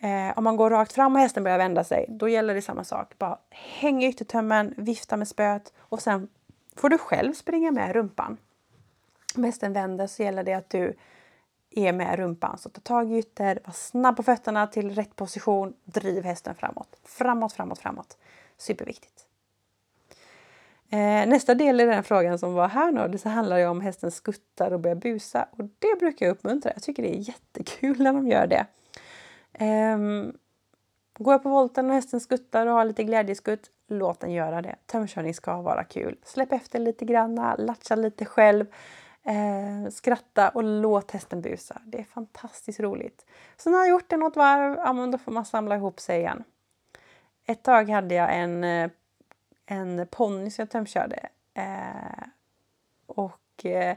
Eh, 0.00 0.38
om 0.38 0.44
man 0.44 0.56
går 0.56 0.70
rakt 0.70 0.92
fram 0.92 1.14
och 1.14 1.20
hästen 1.20 1.44
börjar 1.44 1.58
vända 1.58 1.84
sig, 1.84 2.06
då 2.08 2.28
gäller 2.28 2.54
det 2.54 2.62
samma 2.62 2.84
sak. 2.84 3.18
Bara 3.18 3.38
häng 3.50 4.02
yttertömmen, 4.02 4.74
vifta 4.76 5.16
med 5.16 5.28
spöet 5.28 5.72
och 5.78 6.02
sen 6.02 6.28
får 6.76 6.88
du 6.88 6.98
själv 6.98 7.32
springa 7.32 7.70
med 7.70 7.92
rumpan. 7.92 8.36
Om 9.36 9.44
hästen 9.44 9.72
vänder 9.72 10.06
så 10.06 10.22
gäller 10.22 10.44
det 10.44 10.54
att 10.54 10.70
du 10.70 10.94
är 11.70 11.92
med 11.92 12.18
rumpan. 12.18 12.58
Så 12.58 12.68
ta 12.68 12.80
tag 12.80 13.12
i 13.12 13.18
ytter, 13.18 13.60
var 13.64 13.72
snabb 13.72 14.16
på 14.16 14.22
fötterna 14.22 14.66
till 14.66 14.94
rätt 14.94 15.16
position, 15.16 15.74
driv 15.84 16.24
hästen 16.24 16.54
framåt. 16.54 16.96
Framåt, 17.04 17.52
framåt, 17.52 17.78
framåt. 17.78 18.18
Superviktigt. 18.56 19.24
Eh, 20.90 21.26
nästa 21.26 21.54
del 21.54 21.80
i 21.80 21.84
den 21.84 22.04
frågan 22.04 22.38
som 22.38 22.54
var 22.54 22.68
här 22.68 22.92
nu, 22.92 23.08
det 23.08 23.28
handlar 23.28 23.58
ju 23.58 23.66
om 23.66 23.80
hästen 23.80 24.10
skuttar 24.10 24.70
och 24.70 24.80
börjar 24.80 24.96
busa. 24.96 25.48
Och 25.50 25.64
det 25.78 25.98
brukar 25.98 26.26
jag 26.26 26.32
uppmuntra. 26.32 26.72
Jag 26.74 26.82
tycker 26.82 27.02
det 27.02 27.16
är 27.16 27.28
jättekul 27.28 28.02
när 28.02 28.12
de 28.12 28.28
gör 28.28 28.46
det. 28.46 28.66
Eh, 29.58 29.98
går 31.18 31.34
jag 31.34 31.42
på 31.42 31.48
volten 31.48 31.88
och 31.88 31.94
hästen 31.94 32.20
skuttar 32.20 32.66
och 32.66 32.72
har 32.72 32.84
lite 32.84 33.04
glädjeskutt, 33.04 33.70
låt 33.88 34.20
den 34.20 34.32
göra 34.32 34.62
det. 34.62 34.76
Tömkörning 34.86 35.34
ska 35.34 35.62
vara 35.62 35.84
kul. 35.84 36.16
Släpp 36.24 36.52
efter 36.52 36.78
lite 36.78 37.04
granna, 37.04 37.56
latcha 37.56 37.94
lite 37.94 38.24
själv. 38.24 38.66
Eh, 39.22 39.90
skratta 39.90 40.48
och 40.48 40.64
låt 40.64 41.10
hästen 41.10 41.42
busa. 41.42 41.82
Det 41.84 42.00
är 42.00 42.04
fantastiskt 42.04 42.80
roligt. 42.80 43.26
Så 43.56 43.70
när 43.70 43.78
jag 43.78 43.88
gjort 43.88 44.10
det 44.10 44.16
något 44.16 44.36
varv, 44.36 44.76
ja, 44.76 44.92
men 44.92 45.10
då 45.10 45.18
får 45.18 45.32
man 45.32 45.44
samla 45.44 45.76
ihop 45.76 46.00
sig 46.00 46.18
igen. 46.18 46.44
Ett 47.46 47.62
tag 47.62 47.90
hade 47.90 48.14
jag 48.14 48.36
en, 48.36 48.64
eh, 48.64 48.90
en 49.66 50.06
ponny 50.10 50.50
som 50.50 50.62
jag 50.62 50.70
tömkörde. 50.70 51.28
Eh, 51.54 52.28
och 53.06 53.64
eh, 53.64 53.96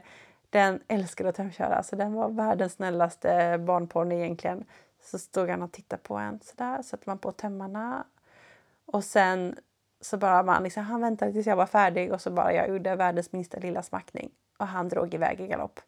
den 0.50 0.80
älskade 0.88 1.28
att 1.28 1.36
tömköra. 1.36 1.74
Alltså, 1.74 1.96
den 1.96 2.12
var 2.12 2.28
världens 2.28 2.72
snällaste 2.72 3.58
barnponny 3.58 4.14
egentligen. 4.14 4.64
Så 5.02 5.18
stod 5.18 5.50
han 5.50 5.62
och 5.62 5.72
tittade 5.72 6.02
på 6.02 6.16
en 6.16 6.40
sådär, 6.40 6.82
satte 6.82 7.02
man 7.06 7.18
på 7.18 7.32
tömmarna. 7.32 8.04
Och 8.86 9.04
sen 9.04 9.56
så 10.00 10.16
bara 10.16 10.42
man 10.42 10.62
liksom, 10.62 10.82
han 10.82 11.00
väntade 11.00 11.32
tills 11.32 11.46
jag 11.46 11.56
var 11.56 11.66
färdig 11.66 12.12
och 12.12 12.20
så 12.20 12.30
bara 12.30 12.52
jag 12.52 12.68
gjorde 12.68 12.96
världens 12.96 13.32
minsta 13.32 13.58
lilla 13.58 13.82
smackning 13.82 14.30
och 14.58 14.66
han 14.66 14.88
drog 14.88 15.14
iväg 15.14 15.40
i 15.40 15.46
galopp. 15.46 15.80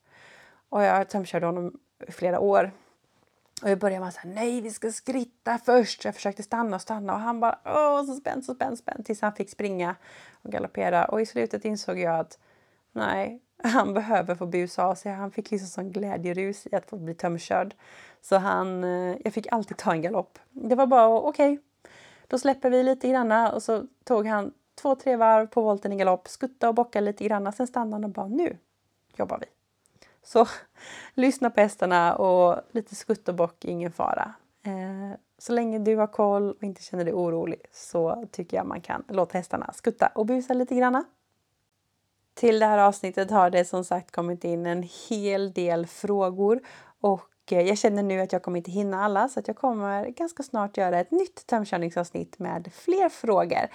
Och 0.68 0.82
jag 0.82 1.08
tömkörde 1.08 1.46
honom 1.46 1.78
i 2.08 2.12
flera 2.12 2.40
år. 2.40 2.72
Och 3.62 3.70
jag 3.70 3.78
började 3.78 4.00
med 4.00 4.08
att 4.08 4.18
nej 4.24 4.60
vi 4.60 4.70
ska 4.70 4.92
skritta 4.92 5.58
först. 5.58 6.04
Jag 6.04 6.14
försökte 6.14 6.42
stanna 6.42 6.76
och 6.76 6.82
stanna 6.82 7.14
och 7.14 7.20
han 7.20 7.40
bara, 7.40 7.58
åh 7.64 8.04
så 8.04 8.14
spänd, 8.14 8.44
så 8.44 8.54
spänd, 8.54 8.78
spänd. 8.78 9.06
Tills 9.06 9.20
han 9.20 9.34
fick 9.34 9.50
springa 9.50 9.96
och 10.42 10.52
galoppera. 10.52 11.04
Och 11.04 11.20
i 11.20 11.26
slutet 11.26 11.64
insåg 11.64 11.98
jag 11.98 12.18
att 12.18 12.38
nej, 12.92 13.40
han 13.68 13.94
behöver 13.94 14.34
få 14.34 14.46
busa 14.46 14.84
av 14.84 14.94
sig. 14.94 15.12
Han 15.12 15.30
fick 15.30 15.50
liksom 15.50 15.68
sån 15.68 15.92
glädjerus 15.92 16.66
i 16.66 16.76
att 16.76 16.90
få 16.90 16.96
bli 16.96 17.14
tömkörd. 17.14 17.74
Så 18.20 18.36
han, 18.36 18.84
eh, 18.84 19.16
jag 19.24 19.32
fick 19.32 19.52
alltid 19.52 19.76
ta 19.76 19.92
en 19.92 20.02
galopp. 20.02 20.38
Det 20.50 20.74
var 20.74 20.86
bara 20.86 21.08
okej, 21.08 21.52
okay, 21.52 21.62
då 22.28 22.38
släpper 22.38 22.70
vi 22.70 22.82
lite 22.82 23.08
granna 23.08 23.52
och 23.52 23.62
så 23.62 23.86
tog 24.04 24.26
han 24.26 24.52
två, 24.74 24.94
tre 24.94 25.16
varv 25.16 25.46
på 25.46 25.60
volten 25.60 25.92
i 25.92 25.96
galopp, 25.96 26.28
skutta 26.28 26.68
och 26.68 26.74
bocka 26.74 27.00
lite 27.00 27.24
grann. 27.24 27.52
Sen 27.52 27.66
stannade 27.66 27.94
han 27.94 28.04
och 28.04 28.10
bara 28.10 28.28
nu 28.28 28.56
jobbar 29.16 29.38
vi. 29.38 29.46
Så 30.22 30.46
lyssna 31.14 31.50
på 31.50 31.60
hästarna 31.60 32.16
och 32.16 32.60
lite 32.70 32.94
skutt 32.94 33.28
och 33.28 33.34
bock, 33.34 33.64
ingen 33.64 33.92
fara. 33.92 34.34
Eh, 34.62 35.18
så 35.38 35.52
länge 35.52 35.78
du 35.78 35.96
har 35.96 36.06
koll 36.06 36.52
och 36.52 36.62
inte 36.62 36.82
känner 36.82 37.04
dig 37.04 37.14
orolig 37.14 37.60
så 37.72 38.28
tycker 38.32 38.56
jag 38.56 38.66
man 38.66 38.80
kan 38.80 39.04
låta 39.08 39.38
hästarna 39.38 39.72
skutta 39.72 40.06
och 40.06 40.26
busa 40.26 40.54
lite 40.54 40.74
granna. 40.74 41.04
Till 42.34 42.58
det 42.58 42.66
här 42.66 42.78
avsnittet 42.78 43.30
har 43.30 43.50
det 43.50 43.64
som 43.64 43.84
sagt 43.84 44.10
kommit 44.10 44.44
in 44.44 44.66
en 44.66 44.88
hel 45.08 45.52
del 45.52 45.86
frågor 45.86 46.60
och 47.00 47.52
eh, 47.52 47.60
jag 47.60 47.78
känner 47.78 48.02
nu 48.02 48.20
att 48.20 48.32
jag 48.32 48.42
kommer 48.42 48.58
inte 48.58 48.70
hinna 48.70 49.04
alla 49.04 49.28
så 49.28 49.40
att 49.40 49.48
jag 49.48 49.56
kommer 49.56 50.06
ganska 50.08 50.42
snart 50.42 50.76
göra 50.76 51.00
ett 51.00 51.10
nytt 51.10 51.46
tömkörningsavsnitt 51.46 52.38
med 52.38 52.70
fler 52.74 53.08
frågor. 53.08 53.62
Eh, 53.62 53.68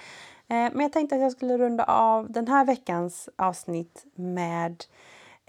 men 0.48 0.80
jag 0.80 0.94
tänkte 0.94 1.16
att 1.16 1.22
jag 1.22 1.32
skulle 1.32 1.58
runda 1.58 1.84
av 1.84 2.32
den 2.32 2.48
här 2.48 2.66
veckans 2.66 3.30
avsnitt 3.36 4.06
med 4.16 4.84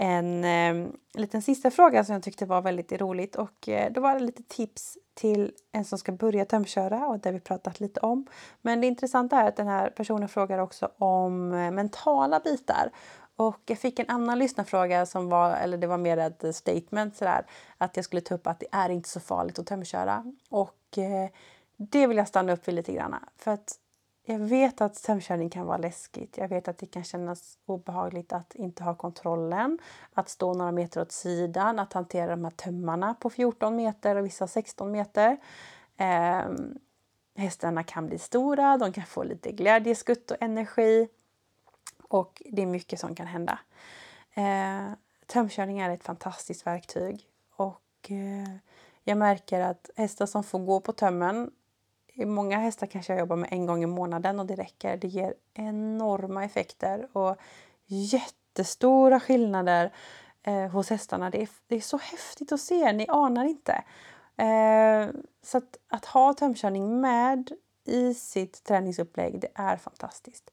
en 0.02 0.44
eh, 0.44 0.92
liten 1.14 1.42
sista 1.42 1.70
fråga 1.70 2.04
som 2.04 2.12
jag 2.12 2.22
tyckte 2.22 2.46
var 2.46 2.62
väldigt 2.62 2.92
roligt 2.92 3.36
och 3.36 3.68
eh, 3.68 3.92
då 3.92 4.00
var 4.00 4.14
det 4.14 4.20
lite 4.20 4.42
tips 4.42 4.98
till 5.14 5.52
en 5.72 5.84
som 5.84 5.98
ska 5.98 6.12
börja 6.12 6.44
tömköra 6.44 7.06
och 7.06 7.18
det 7.18 7.32
vi 7.32 7.40
pratat 7.40 7.80
lite 7.80 8.00
om. 8.00 8.26
Men 8.62 8.80
det 8.80 8.86
intressanta 8.86 9.40
är 9.40 9.48
att 9.48 9.56
den 9.56 9.68
här 9.68 9.90
personen 9.90 10.28
frågar 10.28 10.58
också 10.58 10.90
om 10.98 11.52
eh, 11.52 11.70
mentala 11.70 12.40
bitar 12.40 12.90
och 13.36 13.60
jag 13.66 13.78
fick 13.78 13.98
en 13.98 14.08
annan 14.08 14.38
lyssnarfråga 14.38 15.06
som 15.06 15.28
var, 15.28 15.56
eller 15.56 15.78
det 15.78 15.86
var 15.86 15.98
mer 15.98 16.16
ett 16.16 16.56
statement 16.56 17.16
sådär, 17.16 17.46
att 17.78 17.96
jag 17.96 18.04
skulle 18.04 18.20
ta 18.20 18.34
upp 18.34 18.46
att 18.46 18.60
det 18.60 18.68
är 18.72 18.88
inte 18.88 19.08
så 19.08 19.20
farligt 19.20 19.58
att 19.58 19.66
tömköra. 19.66 20.24
Och 20.48 20.98
eh, 20.98 21.30
det 21.76 22.06
vill 22.06 22.16
jag 22.16 22.28
stanna 22.28 22.52
upp 22.52 22.68
vid 22.68 22.74
lite 22.74 22.92
grann. 22.92 23.14
För 23.36 23.50
att 23.50 23.74
jag 24.32 24.38
vet 24.38 24.80
att 24.80 25.02
tömkörning 25.02 25.50
kan 25.50 25.66
vara 25.66 25.76
läskigt. 25.76 26.38
Jag 26.38 26.48
vet 26.48 26.68
att 26.68 26.78
det 26.78 26.86
kan 26.86 27.04
kännas 27.04 27.58
obehagligt 27.66 28.32
att 28.32 28.54
inte 28.54 28.84
ha 28.84 28.94
kontrollen, 28.94 29.78
att 30.14 30.28
stå 30.28 30.54
några 30.54 30.72
meter 30.72 31.00
åt 31.00 31.12
sidan, 31.12 31.78
att 31.78 31.92
hantera 31.92 32.30
de 32.30 32.44
här 32.44 32.50
tömmarna 32.50 33.14
på 33.14 33.30
14 33.30 33.76
meter 33.76 34.16
och 34.16 34.26
vissa 34.26 34.46
16 34.46 34.90
meter. 34.90 35.36
Eh, 35.96 36.42
hästarna 37.36 37.82
kan 37.82 38.06
bli 38.06 38.18
stora, 38.18 38.76
de 38.76 38.92
kan 38.92 39.06
få 39.06 39.22
lite 39.22 39.52
glädjeskutt 39.52 40.30
och 40.30 40.36
energi 40.40 41.08
och 42.08 42.42
det 42.50 42.62
är 42.62 42.66
mycket 42.66 43.00
som 43.00 43.14
kan 43.14 43.26
hända. 43.26 43.58
Eh, 44.34 44.92
tömkörning 45.26 45.78
är 45.78 45.90
ett 45.90 46.04
fantastiskt 46.04 46.66
verktyg 46.66 47.26
och 47.56 48.10
eh, 48.10 48.56
jag 49.04 49.18
märker 49.18 49.60
att 49.60 49.90
hästar 49.96 50.26
som 50.26 50.44
får 50.44 50.58
gå 50.58 50.80
på 50.80 50.92
tömmen 50.92 51.50
Många 52.26 52.58
hästar 52.58 52.86
kanske 52.86 53.12
jag 53.12 53.20
jobbar 53.20 53.36
med 53.36 53.48
en 53.52 53.66
gång 53.66 53.82
i 53.82 53.86
månaden 53.86 54.40
och 54.40 54.46
det 54.46 54.54
räcker. 54.54 54.96
Det 54.96 55.08
ger 55.08 55.34
enorma 55.54 56.44
effekter 56.44 57.08
och 57.12 57.36
jättestora 57.86 59.20
skillnader 59.20 59.92
eh, 60.42 60.68
hos 60.68 60.90
hästarna. 60.90 61.30
Det 61.30 61.42
är, 61.42 61.48
det 61.66 61.76
är 61.76 61.80
så 61.80 61.96
häftigt 61.96 62.52
att 62.52 62.60
se, 62.60 62.92
ni 62.92 63.06
anar 63.08 63.44
inte. 63.44 63.84
Eh, 64.36 65.08
så 65.42 65.58
att, 65.58 65.76
att 65.88 66.04
ha 66.04 66.34
tömkörning 66.34 67.00
med 67.00 67.50
i 67.84 68.14
sitt 68.14 68.64
träningsupplägg, 68.64 69.40
det 69.40 69.50
är 69.54 69.76
fantastiskt. 69.76 70.50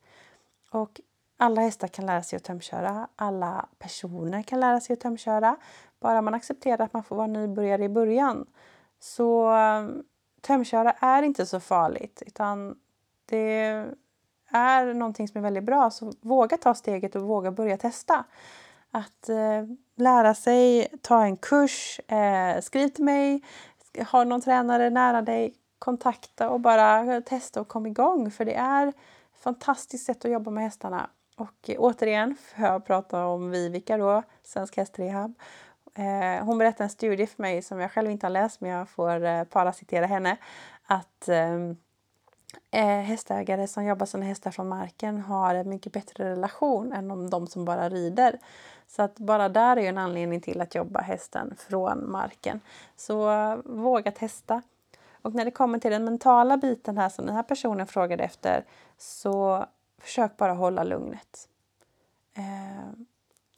Och 0.72 1.01
alla 1.38 1.61
hästar 1.61 1.88
kan 1.88 2.05
lära 2.05 2.24
sig 2.24 2.38
att 2.38 2.43
tömköra. 2.43 3.07
Alla 3.15 3.70
personer 3.80 4.41
kan 4.41 4.59
lära 4.59 4.82
sig 4.82 4.93
att 4.93 4.99
tömköra. 4.99 5.57
Bara 5.99 6.22
man 6.22 6.34
accepterar 6.34 6.86
att 6.86 6.93
man 6.93 7.03
får 7.03 7.15
vara 7.15 7.28
nybörjare 7.28 7.84
i 7.84 7.89
början. 7.89 8.45
Så 8.99 9.51
tömköra 10.48 10.91
är 10.91 11.24
inte 11.24 11.45
så 11.45 11.60
farligt 11.60 12.24
utan 12.26 12.76
det 13.26 13.86
är 14.50 14.93
någonting 14.93 15.28
som 15.28 15.38
är 15.38 15.43
väldigt 15.43 15.64
bra. 15.64 15.89
Så 15.89 16.14
våga 16.22 16.58
ta 16.58 16.74
steget 16.74 17.16
och 17.16 17.22
våga 17.22 17.52
börja 17.52 17.78
testa. 17.78 18.24
Att 18.91 19.30
eh, 19.30 19.64
lära 19.95 20.34
sig, 20.34 20.88
ta 21.02 21.24
en 21.24 21.38
kurs, 21.38 22.00
eh, 22.08 22.62
skriv 22.62 22.88
till 22.88 23.04
mig, 23.04 23.43
Ha 24.12 24.24
någon 24.24 24.41
tränare 24.41 24.89
nära 24.89 25.22
dig, 25.22 25.54
kontakta 25.80 26.50
och 26.50 26.60
bara 26.60 27.22
testa 27.22 27.62
och 27.62 27.68
kom 27.68 27.86
igång. 27.86 28.32
För 28.32 28.45
det 28.45 28.56
är 28.56 28.88
ett 28.88 28.95
fantastiskt 29.39 30.06
sätt 30.06 30.26
att 30.26 30.32
jobba 30.32 30.52
med 30.52 30.64
hästarna. 30.64 31.10
Och 31.38 31.70
eh, 31.70 31.76
återigen 31.80 32.36
för 32.36 32.64
jag 32.64 32.86
prata 32.86 33.26
om 33.26 33.52
Vivica 33.52 33.98
då, 33.98 34.24
Svensk 34.43 34.78
Hästrehab. 34.78 35.34
Eh, 35.98 36.45
hon 36.45 36.58
berättade 36.58 36.84
en 36.84 36.89
studie 36.89 37.28
för 37.28 37.41
mig 37.41 37.62
som 37.62 37.80
jag 37.80 37.91
själv 37.91 38.12
inte 38.12 38.26
har 38.26 38.32
läst 38.32 38.62
men 38.62 38.72
jag 38.72 38.89
får 38.89 39.26
eh, 39.26 39.43
paracitera 39.43 40.06
henne. 40.06 40.38
Att 40.86 41.28
ehm, 41.28 41.78
eh, 42.72 42.86
hästägare 42.86 43.68
som 43.68 43.86
jobbar 43.86 44.06
sina 44.06 44.26
hästar 44.26 44.52
från 44.52 44.68
marken 44.68 45.22
har 45.22 45.56
en 45.56 45.70
mycket 45.70 45.93
bättre 45.93 46.32
relation 46.32 46.93
än 46.93 47.12
om 47.12 47.30
de 47.30 47.48
som 47.48 47.66
bara 47.66 47.89
rider. 47.89 48.39
Så 48.88 49.02
att 49.02 49.20
bara 49.20 49.50
där 49.50 49.78
är 49.78 49.82
ju 49.82 49.88
en 49.88 49.98
anledning 49.98 50.41
till 50.41 50.62
att 50.62 50.76
jobba 50.76 51.02
hästen 51.02 51.56
från 51.58 52.12
marken. 52.12 52.60
Så 52.95 53.32
eh, 53.32 53.58
våga 53.66 54.12
testa. 54.12 54.62
Och 55.22 55.34
när 55.34 55.45
det 55.45 55.52
kommer 55.52 55.80
till 55.80 55.91
den 55.91 56.06
mentala 56.06 56.58
biten 56.58 56.98
här 56.98 57.10
som 57.10 57.26
den 57.26 57.36
här 57.36 57.43
personen 57.43 57.88
frågade 57.88 58.24
efter 58.24 58.66
så 58.98 59.66
försök 60.02 60.38
bara 60.38 60.54
hålla 60.54 60.84
lugnet. 60.84 61.50
Eh, 62.34 62.89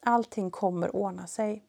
allting 0.00 0.50
kommer 0.50 0.96
ordna 0.96 1.26
sig. 1.26 1.64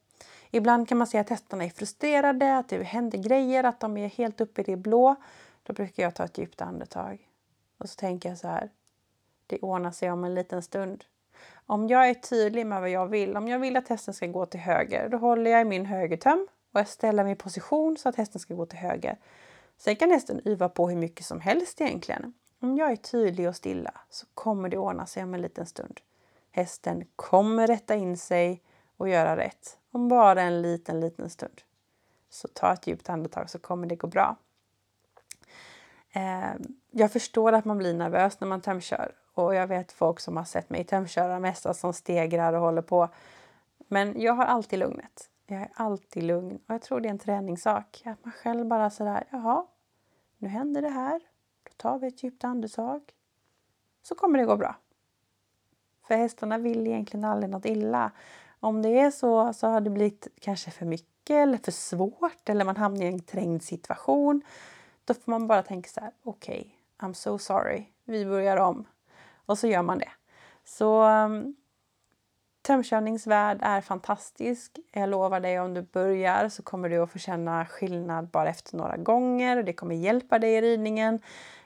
Ibland 0.54 0.88
kan 0.88 0.98
man 0.98 1.06
se 1.06 1.18
att 1.18 1.28
hästarna 1.28 1.64
är 1.64 1.70
frustrerade, 1.70 2.56
att 2.56 2.68
det 2.68 2.82
händer 2.82 3.18
grejer, 3.18 3.64
att 3.64 3.80
de 3.80 3.96
är 3.96 4.08
helt 4.08 4.40
uppe 4.40 4.60
i 4.60 4.64
det 4.64 4.76
blå. 4.76 5.14
Då 5.62 5.72
brukar 5.72 6.02
jag 6.02 6.14
ta 6.14 6.24
ett 6.24 6.38
djupt 6.38 6.60
andetag. 6.60 7.28
Och 7.78 7.88
så 7.88 7.94
tänker 7.94 8.28
jag 8.28 8.38
så 8.38 8.48
här. 8.48 8.70
Det 9.46 9.58
ordnar 9.58 9.90
sig 9.90 10.10
om 10.10 10.24
en 10.24 10.34
liten 10.34 10.62
stund. 10.62 11.04
Om 11.66 11.88
jag 11.88 12.08
är 12.08 12.14
tydlig 12.14 12.66
med 12.66 12.80
vad 12.80 12.90
jag 12.90 13.06
vill, 13.06 13.36
om 13.36 13.48
jag 13.48 13.58
vill 13.58 13.76
att 13.76 13.88
hästen 13.88 14.14
ska 14.14 14.26
gå 14.26 14.46
till 14.46 14.60
höger, 14.60 15.08
då 15.08 15.16
håller 15.16 15.50
jag 15.50 15.60
i 15.60 15.64
min 15.64 15.86
högertöm 15.86 16.48
och 16.72 16.80
jag 16.80 16.88
ställer 16.88 17.24
mig 17.24 17.32
i 17.32 17.36
position 17.36 17.96
så 17.96 18.08
att 18.08 18.16
hästen 18.16 18.40
ska 18.40 18.54
gå 18.54 18.66
till 18.66 18.78
höger. 18.78 19.18
Sen 19.76 19.96
kan 19.96 20.10
hästen 20.10 20.40
yva 20.44 20.68
på 20.68 20.88
hur 20.88 20.96
mycket 20.96 21.26
som 21.26 21.40
helst 21.40 21.80
egentligen. 21.80 22.34
Om 22.60 22.76
jag 22.76 22.92
är 22.92 22.96
tydlig 22.96 23.48
och 23.48 23.56
stilla 23.56 24.00
så 24.10 24.26
kommer 24.34 24.68
det 24.68 24.78
ordna 24.78 25.06
sig 25.06 25.22
om 25.22 25.34
en 25.34 25.42
liten 25.42 25.66
stund. 25.66 26.00
Hästen 26.50 27.04
kommer 27.16 27.66
rätta 27.66 27.94
in 27.94 28.16
sig 28.16 28.62
och 29.02 29.08
göra 29.08 29.36
rätt 29.36 29.78
om 29.90 30.08
bara 30.08 30.42
en 30.42 30.62
liten, 30.62 31.00
liten 31.00 31.30
stund. 31.30 31.62
Så 32.28 32.48
ta 32.48 32.72
ett 32.72 32.86
djupt 32.86 33.08
andetag 33.08 33.50
så 33.50 33.58
kommer 33.58 33.86
det 33.86 33.96
gå 33.96 34.06
bra. 34.06 34.36
Eh, 36.12 36.52
jag 36.90 37.12
förstår 37.12 37.52
att 37.52 37.64
man 37.64 37.78
blir 37.78 37.94
nervös 37.94 38.40
när 38.40 38.48
man 38.48 38.60
tömkör 38.60 39.14
och 39.34 39.54
jag 39.54 39.66
vet 39.66 39.92
folk 39.92 40.20
som 40.20 40.36
har 40.36 40.44
sett 40.44 40.70
mig 40.70 40.84
tömköra 40.84 41.40
mest 41.40 41.66
alltså 41.66 41.80
som 41.80 41.92
stegrar 41.92 42.52
och 42.52 42.60
håller 42.60 42.82
på. 42.82 43.08
Men 43.88 44.20
jag 44.20 44.32
har 44.32 44.44
alltid 44.44 44.78
lugnet. 44.78 45.30
Jag 45.46 45.60
är 45.60 45.70
alltid 45.74 46.22
lugn 46.22 46.56
och 46.66 46.74
jag 46.74 46.82
tror 46.82 47.00
det 47.00 47.08
är 47.08 47.10
en 47.10 47.18
träningssak. 47.18 48.02
Att 48.04 48.24
man 48.24 48.32
själv 48.32 48.66
bara 48.66 48.90
sådär, 48.90 49.24
jaha, 49.30 49.66
nu 50.38 50.48
händer 50.48 50.82
det 50.82 50.88
här. 50.88 51.20
Då 51.62 51.70
tar 51.76 51.98
vi 51.98 52.06
ett 52.06 52.22
djupt 52.22 52.44
andetag. 52.44 53.02
Så 54.02 54.14
kommer 54.14 54.38
det 54.38 54.44
gå 54.44 54.56
bra. 54.56 54.76
För 56.06 56.14
hästarna 56.14 56.58
vill 56.58 56.86
egentligen 56.86 57.24
aldrig 57.24 57.50
något 57.50 57.66
illa. 57.66 58.10
Om 58.62 58.82
det 58.82 59.00
är 59.00 59.10
så 59.10 59.52
så 59.52 59.66
har 59.66 59.80
det 59.80 59.90
blivit 59.90 60.28
kanske 60.40 60.70
för 60.70 60.86
mycket 60.86 61.34
eller 61.34 61.58
för 61.58 61.72
svårt 61.72 62.48
eller 62.48 62.64
man 62.64 62.76
hamnar 62.76 63.04
i 63.04 63.08
en 63.08 63.20
trängd 63.20 63.62
situation. 63.62 64.42
Då 65.04 65.14
får 65.14 65.30
man 65.30 65.46
bara 65.46 65.62
tänka 65.62 65.88
så 65.88 66.00
här, 66.00 66.10
okej, 66.22 66.76
okay, 66.98 67.08
I'm 67.08 67.12
so 67.12 67.38
sorry, 67.38 67.84
vi 68.04 68.26
börjar 68.26 68.56
om. 68.56 68.84
Och 69.46 69.58
så 69.58 69.66
gör 69.66 69.82
man 69.82 69.98
det. 69.98 70.10
Så 70.64 71.08
um, 71.08 71.56
tömkörningsvärld 72.62 73.58
är 73.62 73.80
fantastisk. 73.80 74.78
Jag 74.92 75.08
lovar 75.08 75.40
dig 75.40 75.60
om 75.60 75.74
du 75.74 75.82
börjar 75.82 76.48
så 76.48 76.62
kommer 76.62 76.88
du 76.88 76.98
att 76.98 77.12
få 77.12 77.18
känna 77.18 77.66
skillnad 77.66 78.28
bara 78.28 78.48
efter 78.48 78.76
några 78.76 78.96
gånger. 78.96 79.62
Det 79.62 79.72
kommer 79.72 79.94
hjälpa 79.94 80.38
dig 80.38 80.54
i 80.54 80.60
ridningen. 80.60 81.20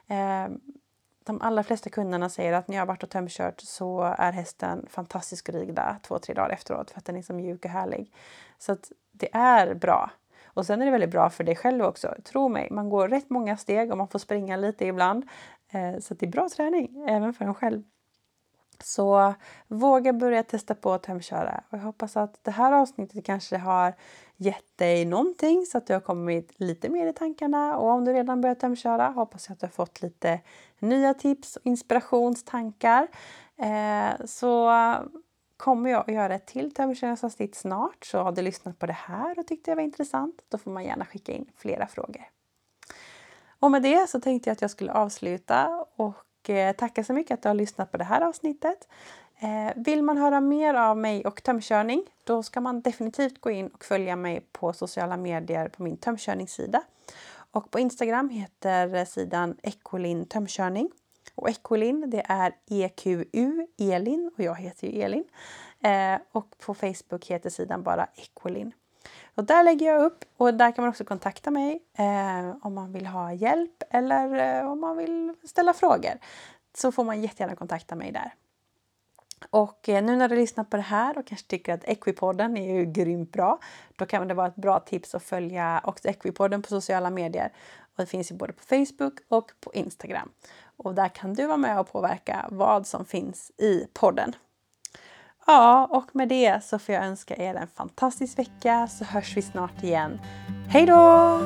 Um, 0.09 0.61
de 1.27 1.41
allra 1.41 1.62
flesta 1.62 1.91
kunderna 1.91 2.29
säger 2.29 2.53
att 2.53 2.68
när 2.68 2.77
jag 2.77 2.83
har 2.83 2.87
varit 2.87 3.03
och 3.03 3.11
tömkört 3.11 3.61
så 3.61 4.03
är 4.03 4.33
hästen 4.33 4.87
fantastisk 4.91 5.49
att 5.77 6.03
två, 6.03 6.18
tre 6.18 6.35
dagar 6.35 6.51
efteråt 6.51 6.91
för 6.91 6.99
att 6.99 7.05
den 7.05 7.16
är 7.16 7.22
så 7.22 7.33
mjuk 7.33 7.64
och 7.64 7.70
härlig. 7.70 8.12
Så 8.59 8.72
att 8.72 8.93
det 9.12 9.29
är 9.33 9.74
bra. 9.74 10.11
Och 10.45 10.66
sen 10.66 10.83
är 10.83 10.87
det 10.87 10.93
väldigt 10.93 11.11
bra 11.11 11.31
för 11.31 11.45
dig 11.45 11.57
själv 11.57 11.85
också. 11.85 12.14
Tro 12.24 12.49
mig, 12.49 12.68
man 12.70 12.91
går 12.91 13.09
rätt 13.09 13.31
många 13.31 13.57
steg 13.57 13.91
och 13.91 13.99
man 13.99 14.09
får 14.09 14.18
springa 14.18 14.57
lite 14.57 14.87
ibland. 14.87 15.29
Eh, 15.70 15.99
så 16.01 16.14
det 16.14 16.27
är 16.27 16.31
bra 16.31 16.49
träning 16.57 17.07
även 17.09 17.35
för 17.35 17.45
en 17.45 17.55
själv. 17.55 17.83
Så 18.83 19.35
våga 19.68 20.12
börja 20.12 20.43
testa 20.43 20.74
på 20.74 20.93
att 20.93 21.03
tömköra. 21.03 21.64
Och 21.70 21.79
jag 21.79 21.83
hoppas 21.83 22.16
att 22.16 22.45
det 22.45 22.51
här 22.51 22.72
avsnittet 22.72 23.24
kanske 23.24 23.57
har 23.57 23.95
gett 24.37 24.77
dig 24.79 25.05
någonting 25.05 25.66
så 25.66 25.79
att 25.79 25.87
du 25.87 25.93
har 25.93 26.01
kommit 26.01 26.61
lite 26.61 26.89
mer 26.89 27.07
i 27.07 27.12
tankarna. 27.12 27.77
Och 27.77 27.89
om 27.89 28.05
du 28.05 28.12
redan 28.12 28.41
börjat 28.41 28.61
tömköra 28.61 29.09
hoppas 29.09 29.49
jag 29.49 29.53
att 29.55 29.61
du 29.61 29.66
har 29.66 29.72
fått 29.72 30.03
lite 30.03 30.41
nya 30.79 31.14
tips 31.14 31.57
och 31.57 31.66
inspirationstankar. 31.66 33.09
Eh, 33.59 34.27
så 34.27 34.72
kommer 35.57 35.91
jag 35.91 36.01
att 36.01 36.14
göra 36.14 36.35
ett 36.35 36.47
till 36.47 36.74
tömkörningsavsnitt 36.74 37.55
snart. 37.55 38.05
Så 38.05 38.18
har 38.18 38.33
du 38.33 38.43
lyssnat 38.43 38.79
på 38.79 38.87
det 38.87 38.93
här 38.93 39.39
och 39.39 39.47
tyckte 39.47 39.70
det 39.70 39.74
var 39.74 39.83
intressant, 39.83 40.43
då 40.49 40.59
får 40.59 40.70
man 40.70 40.85
gärna 40.85 41.05
skicka 41.05 41.33
in 41.33 41.51
flera 41.57 41.87
frågor. 41.87 42.29
Och 43.59 43.70
med 43.70 43.83
det 43.83 44.11
så 44.11 44.20
tänkte 44.20 44.51
jag 44.51 44.53
att 44.53 44.62
jag 44.62 44.70
skulle 44.70 44.93
avsluta 44.93 45.87
och 45.97 46.14
Eh, 46.51 46.73
tackar 46.77 47.03
så 47.03 47.13
mycket 47.13 47.35
att 47.35 47.43
du 47.43 47.49
har 47.49 47.55
lyssnat 47.55 47.93
på 47.93 47.97
det 47.97 48.05
här 48.05 48.21
avsnittet. 48.21 48.89
Eh, 49.39 49.73
vill 49.77 50.03
man 50.03 50.19
höra 50.19 50.41
mer 50.41 50.75
av 50.75 50.97
mig 50.97 51.25
och 51.25 51.43
tömkörning 51.43 52.05
då 52.25 52.43
ska 52.43 52.61
man 52.61 52.81
definitivt 52.81 53.41
gå 53.41 53.51
in 53.51 53.67
och 53.67 53.85
följa 53.85 54.17
mig 54.17 54.41
på 54.53 54.73
sociala 54.73 55.17
medier 55.17 55.69
på 55.69 55.83
min 55.83 55.97
tömkörningssida. 55.97 56.83
Och 57.51 57.71
på 57.71 57.79
Instagram 57.79 58.29
heter 58.29 59.05
sidan 59.05 59.57
Ekolin 59.63 60.27
tömkörning. 60.27 60.91
Och 61.35 61.51
Ekolin 61.51 62.11
det 62.11 62.23
är 62.29 62.53
EQU 62.71 63.25
Elin 63.79 64.31
och 64.37 64.45
jag 64.45 64.55
heter 64.55 64.87
ju 64.87 65.03
Elin. 65.03 65.25
Eh, 65.83 66.21
och 66.33 66.59
på 66.59 66.75
Facebook 66.75 67.27
heter 67.27 67.51
sidan 67.51 67.83
bara 67.83 68.07
Ekolin. 68.15 68.73
Och 69.37 69.45
där 69.45 69.64
lägger 69.64 69.87
jag 69.87 70.05
upp 70.05 70.24
och 70.37 70.55
där 70.55 70.72
kan 70.72 70.82
man 70.82 70.89
också 70.89 71.05
kontakta 71.05 71.51
mig 71.51 71.82
eh, 71.99 72.57
om 72.62 72.74
man 72.74 72.93
vill 72.93 73.07
ha 73.07 73.32
hjälp 73.32 73.82
eller 73.91 74.59
eh, 74.61 74.70
om 74.70 74.80
man 74.80 74.97
vill 74.97 75.34
ställa 75.45 75.72
frågor. 75.72 76.12
Så 76.76 76.93
får 76.93 77.05
man 77.05 77.22
jättegärna 77.22 77.57
kontakta 77.57 77.95
mig 77.95 78.12
där. 78.12 78.34
Och 79.51 79.89
eh, 79.89 80.05
nu 80.05 80.16
när 80.16 80.28
du 80.28 80.37
lyssnar 80.37 80.64
på 80.64 80.76
det 80.76 80.82
här 80.82 81.18
och 81.18 81.26
kanske 81.26 81.47
tycker 81.47 81.74
att 81.74 81.84
Equipodden 81.84 82.57
är 82.57 82.74
ju 82.74 82.84
grymt 82.84 83.32
bra, 83.32 83.59
då 83.97 84.07
kan 84.07 84.28
det 84.28 84.34
vara 84.34 84.47
ett 84.47 84.57
bra 84.57 84.80
tips 84.80 85.14
att 85.14 85.22
följa 85.22 85.80
också 85.84 86.09
Equipodden 86.09 86.62
på 86.62 86.68
sociala 86.68 87.11
medier. 87.11 87.53
Och 87.78 88.03
det 88.03 88.07
finns 88.07 88.30
ju 88.30 88.34
både 88.34 88.53
på 88.53 88.62
Facebook 88.62 89.18
och 89.28 89.53
på 89.61 89.74
Instagram. 89.74 90.30
Och 90.76 90.95
där 90.95 91.09
kan 91.09 91.34
du 91.34 91.47
vara 91.47 91.57
med 91.57 91.80
och 91.80 91.93
påverka 91.93 92.49
vad 92.51 92.87
som 92.87 93.05
finns 93.05 93.53
i 93.57 93.87
podden. 93.93 94.34
Ja, 95.47 95.87
och 95.91 96.17
med 96.17 96.29
det 96.29 96.65
så 96.65 96.79
får 96.79 96.95
jag 96.95 97.05
önska 97.05 97.37
er 97.37 97.55
en 97.55 97.69
fantastisk 97.75 98.39
vecka 98.39 98.89
så 98.89 99.05
hörs 99.05 99.37
vi 99.37 99.43
snart 99.43 99.83
igen. 99.83 100.21
Hej 100.69 100.87
då! 100.87 101.41